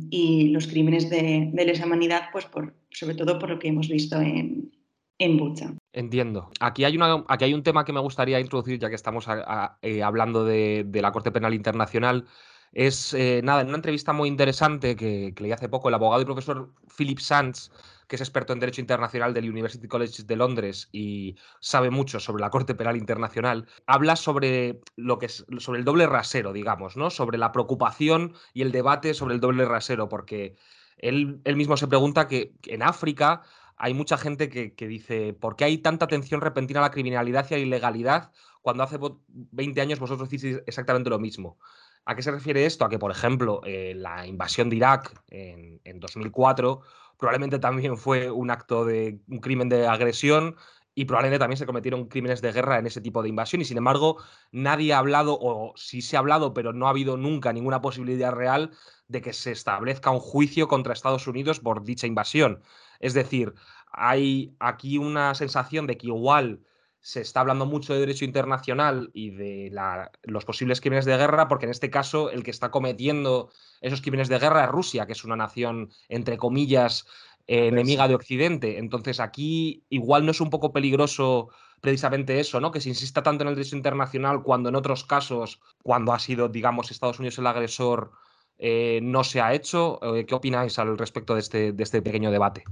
y 0.09 0.49
los 0.49 0.65
crímenes 0.65 1.07
de, 1.09 1.49
de 1.53 1.65
lesa 1.65 1.85
humanidad, 1.85 2.29
pues 2.31 2.45
por, 2.45 2.73
sobre 2.89 3.13
todo 3.13 3.37
por 3.37 3.51
lo 3.51 3.59
que 3.59 3.67
hemos 3.67 3.89
visto 3.89 4.19
en, 4.19 4.71
en 5.19 5.37
Bucha. 5.37 5.73
Entiendo. 5.93 6.49
Aquí 6.59 6.83
hay, 6.83 6.95
una, 6.95 7.23
aquí 7.27 7.45
hay 7.45 7.53
un 7.53 7.63
tema 7.63 7.85
que 7.85 7.93
me 7.93 7.99
gustaría 7.99 8.39
introducir, 8.39 8.79
ya 8.79 8.89
que 8.89 8.95
estamos 8.95 9.27
a, 9.27 9.43
a, 9.45 9.77
eh, 9.81 10.01
hablando 10.01 10.45
de, 10.45 10.83
de, 10.87 11.01
la 11.01 11.11
Corte 11.11 11.31
Penal 11.31 11.53
Internacional. 11.53 12.25
Es, 12.71 13.13
eh, 13.13 13.41
nada, 13.43 13.61
en 13.61 13.67
una 13.67 13.77
entrevista 13.77 14.13
muy 14.13 14.29
interesante 14.29 14.95
que, 14.95 15.33
leí 15.37 15.51
hace 15.51 15.69
poco, 15.69 15.89
el 15.89 15.95
abogado 15.95 16.21
y 16.21 16.25
profesor 16.25 16.71
Philip 16.95 17.19
Sands, 17.19 17.71
que 18.07 18.15
es 18.15 18.21
experto 18.21 18.53
en 18.53 18.59
Derecho 18.59 18.81
Internacional 18.81 19.33
del 19.33 19.49
University 19.49 19.87
College 19.87 20.23
de 20.23 20.35
Londres 20.35 20.89
y 20.91 21.35
sabe 21.59 21.89
mucho 21.89 22.19
sobre 22.19 22.41
la 22.41 22.49
Corte 22.49 22.75
Penal 22.75 22.97
Internacional, 22.97 23.67
habla 23.85 24.15
sobre, 24.15 24.81
lo 24.95 25.17
que 25.19 25.27
es, 25.27 25.45
sobre 25.59 25.79
el 25.79 25.85
doble 25.85 26.07
rasero, 26.07 26.53
digamos, 26.53 26.95
¿no? 26.95 27.09
Sobre 27.09 27.37
la 27.37 27.51
preocupación 27.51 28.33
y 28.53 28.61
el 28.61 28.71
debate 28.71 29.13
sobre 29.13 29.35
el 29.35 29.39
doble 29.41 29.65
rasero, 29.65 30.09
porque 30.09 30.55
él, 30.97 31.41
él 31.45 31.55
mismo 31.55 31.77
se 31.77 31.87
pregunta 31.87 32.27
que, 32.27 32.53
en 32.67 32.83
África 32.83 33.43
hay 33.77 33.93
mucha 33.93 34.17
gente 34.17 34.49
que, 34.49 34.73
que, 34.75 34.87
dice, 34.87 35.33
¿por 35.33 35.55
qué 35.55 35.65
hay 35.65 35.77
tanta 35.77 36.05
atención 36.05 36.41
repentina 36.41 36.81
a 36.81 36.83
la 36.83 36.91
criminalidad 36.91 37.47
y 37.49 37.53
a 37.53 37.57
la 37.57 37.63
ilegalidad 37.63 38.31
cuando 38.61 38.83
hace 38.83 38.99
20 39.27 39.81
años 39.81 39.99
vosotros 39.99 40.27
hicisteis 40.27 40.61
exactamente 40.67 41.09
lo 41.09 41.19
mismo? 41.19 41.57
¿A 42.05 42.15
qué 42.15 42.23
se 42.23 42.31
refiere 42.31 42.65
esto? 42.65 42.85
A 42.85 42.89
que, 42.89 42.99
por 42.99 43.11
ejemplo, 43.11 43.61
eh, 43.65 43.93
la 43.95 44.25
invasión 44.25 44.69
de 44.69 44.77
Irak 44.77 45.21
en, 45.27 45.79
en, 45.83 45.99
2004 45.99 46.81
probablemente 47.17 47.59
también 47.59 47.97
fue 47.97 48.31
un 48.31 48.49
acto 48.49 48.85
de 48.85 49.19
un 49.27 49.39
crimen 49.39 49.69
de 49.69 49.87
agresión 49.87 50.55
y 50.95 51.05
probablemente 51.05 51.39
también 51.39 51.57
se 51.57 51.65
cometieron 51.65 52.07
crímenes 52.07 52.41
de 52.41 52.51
guerra 52.51 52.79
en 52.79 52.87
ese 52.87 52.99
tipo 52.99 53.21
de 53.21 53.29
invasión 53.29 53.61
y 53.61 53.65
sin 53.65 53.77
embargo 53.77 54.17
nadie 54.51 54.93
ha 54.93 54.97
hablado 54.97 55.37
o 55.39 55.73
sí 55.77 56.01
se 56.01 56.17
ha 56.17 56.19
hablado 56.19 56.53
pero 56.53 56.73
no 56.73 56.87
ha 56.87 56.89
habido 56.89 57.15
nunca 57.15 57.53
ninguna 57.53 57.81
posibilidad 57.81 58.33
real 58.33 58.71
de 59.07 59.21
que 59.21 59.31
se 59.33 59.51
establezca 59.51 60.11
un 60.11 60.19
juicio 60.19 60.67
contra 60.67 60.93
Estados 60.93 61.27
Unidos 61.27 61.59
por 61.59 61.83
dicha 61.83 62.07
invasión. 62.07 62.61
Es 62.99 63.13
decir, 63.13 63.53
hay 63.91 64.55
aquí 64.59 64.97
una 64.97 65.35
sensación 65.35 65.87
de 65.87 65.97
que 65.97 66.07
igual 66.07 66.61
se 67.01 67.21
está 67.21 67.39
hablando 67.39 67.65
mucho 67.65 67.93
de 67.93 67.99
derecho 67.99 68.25
internacional 68.25 69.09
y 69.13 69.31
de 69.31 69.69
la, 69.71 70.11
los 70.23 70.45
posibles 70.45 70.81
crímenes 70.81 71.05
de 71.05 71.17
guerra, 71.17 71.47
porque 71.47 71.65
en 71.65 71.71
este 71.71 71.89
caso 71.89 72.29
el 72.29 72.43
que 72.43 72.51
está 72.51 72.71
cometiendo 72.71 73.49
esos 73.81 74.01
crímenes 74.01 74.27
de 74.27 74.39
guerra 74.39 74.65
es 74.65 74.69
Rusia, 74.69 75.05
que 75.05 75.13
es 75.13 75.23
una 75.23 75.35
nación, 75.35 75.89
entre 76.09 76.37
comillas, 76.37 77.07
eh, 77.47 77.67
enemiga 77.67 78.07
de 78.07 78.15
Occidente. 78.15 78.77
Entonces 78.77 79.19
aquí 79.19 79.83
igual 79.89 80.25
no 80.25 80.31
es 80.31 80.41
un 80.41 80.49
poco 80.49 80.73
peligroso 80.73 81.49
precisamente 81.81 82.39
eso, 82.39 82.59
¿no? 82.59 82.71
Que 82.71 82.81
se 82.81 82.89
insista 82.89 83.23
tanto 83.23 83.43
en 83.43 83.49
el 83.49 83.55
derecho 83.55 83.77
internacional 83.77 84.43
cuando 84.43 84.69
en 84.69 84.75
otros 84.75 85.03
casos, 85.05 85.61
cuando 85.81 86.13
ha 86.13 86.19
sido, 86.19 86.49
digamos, 86.49 86.91
Estados 86.91 87.19
Unidos 87.19 87.37
el 87.37 87.47
agresor, 87.47 88.11
eh, 88.57 88.99
no 89.01 89.23
se 89.23 89.39
ha 89.41 89.53
hecho. 89.53 89.99
Eh, 90.15 90.25
¿Qué 90.25 90.35
opináis 90.35 90.77
al 90.79 90.97
respecto 90.97 91.33
de 91.33 91.39
este, 91.39 91.71
de 91.71 91.83
este 91.83 92.01
pequeño 92.01 92.29
debate? 92.29 92.65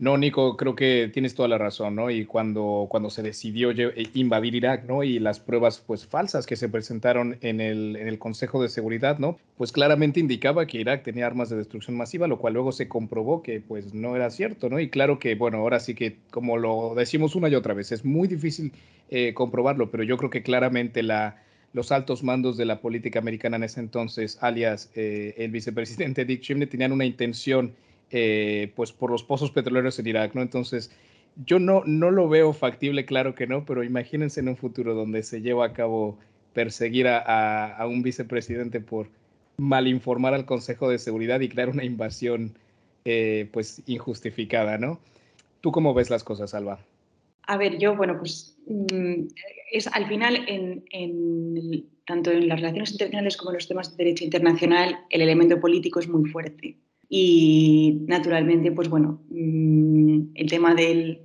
No, 0.00 0.16
Nico, 0.16 0.56
creo 0.56 0.76
que 0.76 1.10
tienes 1.12 1.34
toda 1.34 1.48
la 1.48 1.58
razón, 1.58 1.96
¿no? 1.96 2.08
Y 2.08 2.24
cuando, 2.24 2.86
cuando 2.88 3.10
se 3.10 3.20
decidió 3.20 3.72
eh, 3.72 4.08
invadir 4.14 4.54
Irak, 4.54 4.84
¿no? 4.86 5.02
Y 5.02 5.18
las 5.18 5.40
pruebas, 5.40 5.82
pues, 5.84 6.06
falsas 6.06 6.46
que 6.46 6.54
se 6.54 6.68
presentaron 6.68 7.36
en 7.40 7.60
el, 7.60 7.96
en 7.96 8.06
el 8.06 8.16
Consejo 8.16 8.62
de 8.62 8.68
Seguridad, 8.68 9.18
¿no? 9.18 9.38
Pues 9.56 9.72
claramente 9.72 10.20
indicaba 10.20 10.68
que 10.68 10.78
Irak 10.78 11.02
tenía 11.02 11.26
armas 11.26 11.50
de 11.50 11.56
destrucción 11.56 11.96
masiva, 11.96 12.28
lo 12.28 12.38
cual 12.38 12.54
luego 12.54 12.70
se 12.70 12.86
comprobó 12.86 13.42
que, 13.42 13.60
pues, 13.60 13.92
no 13.92 14.14
era 14.14 14.30
cierto, 14.30 14.68
¿no? 14.70 14.78
Y 14.78 14.88
claro 14.88 15.18
que, 15.18 15.34
bueno, 15.34 15.58
ahora 15.58 15.80
sí 15.80 15.96
que, 15.96 16.16
como 16.30 16.58
lo 16.58 16.94
decimos 16.94 17.34
una 17.34 17.48
y 17.48 17.56
otra 17.56 17.74
vez, 17.74 17.90
es 17.90 18.04
muy 18.04 18.28
difícil 18.28 18.72
eh, 19.10 19.34
comprobarlo, 19.34 19.90
pero 19.90 20.04
yo 20.04 20.16
creo 20.16 20.30
que 20.30 20.44
claramente 20.44 21.02
la, 21.02 21.42
los 21.72 21.90
altos 21.90 22.22
mandos 22.22 22.56
de 22.56 22.66
la 22.66 22.80
política 22.80 23.18
americana 23.18 23.56
en 23.56 23.64
ese 23.64 23.80
entonces, 23.80 24.38
alias 24.42 24.92
eh, 24.94 25.34
el 25.38 25.50
vicepresidente 25.50 26.24
Dick 26.24 26.42
Cheney, 26.42 26.68
tenían 26.68 26.92
una 26.92 27.04
intención 27.04 27.74
eh, 28.10 28.72
pues 28.74 28.92
por 28.92 29.10
los 29.10 29.22
pozos 29.22 29.50
petroleros 29.50 29.98
en 29.98 30.06
Irak, 30.06 30.34
¿no? 30.34 30.42
Entonces, 30.42 30.90
yo 31.44 31.58
no, 31.58 31.82
no 31.84 32.10
lo 32.10 32.28
veo 32.28 32.52
factible, 32.52 33.04
claro 33.04 33.34
que 33.34 33.46
no, 33.46 33.64
pero 33.64 33.84
imagínense 33.84 34.40
en 34.40 34.48
un 34.48 34.56
futuro 34.56 34.94
donde 34.94 35.22
se 35.22 35.40
lleva 35.40 35.66
a 35.66 35.72
cabo 35.72 36.18
perseguir 36.52 37.06
a, 37.08 37.86
un 37.88 38.02
vicepresidente 38.02 38.80
por 38.80 39.08
malinformar 39.58 40.34
al 40.34 40.44
Consejo 40.44 40.88
de 40.88 40.98
Seguridad 40.98 41.40
y 41.40 41.48
crear 41.48 41.68
una 41.68 41.84
invasión 41.84 42.54
eh, 43.04 43.48
pues 43.52 43.82
injustificada, 43.86 44.78
¿no? 44.78 44.98
¿Tú 45.60 45.70
cómo 45.70 45.94
ves 45.94 46.10
las 46.10 46.24
cosas, 46.24 46.54
Alba? 46.54 46.80
A 47.46 47.56
ver, 47.56 47.78
yo, 47.78 47.96
bueno, 47.96 48.18
pues 48.18 48.56
mm, 48.66 49.28
es 49.72 49.86
al 49.88 50.06
final, 50.06 50.44
en, 50.48 50.84
tanto 52.06 52.30
en 52.30 52.48
las 52.48 52.60
relaciones 52.60 52.92
internacionales 52.92 53.36
como 53.36 53.50
en 53.50 53.54
los 53.54 53.68
temas 53.68 53.96
de 53.96 54.04
derecho 54.04 54.24
internacional, 54.24 54.98
el 55.10 55.22
elemento 55.22 55.60
político 55.60 56.00
es 56.00 56.08
muy 56.08 56.28
fuerte. 56.30 56.76
Y 57.08 58.04
naturalmente, 58.06 58.70
pues 58.72 58.88
bueno, 58.88 59.22
mm, 59.30 60.32
el 60.34 60.48
tema 60.48 60.74
del, 60.74 61.22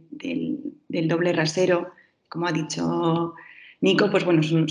doble 0.89 1.33
rasero, 1.33 1.91
como 2.29 2.47
ha 2.47 2.51
dicho 2.51 3.33
Nico, 3.81 4.09
pues 4.09 4.23
bueno, 4.23 4.39
es 4.41 4.51
un, 4.51 4.65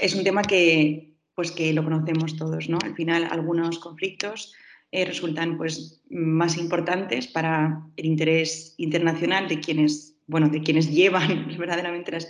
es 0.00 0.14
un 0.14 0.24
tema 0.24 0.42
que, 0.42 1.14
pues 1.34 1.50
que 1.50 1.72
lo 1.72 1.82
conocemos 1.82 2.36
todos, 2.36 2.68
¿no? 2.68 2.78
Al 2.84 2.94
final, 2.94 3.26
algunos 3.30 3.78
conflictos 3.78 4.54
eh, 4.92 5.04
resultan 5.04 5.58
pues 5.58 6.00
más 6.10 6.56
importantes 6.56 7.26
para 7.26 7.82
el 7.96 8.06
interés 8.06 8.74
internacional 8.76 9.48
de 9.48 9.58
quienes, 9.58 10.16
bueno, 10.28 10.48
de 10.48 10.62
quienes 10.62 10.92
llevan 10.92 11.48
verdaderamente 11.58 12.12
las, 12.12 12.28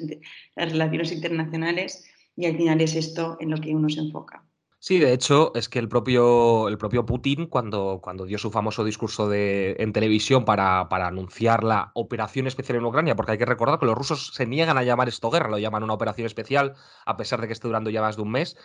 las 0.56 0.72
relaciones 0.72 1.12
internacionales 1.12 2.06
y 2.34 2.46
al 2.46 2.56
final 2.56 2.80
es 2.80 2.94
esto 2.96 3.36
en 3.40 3.50
lo 3.50 3.58
que 3.58 3.74
uno 3.74 3.90
se 3.90 4.00
enfoca. 4.00 4.45
Sí, 4.86 5.00
de 5.00 5.12
hecho, 5.12 5.50
es 5.56 5.68
que 5.68 5.80
el 5.80 5.88
propio, 5.88 6.68
el 6.68 6.78
propio 6.78 7.04
Putin, 7.04 7.46
cuando, 7.48 7.98
cuando 8.00 8.24
dio 8.24 8.38
su 8.38 8.52
famoso 8.52 8.84
discurso 8.84 9.28
de, 9.28 9.74
en 9.80 9.92
televisión 9.92 10.44
para, 10.44 10.88
para, 10.88 11.08
anunciar 11.08 11.64
la 11.64 11.90
operación 11.94 12.46
especial 12.46 12.78
en 12.78 12.84
Ucrania, 12.84 13.16
porque 13.16 13.32
hay 13.32 13.38
que 13.38 13.46
recordar 13.46 13.80
que 13.80 13.86
los 13.86 13.96
rusos 13.96 14.30
se 14.32 14.46
niegan 14.46 14.78
a 14.78 14.84
llamar 14.84 15.08
esto 15.08 15.28
guerra, 15.28 15.48
lo 15.48 15.58
llaman 15.58 15.82
una 15.82 15.94
operación 15.94 16.26
especial, 16.26 16.76
a 17.04 17.16
pesar 17.16 17.40
de 17.40 17.48
que 17.48 17.54
esté 17.54 17.66
durando 17.66 17.90
ya 17.90 18.00
más 18.00 18.14
de 18.14 18.22
un 18.22 18.30
mes. 18.30 18.56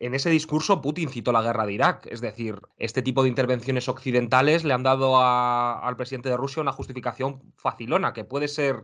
En 0.00 0.16
ese 0.16 0.30
discurso, 0.30 0.82
Putin 0.82 1.10
citó 1.10 1.30
la 1.30 1.42
guerra 1.42 1.64
de 1.64 1.74
Irak. 1.74 2.08
Es 2.10 2.20
decir, 2.20 2.60
este 2.78 3.00
tipo 3.00 3.22
de 3.22 3.28
intervenciones 3.28 3.88
occidentales 3.88 4.64
le 4.64 4.74
han 4.74 4.82
dado 4.82 5.20
al 5.20 5.96
presidente 5.96 6.28
de 6.28 6.36
Rusia 6.36 6.60
una 6.60 6.72
justificación 6.72 7.54
facilona, 7.54 8.12
que 8.12 8.24
puede 8.24 8.48
ser 8.48 8.82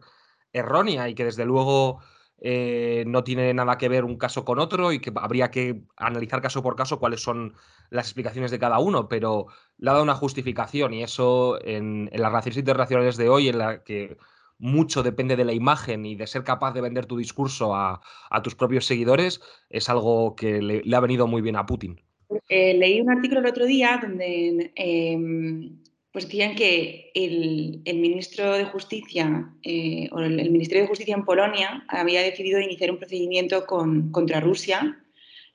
errónea 0.53 1.09
y 1.09 1.17
que 1.17 1.25
desde 1.25 1.45
luego 1.45 1.99
eh, 2.41 3.05
no 3.07 3.25
tiene 3.25 3.55
nada 3.55 3.79
que 3.79 3.89
ver 3.89 4.05
un 4.05 4.17
caso 4.17 4.45
con 4.45 4.59
otro 4.59 4.93
y 4.93 4.99
que 4.99 5.13
habría 5.15 5.51
que 5.51 5.83
analizar 5.97 6.43
caso 6.43 6.63
por 6.63 6.77
caso 6.77 6.99
cuáles 6.99 7.23
son 7.23 7.55
las 7.91 8.07
explicaciones 8.07 8.51
de 8.51 8.59
cada 8.59 8.79
uno, 8.81 9.09
pero 9.09 9.47
le 9.79 9.91
ha 9.91 9.93
dado 9.93 10.05
una 10.05 10.15
justificación 10.15 10.95
y 10.95 11.03
eso 11.03 11.59
en, 11.65 12.11
las 12.13 12.31
relaciones 12.31 12.59
internacionales 12.59 13.17
de 13.17 13.29
hoy, 13.29 13.49
en 13.49 13.59
la 13.59 13.85
que 13.85 14.17
mucho 14.59 15.03
depende 15.03 15.37
de 15.37 15.45
la 15.45 15.53
imagen 15.53 16.07
y 16.07 16.17
de 16.17 16.27
ser 16.27 16.45
capaz 16.45 16.73
de 16.73 16.81
vender 16.81 17.07
tu 17.07 17.17
discurso 17.17 17.75
a, 17.75 18.01
tus 18.43 18.55
propios 18.55 18.87
seguidores, 18.87 19.41
es 19.71 19.89
algo 19.89 20.35
que 20.37 20.61
le, 20.61 20.97
ha 20.97 21.01
venido 21.01 21.27
muy 21.27 21.43
bien 21.43 21.57
a 21.57 21.67
Putin. 21.67 22.01
Eh, 22.49 22.75
leí 22.75 23.01
un 23.01 23.11
artículo 23.11 23.41
el 23.41 23.47
otro 23.47 23.67
día 23.67 23.99
donde 24.03 24.73
em, 24.75 25.79
pues 26.15 26.27
decían 26.27 26.55
que 26.55 27.11
el, 27.13 27.83
ministro 27.87 28.53
de 28.53 28.67
Justicia 28.67 29.51
eh, 29.65 30.09
o 30.13 30.21
el, 30.21 30.49
Ministerio 30.53 30.85
de 30.85 30.89
Justicia 30.89 31.17
en 31.17 31.25
Polonia 31.25 31.85
había 31.89 32.23
decidido 32.23 32.61
iniciar 32.61 32.93
un 32.93 32.99
procedimiento 32.99 33.67
contra 33.67 34.39
Rusia 34.39 34.97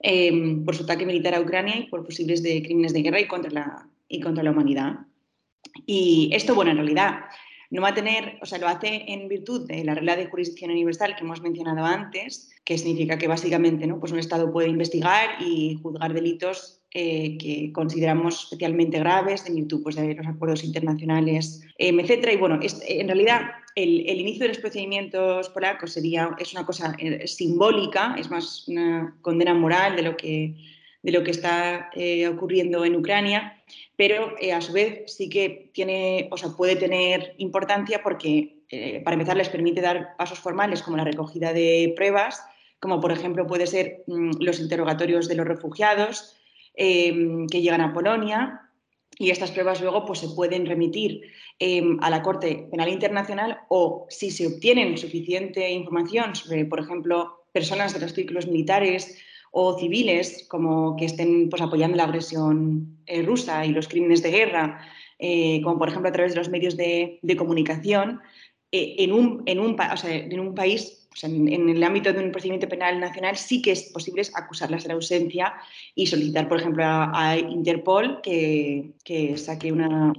em, 0.01 0.65
por 0.65 0.75
su 0.75 0.83
ataque 0.83 1.05
militar 1.05 1.33
a 1.33 1.39
Ucrania 1.39 1.77
y 1.77 1.85
por 1.85 2.03
posibles 2.03 2.43
de 2.43 2.61
crímenes 2.61 2.91
de 2.91 3.01
guerra 3.03 3.21
y 3.21 3.27
contra 3.27 3.49
la, 3.51 3.87
y 4.09 4.19
contra 4.19 4.43
la 4.43 4.51
humanidad. 4.51 4.97
Y 5.85 6.29
esto, 6.33 6.53
bueno, 6.53 6.71
en 6.71 6.77
realidad 6.77 7.21
no 7.71 7.81
va 7.81 7.89
a 7.89 7.93
tener, 7.93 8.37
o 8.41 8.45
sea, 8.45 8.57
lo 8.57 8.67
hace 8.67 9.05
en 9.07 9.27
virtud 9.27 9.67
de 9.67 9.83
la 9.83 9.93
regla 9.93 10.15
de 10.15 10.25
jurisdicción 10.25 10.71
universal 10.71 11.15
que 11.15 11.23
hemos 11.23 11.41
mencionado 11.41 11.85
antes, 11.85 12.49
que 12.65 12.77
significa 12.77 13.17
que 13.17 13.27
básicamente 13.27 13.85
¿no? 13.85 13.99
pues 13.99 14.11
un 14.11 14.19
Estado 14.19 14.51
puede 14.51 14.69
investigar 14.69 15.41
y 15.41 15.79
juzgar 15.81 16.13
delitos 16.13 16.81
eh, 16.91 17.37
que 17.37 17.71
consideramos 17.71 18.45
especialmente 18.45 18.97
graves 18.97 19.45
en 19.45 19.55
virtud 19.55 19.83
pues, 19.83 19.95
de 19.95 20.15
los 20.15 20.25
acuerdos 20.25 20.63
internacionales, 20.63 21.61
eh, 21.77 21.89
etc. 21.89 22.29
Y 22.33 22.37
bueno, 22.37 22.59
en 22.61 23.07
realidad 23.07 23.41
el, 23.75 24.19
inicio 24.19 24.41
de 24.43 24.49
los 24.49 24.57
procedimientos 24.57 25.49
polacos 25.49 25.93
sería, 25.93 26.31
es 26.39 26.51
una 26.53 26.65
cosa 26.65 26.95
eh, 26.97 27.27
simbólica, 27.27 28.15
es 28.17 28.31
más 28.31 28.67
una 28.67 29.15
condena 29.21 29.53
moral 29.53 29.95
de 29.95 30.01
lo 30.01 30.17
que, 30.17 30.55
de 31.01 31.11
lo 31.11 31.23
que 31.23 31.31
está 31.31 31.89
ocurriendo 32.29 32.83
en 32.83 32.95
Ucrania, 32.95 33.61
pero 33.95 34.35
a 34.53 34.61
su 34.61 34.73
vez 34.73 35.03
sí 35.07 35.29
que 35.29 35.69
tiene, 35.73 36.27
o 36.31 36.37
sea, 36.37 36.49
puede 36.49 36.75
tener 36.75 37.35
importancia 37.37 38.01
porque, 38.03 38.57
para 39.03 39.13
empezar, 39.13 39.37
les 39.37 39.49
permite 39.49 39.81
dar 39.81 40.15
pasos 40.17 40.39
formales 40.39 40.81
como 40.81 40.97
la 40.97 41.05
recogida 41.05 41.53
de 41.53 41.93
pruebas, 41.95 42.43
como 42.79 42.99
por 42.99 43.11
ejemplo 43.11 43.47
puede 43.47 43.67
ser 43.67 44.03
mm, 44.07 44.41
los 44.41 44.59
interrogatorios 44.59 45.27
de 45.27 45.35
los 45.35 45.47
refugiados, 45.47 46.39
Em, 46.81 47.45
que 47.47 47.61
llegan 47.61 47.81
a 47.81 47.93
Polonia 47.93 48.61
y 49.17 49.31
estas 49.31 49.51
pruebas 49.51 49.81
luego 49.81 50.05
pues, 50.05 50.19
se 50.19 50.29
pueden 50.29 50.65
remitir 50.65 51.23
em, 51.59 51.97
a 52.01 52.09
la 52.09 52.21
Corte 52.21 52.69
Penal 52.71 52.87
Internacional 52.87 53.59
o 53.67 54.07
si 54.09 54.31
se 54.31 54.47
obtienen 54.47 54.97
suficiente 54.97 55.69
información 55.71 56.37
sobre, 56.37 56.63
por 56.63 56.79
ejemplo, 56.79 57.43
personas 57.51 57.93
de 57.93 57.99
los 57.99 58.13
círculos 58.13 58.47
militares 58.47 59.17
o 59.51 59.77
civiles 59.77 60.45
como 60.47 60.95
que 60.95 61.05
estén 61.05 61.49
pues, 61.49 61.61
apoyando 61.61 61.97
la 61.97 62.03
agresión 62.03 62.97
eh, 63.05 63.21
rusa 63.21 63.65
y 63.65 63.71
los 63.71 63.87
crímenes 63.87 64.21
de 64.21 64.31
guerra, 64.31 64.81
eh, 65.17 65.61
como 65.63 65.79
por 65.79 65.89
ejemplo 65.89 66.09
a 66.09 66.13
través 66.13 66.33
de 66.33 66.39
los 66.39 66.49
medios 66.49 66.77
de, 66.77 67.19
comunicación, 67.37 68.21
eh, 68.71 68.95
en, 68.99 69.11
un, 69.11 69.43
en, 69.45 69.59
un, 69.59 69.75
en 70.03 70.39
un 70.39 70.55
país 70.55 71.08
en, 71.23 71.69
el 71.69 71.83
ámbito 71.83 72.13
de 72.13 72.23
un 72.23 72.31
procedimiento 72.31 72.67
penal 72.67 72.99
nacional 72.99 73.37
sí 73.37 73.61
que 73.61 73.71
es 73.71 73.83
posible 73.91 74.21
acusarlas 74.33 74.83
de 74.83 74.89
la 74.89 74.95
ausencia 74.95 75.53
y 75.95 76.07
solicitar, 76.07 76.47
por 76.47 76.59
ejemplo, 76.59 76.83
a, 76.85 77.37
Interpol 77.37 78.21
que, 78.21 78.93
saque 79.37 79.71
una, 79.71 80.13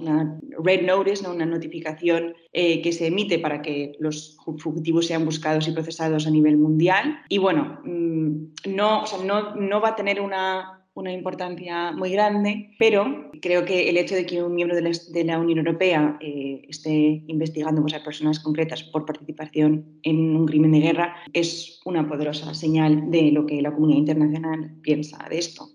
red 0.63 0.81
notice, 0.81 1.23
¿no? 1.23 1.33
una 1.33 1.45
notificación 1.45 2.35
eh, 2.53 2.81
que 2.81 2.91
se 2.91 3.07
emite 3.07 3.39
para 3.39 3.61
que 3.61 3.93
los 3.99 4.37
fugitivos 4.57 5.07
sean 5.07 5.25
buscados 5.25 5.67
y 5.67 5.71
procesados 5.71 6.27
a 6.27 6.31
nivel 6.31 6.57
mundial. 6.57 7.19
Y 7.29 7.37
bueno, 7.37 7.81
mm, 7.83 8.47
no 8.67 9.81
va 9.81 9.89
a 9.89 9.95
tener 9.95 10.21
una 10.21 10.80
una 10.93 11.13
importancia 11.13 11.91
muy 11.91 12.11
grande, 12.11 12.75
pero 12.77 13.31
creo 13.41 13.63
que 13.63 13.89
el 13.89 13.97
hecho 13.97 14.15
de 14.15 14.25
que 14.25 14.43
un 14.43 14.53
miembro 14.53 14.75
de 14.75 15.23
la, 15.23 15.39
Unión 15.39 15.59
Europea 15.59 16.17
eh, 16.19 16.65
esté 16.67 17.23
investigando 17.27 17.81
pues, 17.81 17.93
a 17.93 18.03
personas 18.03 18.39
concretas 18.39 18.83
por 18.83 19.05
participación 19.05 19.99
en 20.03 20.35
un 20.35 20.45
crimen 20.45 20.73
de 20.73 20.81
guerra 20.81 21.15
es 21.33 21.79
una 21.85 22.07
poderosa 22.07 22.53
señal 22.53 23.09
de 23.09 23.31
lo 23.31 23.45
que 23.45 23.61
la 23.61 23.71
comunidad 23.71 23.99
internacional 23.99 24.71
piensa 24.81 25.25
de 25.29 25.37
esto. 25.37 25.69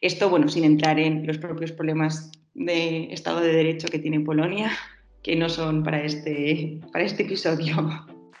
Esto, 0.00 0.28
bueno, 0.28 0.48
sin 0.48 0.64
entrar 0.64 0.98
en 0.98 1.26
los 1.26 1.38
propios 1.38 1.72
problemas 1.72 2.30
de 2.54 3.12
Estado 3.12 3.40
de 3.40 3.52
Derecho 3.52 3.88
que 3.88 3.98
tiene 3.98 4.20
Polonia, 4.20 4.72
que 5.22 5.36
no 5.36 5.48
son 5.48 5.82
para 5.82 6.02
este, 6.02 6.80
para 6.92 7.04
este 7.04 7.22
episodio. 7.22 7.76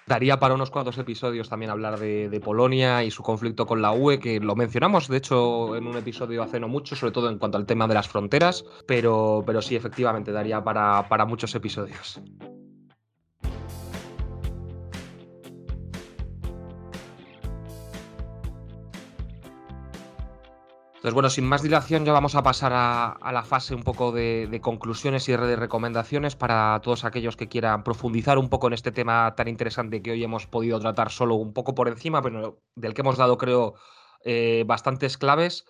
Daría 0.08 0.38
para 0.38 0.54
unos 0.54 0.70
cuantos 0.70 0.96
episodios 0.96 1.50
también 1.50 1.70
hablar 1.70 1.98
de, 1.98 2.40
Polonia 2.42 3.04
y 3.04 3.10
su 3.10 3.22
conflicto 3.22 3.66
con 3.66 3.82
la 3.82 3.92
UE, 3.92 4.18
que 4.18 4.40
lo 4.40 4.56
mencionamos, 4.56 5.06
de 5.06 5.18
hecho, 5.18 5.76
en 5.76 5.86
un 5.86 5.98
episodio 5.98 6.42
hace 6.42 6.58
no 6.58 6.66
mucho, 6.66 6.96
sobre 6.96 7.12
todo 7.12 7.28
en 7.28 7.38
cuanto 7.38 7.58
al 7.58 7.66
tema 7.66 7.86
de 7.86 7.92
las 7.92 8.08
fronteras, 8.08 8.64
pero, 8.86 9.42
pero 9.44 9.60
sí, 9.60 9.76
efectivamente, 9.76 10.32
daría 10.32 10.64
para, 10.64 11.06
para 11.10 11.26
muchos 11.26 11.54
episodios. 11.54 12.22
Entonces, 21.08 21.14
bueno, 21.14 21.30
sin 21.30 21.46
más 21.46 21.62
dilación, 21.62 22.04
ya 22.04 22.12
vamos 22.12 22.34
a 22.34 22.42
pasar 22.42 22.72
a, 22.74 23.32
la 23.32 23.42
fase 23.42 23.74
un 23.74 23.82
poco 23.82 24.12
de, 24.12 24.60
conclusiones 24.60 25.26
y 25.30 25.32
de 25.32 25.56
recomendaciones 25.56 26.36
para 26.36 26.78
todos 26.82 27.06
aquellos 27.06 27.34
que 27.34 27.48
quieran 27.48 27.82
profundizar 27.82 28.36
un 28.36 28.50
poco 28.50 28.66
en 28.66 28.74
este 28.74 28.92
tema 28.92 29.34
tan 29.34 29.48
interesante 29.48 30.02
que 30.02 30.10
hoy 30.10 30.22
hemos 30.22 30.46
podido 30.46 30.78
tratar 30.78 31.10
solo 31.10 31.36
un 31.36 31.54
poco 31.54 31.74
por 31.74 31.88
encima, 31.88 32.20
pero 32.20 32.60
del 32.74 32.92
que 32.92 33.00
hemos 33.00 33.16
dado, 33.16 33.38
creo, 33.38 33.72
eh, 34.22 34.64
bastantes 34.66 35.16
claves. 35.16 35.64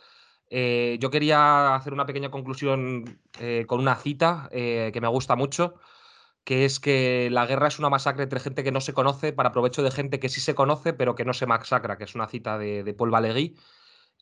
Eh, 0.50 0.98
yo 1.00 1.08
quería 1.08 1.76
hacer 1.76 1.92
una 1.92 2.04
pequeña 2.04 2.32
conclusión 2.32 3.20
eh, 3.38 3.64
con 3.68 3.78
una 3.78 3.94
cita 3.94 4.48
que 4.50 4.98
me 5.00 5.06
gusta 5.06 5.36
mucho, 5.36 5.76
que 6.42 6.64
es 6.64 6.80
que 6.80 7.28
la 7.30 7.46
guerra 7.46 7.68
es 7.68 7.78
una 7.78 7.90
masacre 7.90 8.24
entre 8.24 8.40
gente 8.40 8.64
que 8.64 8.72
no 8.72 8.80
se 8.80 8.92
conoce 8.92 9.32
para 9.32 9.52
provecho 9.52 9.84
de 9.84 9.92
gente 9.92 10.18
que 10.18 10.30
sí 10.30 10.40
se 10.40 10.56
conoce, 10.56 10.94
pero 10.94 11.14
que 11.14 11.24
no 11.24 11.32
se 11.32 11.46
masacra, 11.46 11.96
que 11.96 12.04
es 12.04 12.16
una 12.16 12.26
cita 12.26 12.58
de, 12.58 12.82
de 12.82 12.92
Paul 12.92 13.10
Valéry 13.10 13.54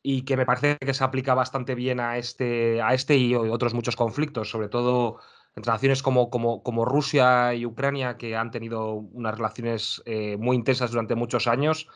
y 0.03 0.23
que 0.23 0.37
me 0.37 0.47
parece 0.47 0.79
que 0.79 0.95
se 0.95 1.05
aplica 1.05 1.35
bastante 1.35 1.75
bien 1.75 2.01
a 2.01 2.19
este, 2.19 2.81
a 2.83 2.95
este 2.95 3.17
y 3.17 3.35
otros 3.35 3.75
muchos 3.75 3.97
conflictos, 3.97 4.51
sobre 4.51 4.69
todo 4.69 5.19
entre 5.55 5.73
naciones 5.73 6.03
como, 6.03 6.31
como, 6.31 6.63
como 6.63 6.85
Rusia 6.85 7.55
y 7.55 7.65
Ucrania, 7.67 8.17
que 8.17 8.37
han 8.37 8.51
tenido 8.51 8.93
unas 8.93 9.37
relaciones 9.37 10.03
eh, 10.05 10.37
muy 10.39 10.57
intensas 10.57 10.91
durante 10.91 11.15
muchos 11.15 11.47
años 11.47 11.89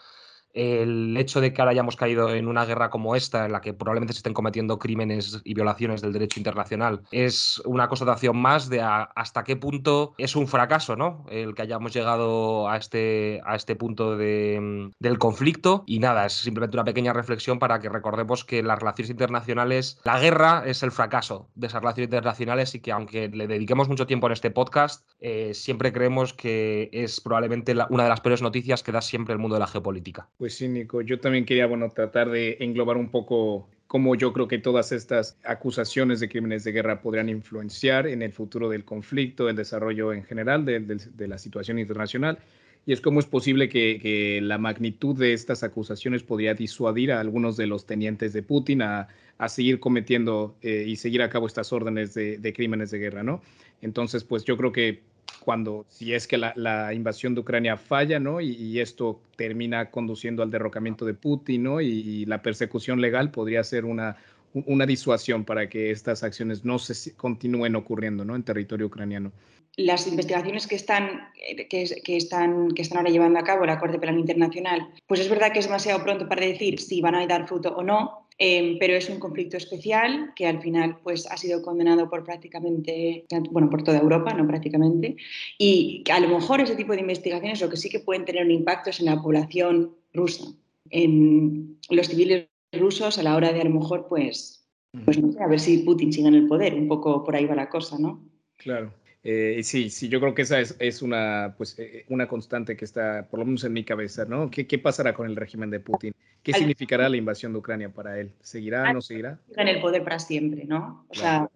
el 0.53 1.17
hecho 1.17 1.41
de 1.41 1.53
que 1.53 1.61
ahora 1.61 1.73
hayamos 1.73 1.97
caído 1.97 2.35
en 2.35 2.49
una 2.49 2.65
guerra 2.65 2.91
como 2.91 3.17
esta, 3.17 3.47
en 3.47 3.53
la 3.53 3.61
que 3.61 3.75
probablemente 3.75 4.13
se 4.13 4.19
estén 4.19 4.35
cometiendo 4.35 4.79
crímenes 4.79 5.41
y 5.45 5.55
violaciones 5.55 6.03
del 6.03 6.13
derecho 6.13 6.41
internacional, 6.41 7.03
es 7.11 7.61
una 7.65 7.89
constatación 7.89 8.37
más 8.37 8.69
de 8.69 8.81
hasta 8.81 9.45
qué 9.45 9.57
punto 9.57 10.15
es 10.19 10.37
un 10.37 10.49
fracaso, 10.49 10.97
¿no? 10.97 11.25
El 11.31 11.55
que 11.55 11.63
hayamos 11.63 11.93
llegado 11.93 12.69
a 12.69 12.77
este, 12.77 13.41
a 13.45 13.57
este 13.57 13.77
punto 13.77 14.17
de, 14.17 14.91
del 14.99 15.19
conflicto. 15.19 15.85
Y 15.87 15.99
nada, 15.99 16.27
es 16.27 16.33
simplemente 16.33 16.77
una 16.77 16.85
pequeña 16.85 17.13
reflexión 17.13 17.59
para 17.59 17.81
que 17.81 17.89
recordemos 17.89 18.45
que 18.45 18.63
las 18.63 18.79
relaciones 18.79 19.11
internacionales, 19.11 20.01
la 20.05 20.19
guerra 20.19 20.63
es 20.67 20.83
el 20.83 20.93
fracaso 20.93 21.49
de 21.55 21.67
esas 21.67 21.81
relaciones 21.81 22.07
internacionales 22.09 22.75
y 22.75 22.81
que 22.81 22.93
aunque 22.93 23.29
le 23.29 23.47
dediquemos 23.47 23.89
mucho 23.89 24.07
tiempo 24.07 24.27
en 24.27 24.33
este 24.33 24.51
podcast, 24.51 25.07
eh, 25.21 25.53
siempre 25.55 25.93
creemos 25.93 26.33
que 26.33 26.89
es 26.93 27.21
probablemente 27.21 27.75
una 27.91 28.05
de 28.05 28.09
las 28.09 28.21
peores 28.21 28.43
noticias 28.43 28.83
que 28.83 28.93
da 28.93 29.01
siempre 29.01 29.33
el 29.33 29.39
mundo 29.39 29.55
de 29.55 29.61
la 29.61 29.67
geopolítica. 29.67 30.29
Pues 30.41 30.55
sí, 30.55 30.69
Nico, 30.69 31.03
yo 31.03 31.21
también 31.21 31.45
quería, 31.45 31.67
bueno, 31.67 31.91
tratar 31.91 32.31
de 32.31 32.57
englobar 32.61 32.97
un 32.97 33.11
poco 33.11 33.69
cómo 33.87 34.15
yo 34.15 34.33
creo 34.33 34.49
que 34.49 34.57
todas 34.57 34.91
estas 34.91 35.37
acusaciones 35.45 36.19
de 36.19 36.31
crímenes 36.31 36.65
de 36.65 36.73
guerra 36.73 37.03
podrían 37.03 37.29
influenciar 37.29 38.07
en 38.07 38.23
el 38.23 38.33
futuro 38.33 38.71
del 38.71 38.87
conflicto, 38.87 39.51
el 39.51 39.57
desarrollo 39.57 40.15
en 40.15 40.25
general 40.25 40.65
de, 40.65 41.29
la 41.29 41.37
situación 41.37 41.79
internacional. 41.79 42.39
Y 42.87 42.95
es 42.95 43.03
cómo 43.03 43.21
es 43.21 43.27
posible 43.27 43.69
que, 43.69 44.41
la 44.43 44.57
magnitud 44.57 45.15
de 45.15 45.35
estas 45.35 45.63
acusaciones 45.63 46.23
podría 46.23 46.55
disuadir 46.55 47.13
a 47.13 47.21
algunos 47.21 47.59
de 47.59 47.67
los 47.67 47.85
tenientes 47.85 48.33
de 48.33 48.43
Putin 48.43 48.81
a, 48.81 49.09
seguir 49.47 49.79
cometiendo 49.79 50.57
eh, 50.63 50.87
y 50.87 50.97
seguir 50.97 51.21
a 51.21 51.29
cabo 51.29 51.49
estas 51.49 51.71
órdenes 51.71 52.15
de, 52.15 52.39
de, 52.39 52.53
crímenes 52.55 52.91
de 52.91 52.99
guerra, 52.99 53.23
¿no? 53.23 53.43
Entonces, 53.83 54.25
pues 54.25 54.45
yo 54.45 54.57
creo 54.57 54.73
que 54.73 55.01
cuando, 55.39 55.87
si 55.89 56.13
es 56.13 56.27
que 56.27 56.39
la, 56.39 56.93
invasión 56.93 57.35
de 57.35 57.41
Ucrania 57.41 57.77
falla, 57.77 58.19
¿no? 58.19 58.41
Y, 58.41 58.81
esto 58.81 59.21
termina 59.37 59.91
conduciendo 59.91 60.43
al 60.43 60.51
derrocamiento 60.51 61.05
de 61.05 61.15
Putin, 61.15 61.63
¿no? 61.65 61.81
Y, 61.81 62.25
la 62.27 62.43
persecución 62.43 63.01
legal 63.01 63.31
podría 63.31 63.65
ser 63.65 63.85
una, 63.85 64.17
una 64.53 64.87
disuasión 64.87 65.45
para 65.45 65.69
que 65.69 65.91
estas 65.91 66.23
acciones 66.23 66.65
no 66.65 66.79
se 66.79 67.15
continúen 67.15 67.77
ocurriendo, 67.77 68.25
¿no? 68.25 68.37
En 68.37 68.43
territorio 68.43 68.87
ucraniano. 68.87 69.33
Las 69.77 70.07
investigaciones 70.07 70.67
que 70.67 70.75
están, 70.75 71.29
que, 71.71 71.89
están, 72.17 72.73
que 72.73 72.83
están 72.83 72.99
ahora 72.99 73.11
llevando 73.11 73.39
a 73.39 73.45
cabo 73.45 73.65
la 73.65 73.79
Corte 73.79 73.99
Penal 73.99 74.19
Internacional, 74.19 74.89
pues 75.07 75.21
es 75.21 75.31
verdad 75.31 75.53
que 75.53 75.61
es 75.61 75.67
demasiado 75.67 76.03
pronto 76.03 76.29
para 76.29 76.45
decir 76.45 76.81
si 76.81 77.01
van 77.01 77.15
a 77.15 77.27
dar 77.27 77.47
fruto 77.47 77.75
o 77.77 77.83
no, 77.83 78.27
Em, 78.43 78.79
pero 78.79 78.95
es 78.95 79.11
un 79.11 79.21
conflicto 79.21 79.59
especial 79.59 80.33
que 80.35 80.47
al 80.47 80.63
final 80.63 80.97
pues, 81.03 81.27
ha 81.31 81.37
sido 81.37 81.61
condenado 81.61 82.09
por 82.09 82.25
prácticamente, 82.25 83.27
bueno, 83.51 83.69
por 83.69 83.83
toda 83.83 83.99
Europa, 83.99 84.33
no 84.33 84.47
prácticamente, 84.47 85.17
y 85.59 86.03
a 86.11 86.19
lo 86.21 86.29
mejor 86.29 86.63
ese 86.63 86.75
tipo 86.75 86.95
de 86.95 87.03
investigaciones 87.03 87.61
lo 87.61 87.69
que 87.69 87.77
sí 87.77 87.91
que 87.91 88.01
pueden 88.01 88.25
tener 88.25 88.43
un 88.43 88.51
impacto 88.51 88.89
es 88.89 89.01
en 89.01 89.07
la 89.07 89.21
población 89.21 89.95
rusa, 90.15 90.45
en 90.89 91.79
los 91.91 92.09
civiles 92.09 92.47
rusos 92.73 93.19
a 93.19 93.23
la 93.23 93.37
hora 93.37 93.53
de 93.53 93.61
a 93.61 93.65
lo 93.65 93.79
mejor, 93.79 94.07
pues, 94.09 94.67
pues 95.05 95.19
no 95.21 95.33
sé, 95.33 95.43
a 95.43 95.47
ver 95.47 95.61
si 95.61 95.77
Putin 95.79 96.11
sigue 96.11 96.29
en 96.29 96.35
el 96.35 96.49
poder, 96.49 96.73
un 96.73 96.89
poco 96.89 97.23
por 97.23 97.37
ahí 97.37 97.45
va 97.45 97.55
la 97.55 97.69
cosa, 97.69 97.99
¿no? 97.99 98.25
Claro. 98.57 98.95
Eh, 99.23 99.61
sí, 99.63 99.91
sí, 99.91 100.09
yo 100.09 100.19
creo 100.19 100.35
que 100.35 100.43
esa 100.43 100.61
es, 100.61 100.77
es 100.79 101.03
una, 101.03 101.55
pues, 101.57 101.79
eh, 101.79 102.07
una 102.09 102.27
constante 102.27 102.77
que 102.77 102.87
está, 102.87 103.27
por 103.29 103.41
lo 103.41 103.47
menos 103.47 103.65
en 103.65 103.73
mi 103.75 103.85
cabeza, 103.85 104.25
¿no? 104.25 104.51
¿Qué, 104.51 104.67
qué 104.67 104.79
pasará 104.79 105.13
con 105.13 105.27
el 105.27 105.37
régimen 105.37 105.71
de 105.71 105.81
Putin? 105.81 106.15
¿Qué 106.43 106.55
significará 106.55 107.09
la 107.09 107.19
invasión 107.19 107.53
de 107.53 107.59
Ucrania 107.59 107.91
para 107.93 108.19
él? 108.19 108.33
¿Seguirá, 108.41 108.93
no 108.93 109.03
seguirá? 109.03 109.39
En 109.57 109.69
el 109.69 109.81
poder 109.81 110.03
para 110.03 110.19
siempre, 110.19 110.65
¿no? 110.65 111.05
O 111.09 111.15
sea, 111.15 111.51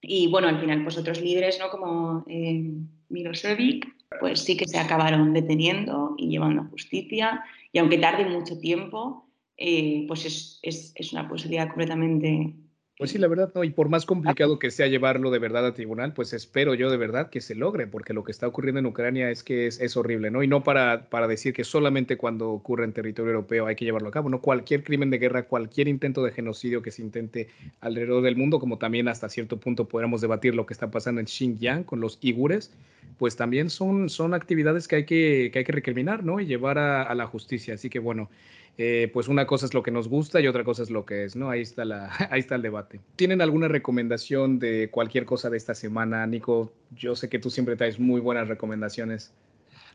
y 0.00 0.28
bueno, 0.28 0.46
al 0.46 0.60
final, 0.60 0.84
pues 0.84 0.96
otros 0.96 1.20
líderes, 1.20 1.58
¿no? 1.58 1.70
Como 1.70 2.24
eh, 2.28 2.70
Milosevic, 3.08 3.86
pues 4.20 4.40
sí 4.40 4.56
que 4.56 4.68
se 4.68 4.78
acabaron 4.78 5.32
deteniendo 5.32 6.14
y 6.16 6.28
llevando 6.28 6.62
a 6.62 6.66
justicia. 6.66 7.44
Y 7.72 7.78
aunque 7.78 7.98
tarde 7.98 8.24
mucho 8.24 8.58
tiempo, 8.58 9.28
eh, 9.56 10.04
pues 10.06 10.24
es, 10.24 10.60
es, 10.62 10.92
es, 10.94 11.12
una 11.12 11.28
posibilidad 11.28 11.66
completamente 11.66 12.54
pues 12.98 13.10
sí, 13.10 13.18
la 13.18 13.28
verdad, 13.28 13.52
no, 13.54 13.62
y 13.62 13.68
por 13.68 13.90
más 13.90 14.06
complicado 14.06 14.58
que 14.58 14.70
sea 14.70 14.86
llevarlo 14.86 15.30
de 15.30 15.38
verdad 15.38 15.66
a 15.66 15.74
tribunal, 15.74 16.14
pues 16.14 16.32
espero 16.32 16.72
yo 16.72 16.90
de 16.90 16.96
verdad 16.96 17.28
que 17.28 17.42
se 17.42 17.54
logre, 17.54 17.86
porque 17.86 18.14
lo 18.14 18.24
que 18.24 18.32
está 18.32 18.46
ocurriendo 18.46 18.78
en 18.78 18.86
Ucrania 18.86 19.30
es 19.30 19.42
que 19.42 19.66
es, 19.66 19.96
horrible, 19.98 20.30
¿no? 20.30 20.42
Y 20.42 20.48
no 20.48 20.64
para, 20.64 21.10
para 21.10 21.28
decir 21.28 21.52
que 21.52 21.62
solamente 21.62 22.16
cuando 22.16 22.50
ocurre 22.50 22.84
en 22.84 22.94
territorio 22.94 23.32
europeo 23.32 23.66
hay 23.66 23.76
que 23.76 23.84
llevarlo 23.84 24.08
a 24.08 24.12
cabo, 24.12 24.30
¿no? 24.30 24.40
Cualquier 24.40 24.82
crimen 24.82 25.10
de 25.10 25.18
guerra, 25.18 25.42
cualquier 25.42 25.88
intento 25.88 26.24
de 26.24 26.32
genocidio 26.32 26.80
que 26.80 26.90
se 26.90 27.02
intente 27.02 27.48
alrededor 27.80 28.22
del 28.22 28.36
mundo, 28.36 28.58
como 28.58 28.78
también 28.78 29.08
hasta 29.08 29.28
cierto 29.28 29.58
punto 29.58 29.86
podríamos 29.86 30.22
debatir 30.22 30.54
lo 30.54 30.64
que 30.64 30.72
está 30.72 30.90
pasando 30.90 31.20
en 31.20 31.26
Xinjiang 31.26 31.84
con 31.84 32.00
los 32.00 32.18
igures, 32.22 32.72
pues 33.18 33.36
también 33.36 33.68
son, 33.68 34.08
son 34.08 34.32
actividades 34.32 34.88
que 34.88 34.96
hay 34.96 35.04
que, 35.04 35.50
que 35.52 35.58
hay 35.58 35.64
que 35.66 35.72
recriminar, 35.72 36.24
¿no? 36.24 36.40
Y 36.40 36.46
llevar 36.46 36.78
a, 36.78 37.02
a 37.02 37.14
la 37.14 37.26
justicia. 37.26 37.74
Así 37.74 37.90
que 37.90 37.98
bueno. 37.98 38.30
Eh, 38.78 39.10
pues 39.12 39.28
una 39.28 39.46
cosa 39.46 39.64
es 39.64 39.72
lo 39.72 39.82
que 39.82 39.90
nos 39.90 40.08
gusta 40.08 40.38
y 40.40 40.48
otra 40.48 40.62
cosa 40.62 40.82
es 40.82 40.90
lo 40.90 41.06
que 41.06 41.24
es, 41.24 41.34
¿no? 41.34 41.48
Ahí 41.48 41.62
está, 41.62 41.84
la, 41.84 42.10
ahí 42.30 42.40
está 42.40 42.56
el 42.56 42.62
debate. 42.62 43.00
¿Tienen 43.16 43.40
alguna 43.40 43.68
recomendación 43.68 44.58
de 44.58 44.90
cualquier 44.90 45.24
cosa 45.24 45.48
de 45.48 45.56
esta 45.56 45.74
semana, 45.74 46.26
Nico? 46.26 46.72
Yo 46.94 47.16
sé 47.16 47.28
que 47.28 47.38
tú 47.38 47.50
siempre 47.50 47.76
traes 47.76 47.98
muy 47.98 48.20
buenas 48.20 48.48
recomendaciones. 48.48 49.32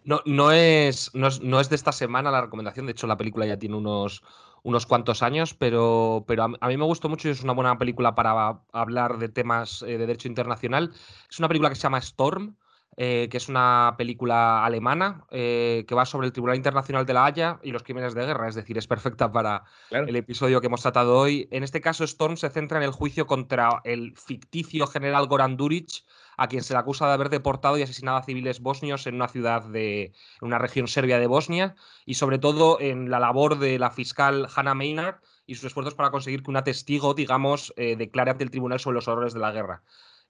No, 0.04 0.22
no, 0.26 0.52
es, 0.52 1.12
no, 1.14 1.28
es, 1.28 1.70
de 1.70 1.76
esta 1.76 1.92
semana 1.92 2.32
la 2.32 2.42
recomendación, 2.42 2.88
de 2.88 2.94
hecho 2.94 3.06
la 3.06 3.18
película 3.18 3.46
ya 3.46 3.60
tiene 3.60 3.76
unos, 3.76 4.24
unos 4.64 4.88
cuantos 4.88 5.22
años, 5.22 5.54
pero, 5.54 6.24
pero 6.28 6.44
a, 6.60 6.68
mí 6.68 6.78
me 6.78 6.86
gustó 6.86 7.08
mucho 7.08 7.28
y 7.28 7.32
es 7.32 7.44
una 7.44 7.54
buena 7.54 7.78
película 7.78 8.16
para 8.16 8.62
hablar 8.72 9.20
de 9.20 9.30
temas 9.30 9.84
eh, 9.84 9.92
de 9.92 10.00
derecho 10.00 10.28
internacional. 10.28 10.92
Es 11.30 11.38
una 11.38 11.48
película 11.48 11.70
que 11.70 11.76
se 11.76 11.84
llama 11.84 12.00
Storm, 12.00 12.56
eh, 12.98 13.30
que 13.32 13.38
es 13.38 13.48
una 13.48 13.96
película 13.98 14.66
alemana 14.66 15.26
eh, 15.32 15.86
que 15.88 15.96
va 15.96 16.06
sobre 16.06 16.28
el 16.28 16.34
Tribunal 16.34 16.58
Internacional 16.58 17.06
de 17.06 17.14
la 17.14 17.26
Haya 17.26 17.60
y 17.64 17.72
los 17.72 17.84
crímenes 17.84 18.14
de 18.14 18.26
guerra, 18.26 18.50
es 18.50 18.56
decir, 18.56 18.78
es 18.78 18.86
perfecta 18.86 19.32
para 19.32 19.64
el 19.92 20.16
episodio 20.16 20.60
que 20.60 20.68
hemos 20.68 20.82
tratado 20.82 21.18
hoy. 21.18 21.48
En 21.52 21.64
este 21.64 21.80
caso, 21.80 22.04
Storm 22.04 22.36
se 22.36 22.50
centra 22.50 22.80
en 22.80 22.84
el 22.84 22.92
juicio 22.92 23.28
contra 23.28 23.82
el 23.86 24.14
ficticio 24.18 24.88
general 24.88 25.28
Goran 25.28 25.56
Duric, 25.56 26.04
a 26.36 26.48
quien 26.48 26.64
se 26.64 26.74
le 26.74 26.80
acusa 26.80 27.08
de 27.08 27.14
haber 27.14 27.30
deportado 27.30 27.78
y 27.78 27.84
asesinado 27.84 28.18
a 28.18 28.24
civiles 28.24 28.62
bosnios 28.62 29.08
en 29.08 29.16
una 29.16 29.28
ciudad 29.30 29.64
de 29.64 30.06
en 30.42 30.48
una 30.48 30.58
región 30.58 30.88
serbia 30.88 31.18
de 31.18 31.28
Bosnia, 31.28 31.76
y 32.06 32.16
sobre 32.16 32.40
todo 32.40 32.80
en 32.82 33.10
la 33.10 33.20
labor 33.20 33.58
de 33.58 33.80
la 33.80 33.92
fiscal 33.92 34.48
Hannah 34.54 34.74
Maynard 34.74 35.22
y 35.46 35.56
sus 35.56 35.66
esfuerzos 35.66 35.96
para 35.96 36.12
conseguir 36.12 36.44
que 36.44 36.52
una 36.52 36.64
testigo, 36.64 37.14
digamos, 37.14 37.74
eh, 37.78 37.96
declare 37.96 38.32
ante 38.32 38.44
el 38.44 38.52
tribunal 38.52 38.80
sobre 38.80 38.96
los 38.96 39.08
horrores 39.08 39.34
de 39.34 39.40
la 39.40 39.52
guerra. 39.52 39.82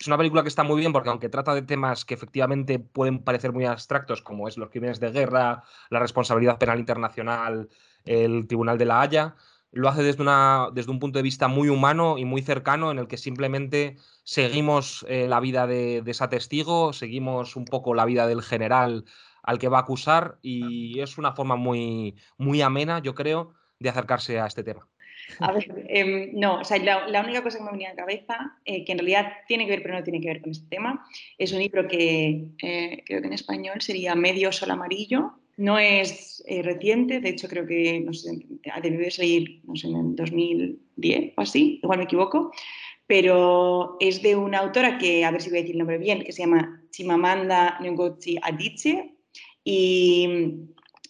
Es 0.02 0.08
una 0.08 0.18
película 0.18 0.42
que 0.42 0.50
está 0.50 0.64
muy 0.64 0.80
bien 0.80 0.94
porque 0.94 1.10
aunque 1.10 1.30
trata 1.30 1.54
de 1.54 1.62
temas 1.62 2.06
que 2.06 2.16
efectivamente 2.16 2.80
pueden 2.80 3.20
parecer 3.24 3.54
muy 3.54 3.66
abstractos, 3.66 4.24
como 4.24 4.48
es 4.48 4.58
los 4.58 4.72
crímenes 4.72 5.00
de 5.00 5.12
guerra, 5.12 5.64
la 5.92 6.00
responsabilidad 6.00 6.58
penal 6.58 6.80
internacional, 6.80 7.70
el 8.04 8.48
Tribunal 8.48 8.80
de 8.80 8.86
la 8.86 9.02
Haya, 9.02 9.36
lo 9.72 9.88
hace 9.90 10.02
desde, 10.02 10.24
una, 10.24 10.70
desde 10.74 10.90
un 10.90 10.98
punto 10.98 11.20
de 11.20 11.24
vista 11.24 11.48
muy 11.48 11.70
humano 11.70 12.18
y 12.18 12.26
muy 12.26 12.42
cercano 12.42 12.90
en 12.90 12.98
el 12.98 13.08
que 13.08 13.18
simplemente 13.18 13.98
seguimos 14.24 15.06
eh, 15.08 15.28
la 15.28 15.40
vida 15.40 15.68
de, 15.68 16.02
de 16.02 16.10
esa 16.10 16.30
testigo, 16.30 16.94
seguimos 16.94 17.56
un 17.56 17.66
poco 17.66 17.94
la 17.94 18.06
vida 18.06 18.26
del 18.26 18.42
general 18.42 19.06
al 19.44 19.60
que 19.60 19.70
va 19.70 19.78
a 19.78 19.82
acusar 19.82 20.40
y 20.42 21.00
es 21.00 21.20
una 21.20 21.34
forma 21.34 21.58
muy, 21.58 22.16
muy 22.40 22.64
amena, 22.64 22.98
yo 23.04 23.14
creo, 23.14 23.54
de 23.78 23.90
acercarse 23.90 24.40
a 24.40 24.48
este 24.48 24.64
tema. 24.64 24.91
A 25.40 25.52
ver, 25.52 25.86
em, 25.88 26.32
no, 26.34 26.60
o 26.60 26.64
sea, 26.64 26.78
la, 26.78 27.22
única 27.22 27.44
cosa 27.44 27.58
que 27.58 27.64
me 27.64 27.72
venía 27.72 27.90
a 27.90 27.94
la 27.94 27.98
cabeza, 27.98 28.58
eh, 28.66 28.84
que 28.84 28.92
en 28.92 29.00
realidad 29.00 29.34
tiene 29.48 29.66
que 29.66 29.72
ver, 29.72 29.84
pero 29.84 29.96
no 29.96 30.04
tiene 30.04 30.22
que 30.22 30.28
ver 30.28 30.42
con 30.42 30.52
este 30.52 30.68
tema, 30.70 31.06
es 31.38 31.52
un 31.52 31.60
libro 31.60 31.88
que 31.88 32.48
eh, 32.62 33.04
creo 33.06 33.22
que 33.22 33.28
en 33.28 33.34
español 33.34 33.82
sería 33.82 34.16
Medio 34.16 34.52
Sol 34.52 34.72
Amarillo. 34.72 35.34
No 35.58 35.78
es 35.78 36.44
eh, 36.48 36.64
reciente, 36.64 37.20
de 37.20 37.30
hecho 37.30 37.48
creo 37.48 37.68
que 37.68 38.00
no 38.00 38.14
sé, 38.14 38.32
debe 38.82 39.12
salir 39.12 39.62
no 39.66 39.76
sé, 39.76 39.88
en 39.88 40.16
2010 40.16 41.34
o 41.38 41.42
así, 41.42 41.80
igual 41.84 42.00
me 42.00 42.06
equivoco, 42.06 42.52
pero 43.06 43.98
es 44.00 44.22
de 44.24 44.36
una 44.36 44.60
autora 44.60 44.98
que, 44.98 45.24
a 45.24 45.32
ver 45.32 45.42
si 45.42 45.50
voy 45.50 45.60
a 45.60 45.62
decir 45.62 45.76
el 45.76 45.80
nombre 45.80 45.98
bien, 45.98 46.24
que 46.24 46.32
se 46.32 46.44
llama 46.44 46.82
Chimamanda 46.92 47.78
Ngozi 47.82 48.38
Adichie 48.42 49.14
y 49.64 50.66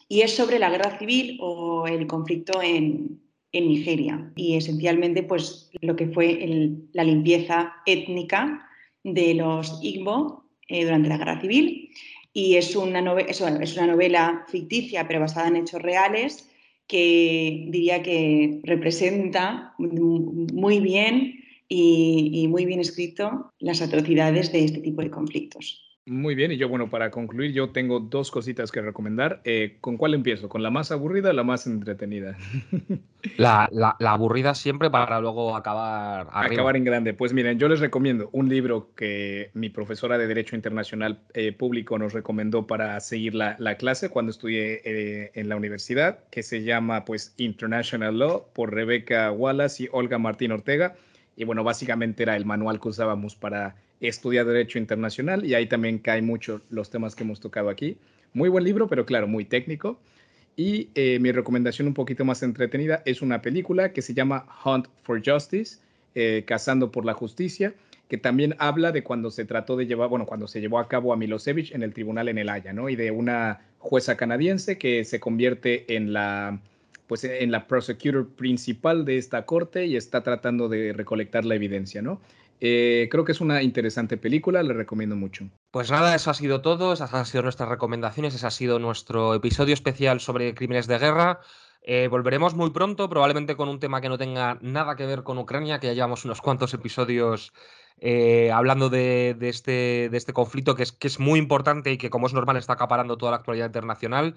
es 0.09 0.35
sobre 0.35 0.59
la 0.59 0.69
guerra 0.69 0.97
civil 0.97 1.37
o 1.39 1.87
el 1.87 2.05
conflicto 2.07 2.61
en, 2.61 3.20
en 3.51 3.67
Nigeria 3.67 4.31
y 4.35 4.55
esencialmente 4.55 5.23
pues 5.23 5.69
lo 5.81 5.95
que 5.95 6.07
fue 6.07 6.77
la 6.93 7.03
limpieza 7.03 7.73
étnica 7.85 8.67
de 9.03 9.33
los 9.33 9.79
Igbo 9.81 10.45
eh, 10.67 10.85
durante 10.85 11.09
la 11.09 11.17
guerra 11.17 11.41
civil 11.41 11.89
y 12.33 12.55
es 12.55 12.75
una, 12.75 13.01
novela, 13.01 14.45
ficticia 14.47 15.07
pero 15.07 15.19
basada 15.19 15.49
en 15.49 15.57
hechos 15.57 15.81
reales 15.81 16.49
que 16.87 17.65
diría 17.69 18.01
que 18.03 18.59
representa 18.63 19.73
muy 19.77 20.79
bien 20.79 21.39
y 21.67 22.47
muy 22.49 22.65
bien 22.65 22.81
escrito 22.81 23.53
las 23.59 23.81
atrocidades 23.81 24.51
de 24.51 24.65
este 24.65 24.81
tipo 24.81 25.01
de 25.01 25.09
conflictos. 25.09 25.90
Muy 26.07 26.33
bien, 26.33 26.51
y 26.51 26.57
yo, 26.57 26.67
bueno, 26.67 26.89
para 26.89 27.11
concluir, 27.11 27.53
yo 27.53 27.69
tengo 27.69 27.99
dos 27.99 28.31
cositas 28.31 28.71
que 28.71 28.81
recomendar. 28.81 29.39
Eh, 29.43 29.77
¿Con 29.81 29.97
cuál 29.97 30.15
empiezo? 30.15 30.49
¿Con 30.49 30.63
la 30.63 30.71
más 30.71 30.91
aburrida 30.91 31.29
o 31.29 31.33
la 31.33 31.43
más 31.43 31.67
entretenida? 31.67 32.35
La, 33.37 33.69
aburrida 33.99 34.55
siempre 34.55 34.89
para 34.89 35.21
luego 35.21 35.55
acabar 35.55 36.27
Acabar 36.33 36.75
en 36.75 36.83
grande. 36.83 37.13
Pues 37.13 37.33
miren, 37.33 37.59
yo 37.59 37.69
les 37.69 37.79
recomiendo 37.79 38.29
un 38.31 38.49
libro 38.49 38.89
que 38.95 39.51
mi 39.53 39.69
profesora 39.69 40.17
de 40.17 40.25
Derecho 40.25 40.55
Internacional 40.55 41.19
eh, 41.35 41.51
Público 41.51 41.99
nos 41.99 42.13
recomendó 42.13 42.65
para 42.65 42.99
seguir 42.99 43.35
la, 43.35 43.55
clase 43.75 44.09
cuando 44.09 44.31
estudié 44.31 44.81
eh, 44.83 45.31
en 45.35 45.49
la 45.49 45.55
universidad, 45.55 46.23
que 46.31 46.41
se 46.41 46.63
llama 46.63 47.05
pues 47.05 47.35
International 47.37 48.17
Law 48.17 48.47
por 48.53 48.73
Rebeca 48.73 49.31
Wallace 49.31 49.83
y 49.83 49.89
Olga 49.91 50.17
Martín 50.17 50.51
Ortega. 50.51 50.95
Y 51.35 51.43
bueno, 51.43 51.63
básicamente 51.63 52.23
era 52.23 52.35
el 52.35 52.45
manual 52.45 52.79
que 52.79 52.89
usábamos 52.89 53.35
para 53.35 53.75
estudiar 54.01 54.45
Derecho 54.45 54.79
Internacional 54.79 55.45
y 55.45 55.53
ahí 55.53 55.67
también 55.67 55.99
caen 55.99 56.25
mucho 56.25 56.61
los 56.69 56.89
temas 56.89 57.15
que 57.15 57.23
hemos 57.23 57.39
tocado 57.39 57.69
aquí. 57.69 57.97
Muy 58.33 58.49
buen 58.49 58.63
libro, 58.63 58.87
pero 58.87 59.05
claro, 59.05 59.27
muy 59.27 59.45
técnico. 59.45 59.99
Y 60.55 60.89
eh, 60.95 61.19
mi 61.19 61.31
recomendación 61.31 61.87
un 61.87 61.93
poquito 61.93 62.25
más 62.25 62.43
entretenida 62.43 63.01
es 63.05 63.21
una 63.21 63.41
película 63.41 63.93
que 63.93 64.01
se 64.01 64.13
llama 64.13 64.45
Hunt 64.65 64.87
for 65.03 65.21
Justice, 65.23 65.79
eh, 66.15 66.43
Cazando 66.45 66.91
por 66.91 67.05
la 67.05 67.13
Justicia, 67.13 67.73
que 68.09 68.17
también 68.17 68.55
habla 68.59 68.91
de 68.91 69.03
cuando 69.03 69.31
se 69.31 69.45
trató 69.45 69.77
de 69.77 69.85
llevar, 69.85 70.09
bueno, 70.09 70.25
cuando 70.25 70.47
se 70.47 70.59
llevó 70.59 70.79
a 70.79 70.89
cabo 70.89 71.13
a 71.13 71.17
Milosevic 71.17 71.73
en 71.73 71.83
el 71.83 71.93
tribunal 71.93 72.27
en 72.27 72.37
El 72.37 72.49
Haya, 72.49 72.73
¿no? 72.73 72.89
Y 72.89 72.97
de 72.97 73.11
una 73.11 73.61
jueza 73.79 74.17
canadiense 74.17 74.77
que 74.77 75.05
se 75.05 75.19
convierte 75.21 75.95
en 75.95 76.11
la, 76.11 76.59
pues 77.07 77.23
en 77.23 77.51
la 77.51 77.67
prosecutor 77.67 78.27
principal 78.27 79.05
de 79.05 79.17
esta 79.17 79.45
corte 79.45 79.85
y 79.85 79.95
está 79.95 80.23
tratando 80.23 80.67
de 80.67 80.91
recolectar 80.91 81.45
la 81.45 81.55
evidencia, 81.55 82.01
¿no? 82.01 82.19
Eh, 82.63 83.07
creo 83.09 83.25
que 83.25 83.31
es 83.31 83.41
una 83.41 83.63
interesante 83.63 84.17
película, 84.17 84.61
le 84.61 84.73
recomiendo 84.73 85.15
mucho. 85.15 85.49
Pues 85.71 85.89
nada, 85.89 86.13
eso 86.13 86.29
ha 86.29 86.35
sido 86.35 86.61
todo, 86.61 86.93
esas 86.93 87.11
han 87.11 87.25
sido 87.25 87.41
nuestras 87.41 87.67
recomendaciones, 87.67 88.35
ese 88.35 88.45
ha 88.45 88.51
sido 88.51 88.77
nuestro 88.77 89.33
episodio 89.33 89.73
especial 89.73 90.19
sobre 90.19 90.53
crímenes 90.53 90.85
de 90.85 90.99
guerra. 90.99 91.39
Eh, 91.81 92.07
volveremos 92.07 92.53
muy 92.53 92.69
pronto, 92.69 93.09
probablemente 93.09 93.55
con 93.55 93.67
un 93.67 93.79
tema 93.79 93.99
que 93.99 94.09
no 94.09 94.19
tenga 94.19 94.59
nada 94.61 94.95
que 94.95 95.07
ver 95.07 95.23
con 95.23 95.39
Ucrania, 95.39 95.79
que 95.79 95.87
ya 95.87 95.93
llevamos 95.93 96.23
unos 96.23 96.39
cuantos 96.39 96.75
episodios 96.75 97.51
eh, 97.97 98.51
hablando 98.51 98.91
de, 98.91 99.35
este, 99.41 100.09
de, 100.11 100.17
este, 100.17 100.31
conflicto 100.31 100.75
que 100.75 100.83
es, 100.83 100.91
que 100.91 101.07
es 101.07 101.19
muy 101.19 101.39
importante 101.39 101.91
y 101.91 101.97
que, 101.97 102.11
como 102.11 102.27
es 102.27 102.33
normal, 102.33 102.57
está 102.57 102.73
acaparando 102.73 103.17
toda 103.17 103.31
la 103.31 103.37
actualidad 103.37 103.65
internacional. 103.65 104.35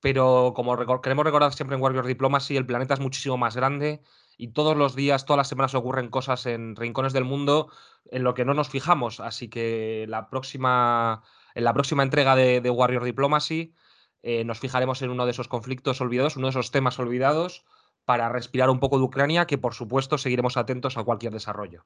Pero 0.00 0.54
como 0.56 0.74
queremos 1.02 1.24
recordar 1.26 1.52
siempre 1.52 1.76
en 1.76 1.82
Warrior 1.82 2.06
Diplomacy, 2.06 2.56
el 2.56 2.64
planeta 2.64 2.94
es 2.94 3.00
muchísimo 3.00 3.36
más 3.36 3.56
grande 3.56 4.00
y 4.38 4.52
todos 4.52 4.76
los 4.76 4.94
días, 4.94 5.26
todas 5.26 5.38
las 5.38 5.48
semanas 5.48 5.74
ocurren 5.74 6.08
cosas 6.08 6.46
en 6.46 6.76
rincones 6.76 7.12
del 7.12 7.24
mundo 7.24 7.70
en 8.06 8.22
lo 8.22 8.34
que 8.34 8.44
no 8.44 8.54
nos 8.54 8.68
fijamos. 8.68 9.18
Así 9.18 9.48
que 9.48 10.06
la 10.08 10.30
próxima, 10.30 11.24
en 11.56 11.64
la 11.64 11.74
próxima 11.74 12.04
entrega 12.04 12.36
de, 12.36 12.70
Warrior 12.70 13.02
Diplomacy 13.02 13.74
eh, 14.22 14.44
nos 14.44 14.60
fijaremos 14.60 15.02
en 15.02 15.10
uno 15.10 15.24
de 15.24 15.32
esos 15.32 15.48
conflictos 15.48 16.00
olvidados, 16.00 16.36
uno 16.36 16.46
de 16.46 16.50
esos 16.50 16.70
temas 16.70 16.98
olvidados, 17.00 17.64
para 18.04 18.28
respirar 18.28 18.70
un 18.70 18.78
poco 18.78 18.98
de 18.98 19.04
Ucrania, 19.04 19.46
que 19.46 19.58
por 19.58 19.74
supuesto 19.74 20.18
seguiremos 20.18 20.56
atentos 20.56 20.96
a 20.96 21.04
cualquier 21.04 21.32
desarrollo. 21.32 21.84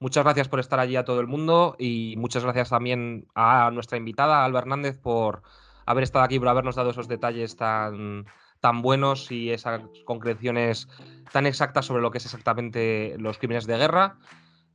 Muchas 0.00 0.24
gracias 0.24 0.48
por 0.48 0.58
estar 0.58 0.80
allí 0.80 0.96
a 0.96 1.04
todo 1.04 1.20
el 1.20 1.28
mundo 1.28 1.76
y 1.78 2.16
muchas 2.18 2.42
gracias 2.42 2.70
también 2.70 3.28
a 3.36 3.70
nuestra 3.70 3.96
invitada, 3.96 4.44
Alba 4.44 4.58
Hernández, 4.58 4.98
por 4.98 5.42
haber 5.86 6.02
estado 6.02 6.24
aquí, 6.24 6.40
por 6.40 6.48
habernos 6.48 6.74
dado 6.74 6.90
esos 6.90 7.06
detalles 7.06 7.56
tan, 7.56 8.26
tan 8.62 8.80
buenos 8.80 9.30
y 9.32 9.50
esas 9.50 9.82
concreciones 10.04 10.88
tan 11.32 11.46
exactas 11.46 11.84
sobre 11.84 12.00
lo 12.00 12.12
que 12.12 12.18
es 12.18 12.24
exactamente 12.24 13.16
los 13.18 13.36
crímenes 13.36 13.66
de 13.66 13.76
guerra. 13.76 14.16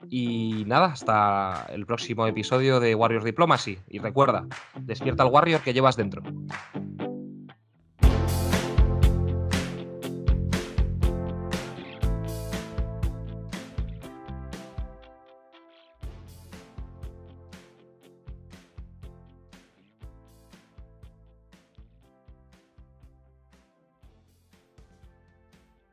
Y 0.09 0.65
nada, 0.67 0.87
hasta 0.87 1.65
el 1.69 1.85
próximo 1.87 2.27
episodio 2.27 2.79
de 2.79 2.93
Warriors 2.93 3.25
Diplomacy. 3.25 3.79
Y 3.89 3.99
recuerda, 3.99 4.45
despierta 4.81 5.23
al 5.23 5.29
Warrior 5.29 5.61
que 5.61 5.73
llevas 5.73 5.95
dentro. 5.95 6.21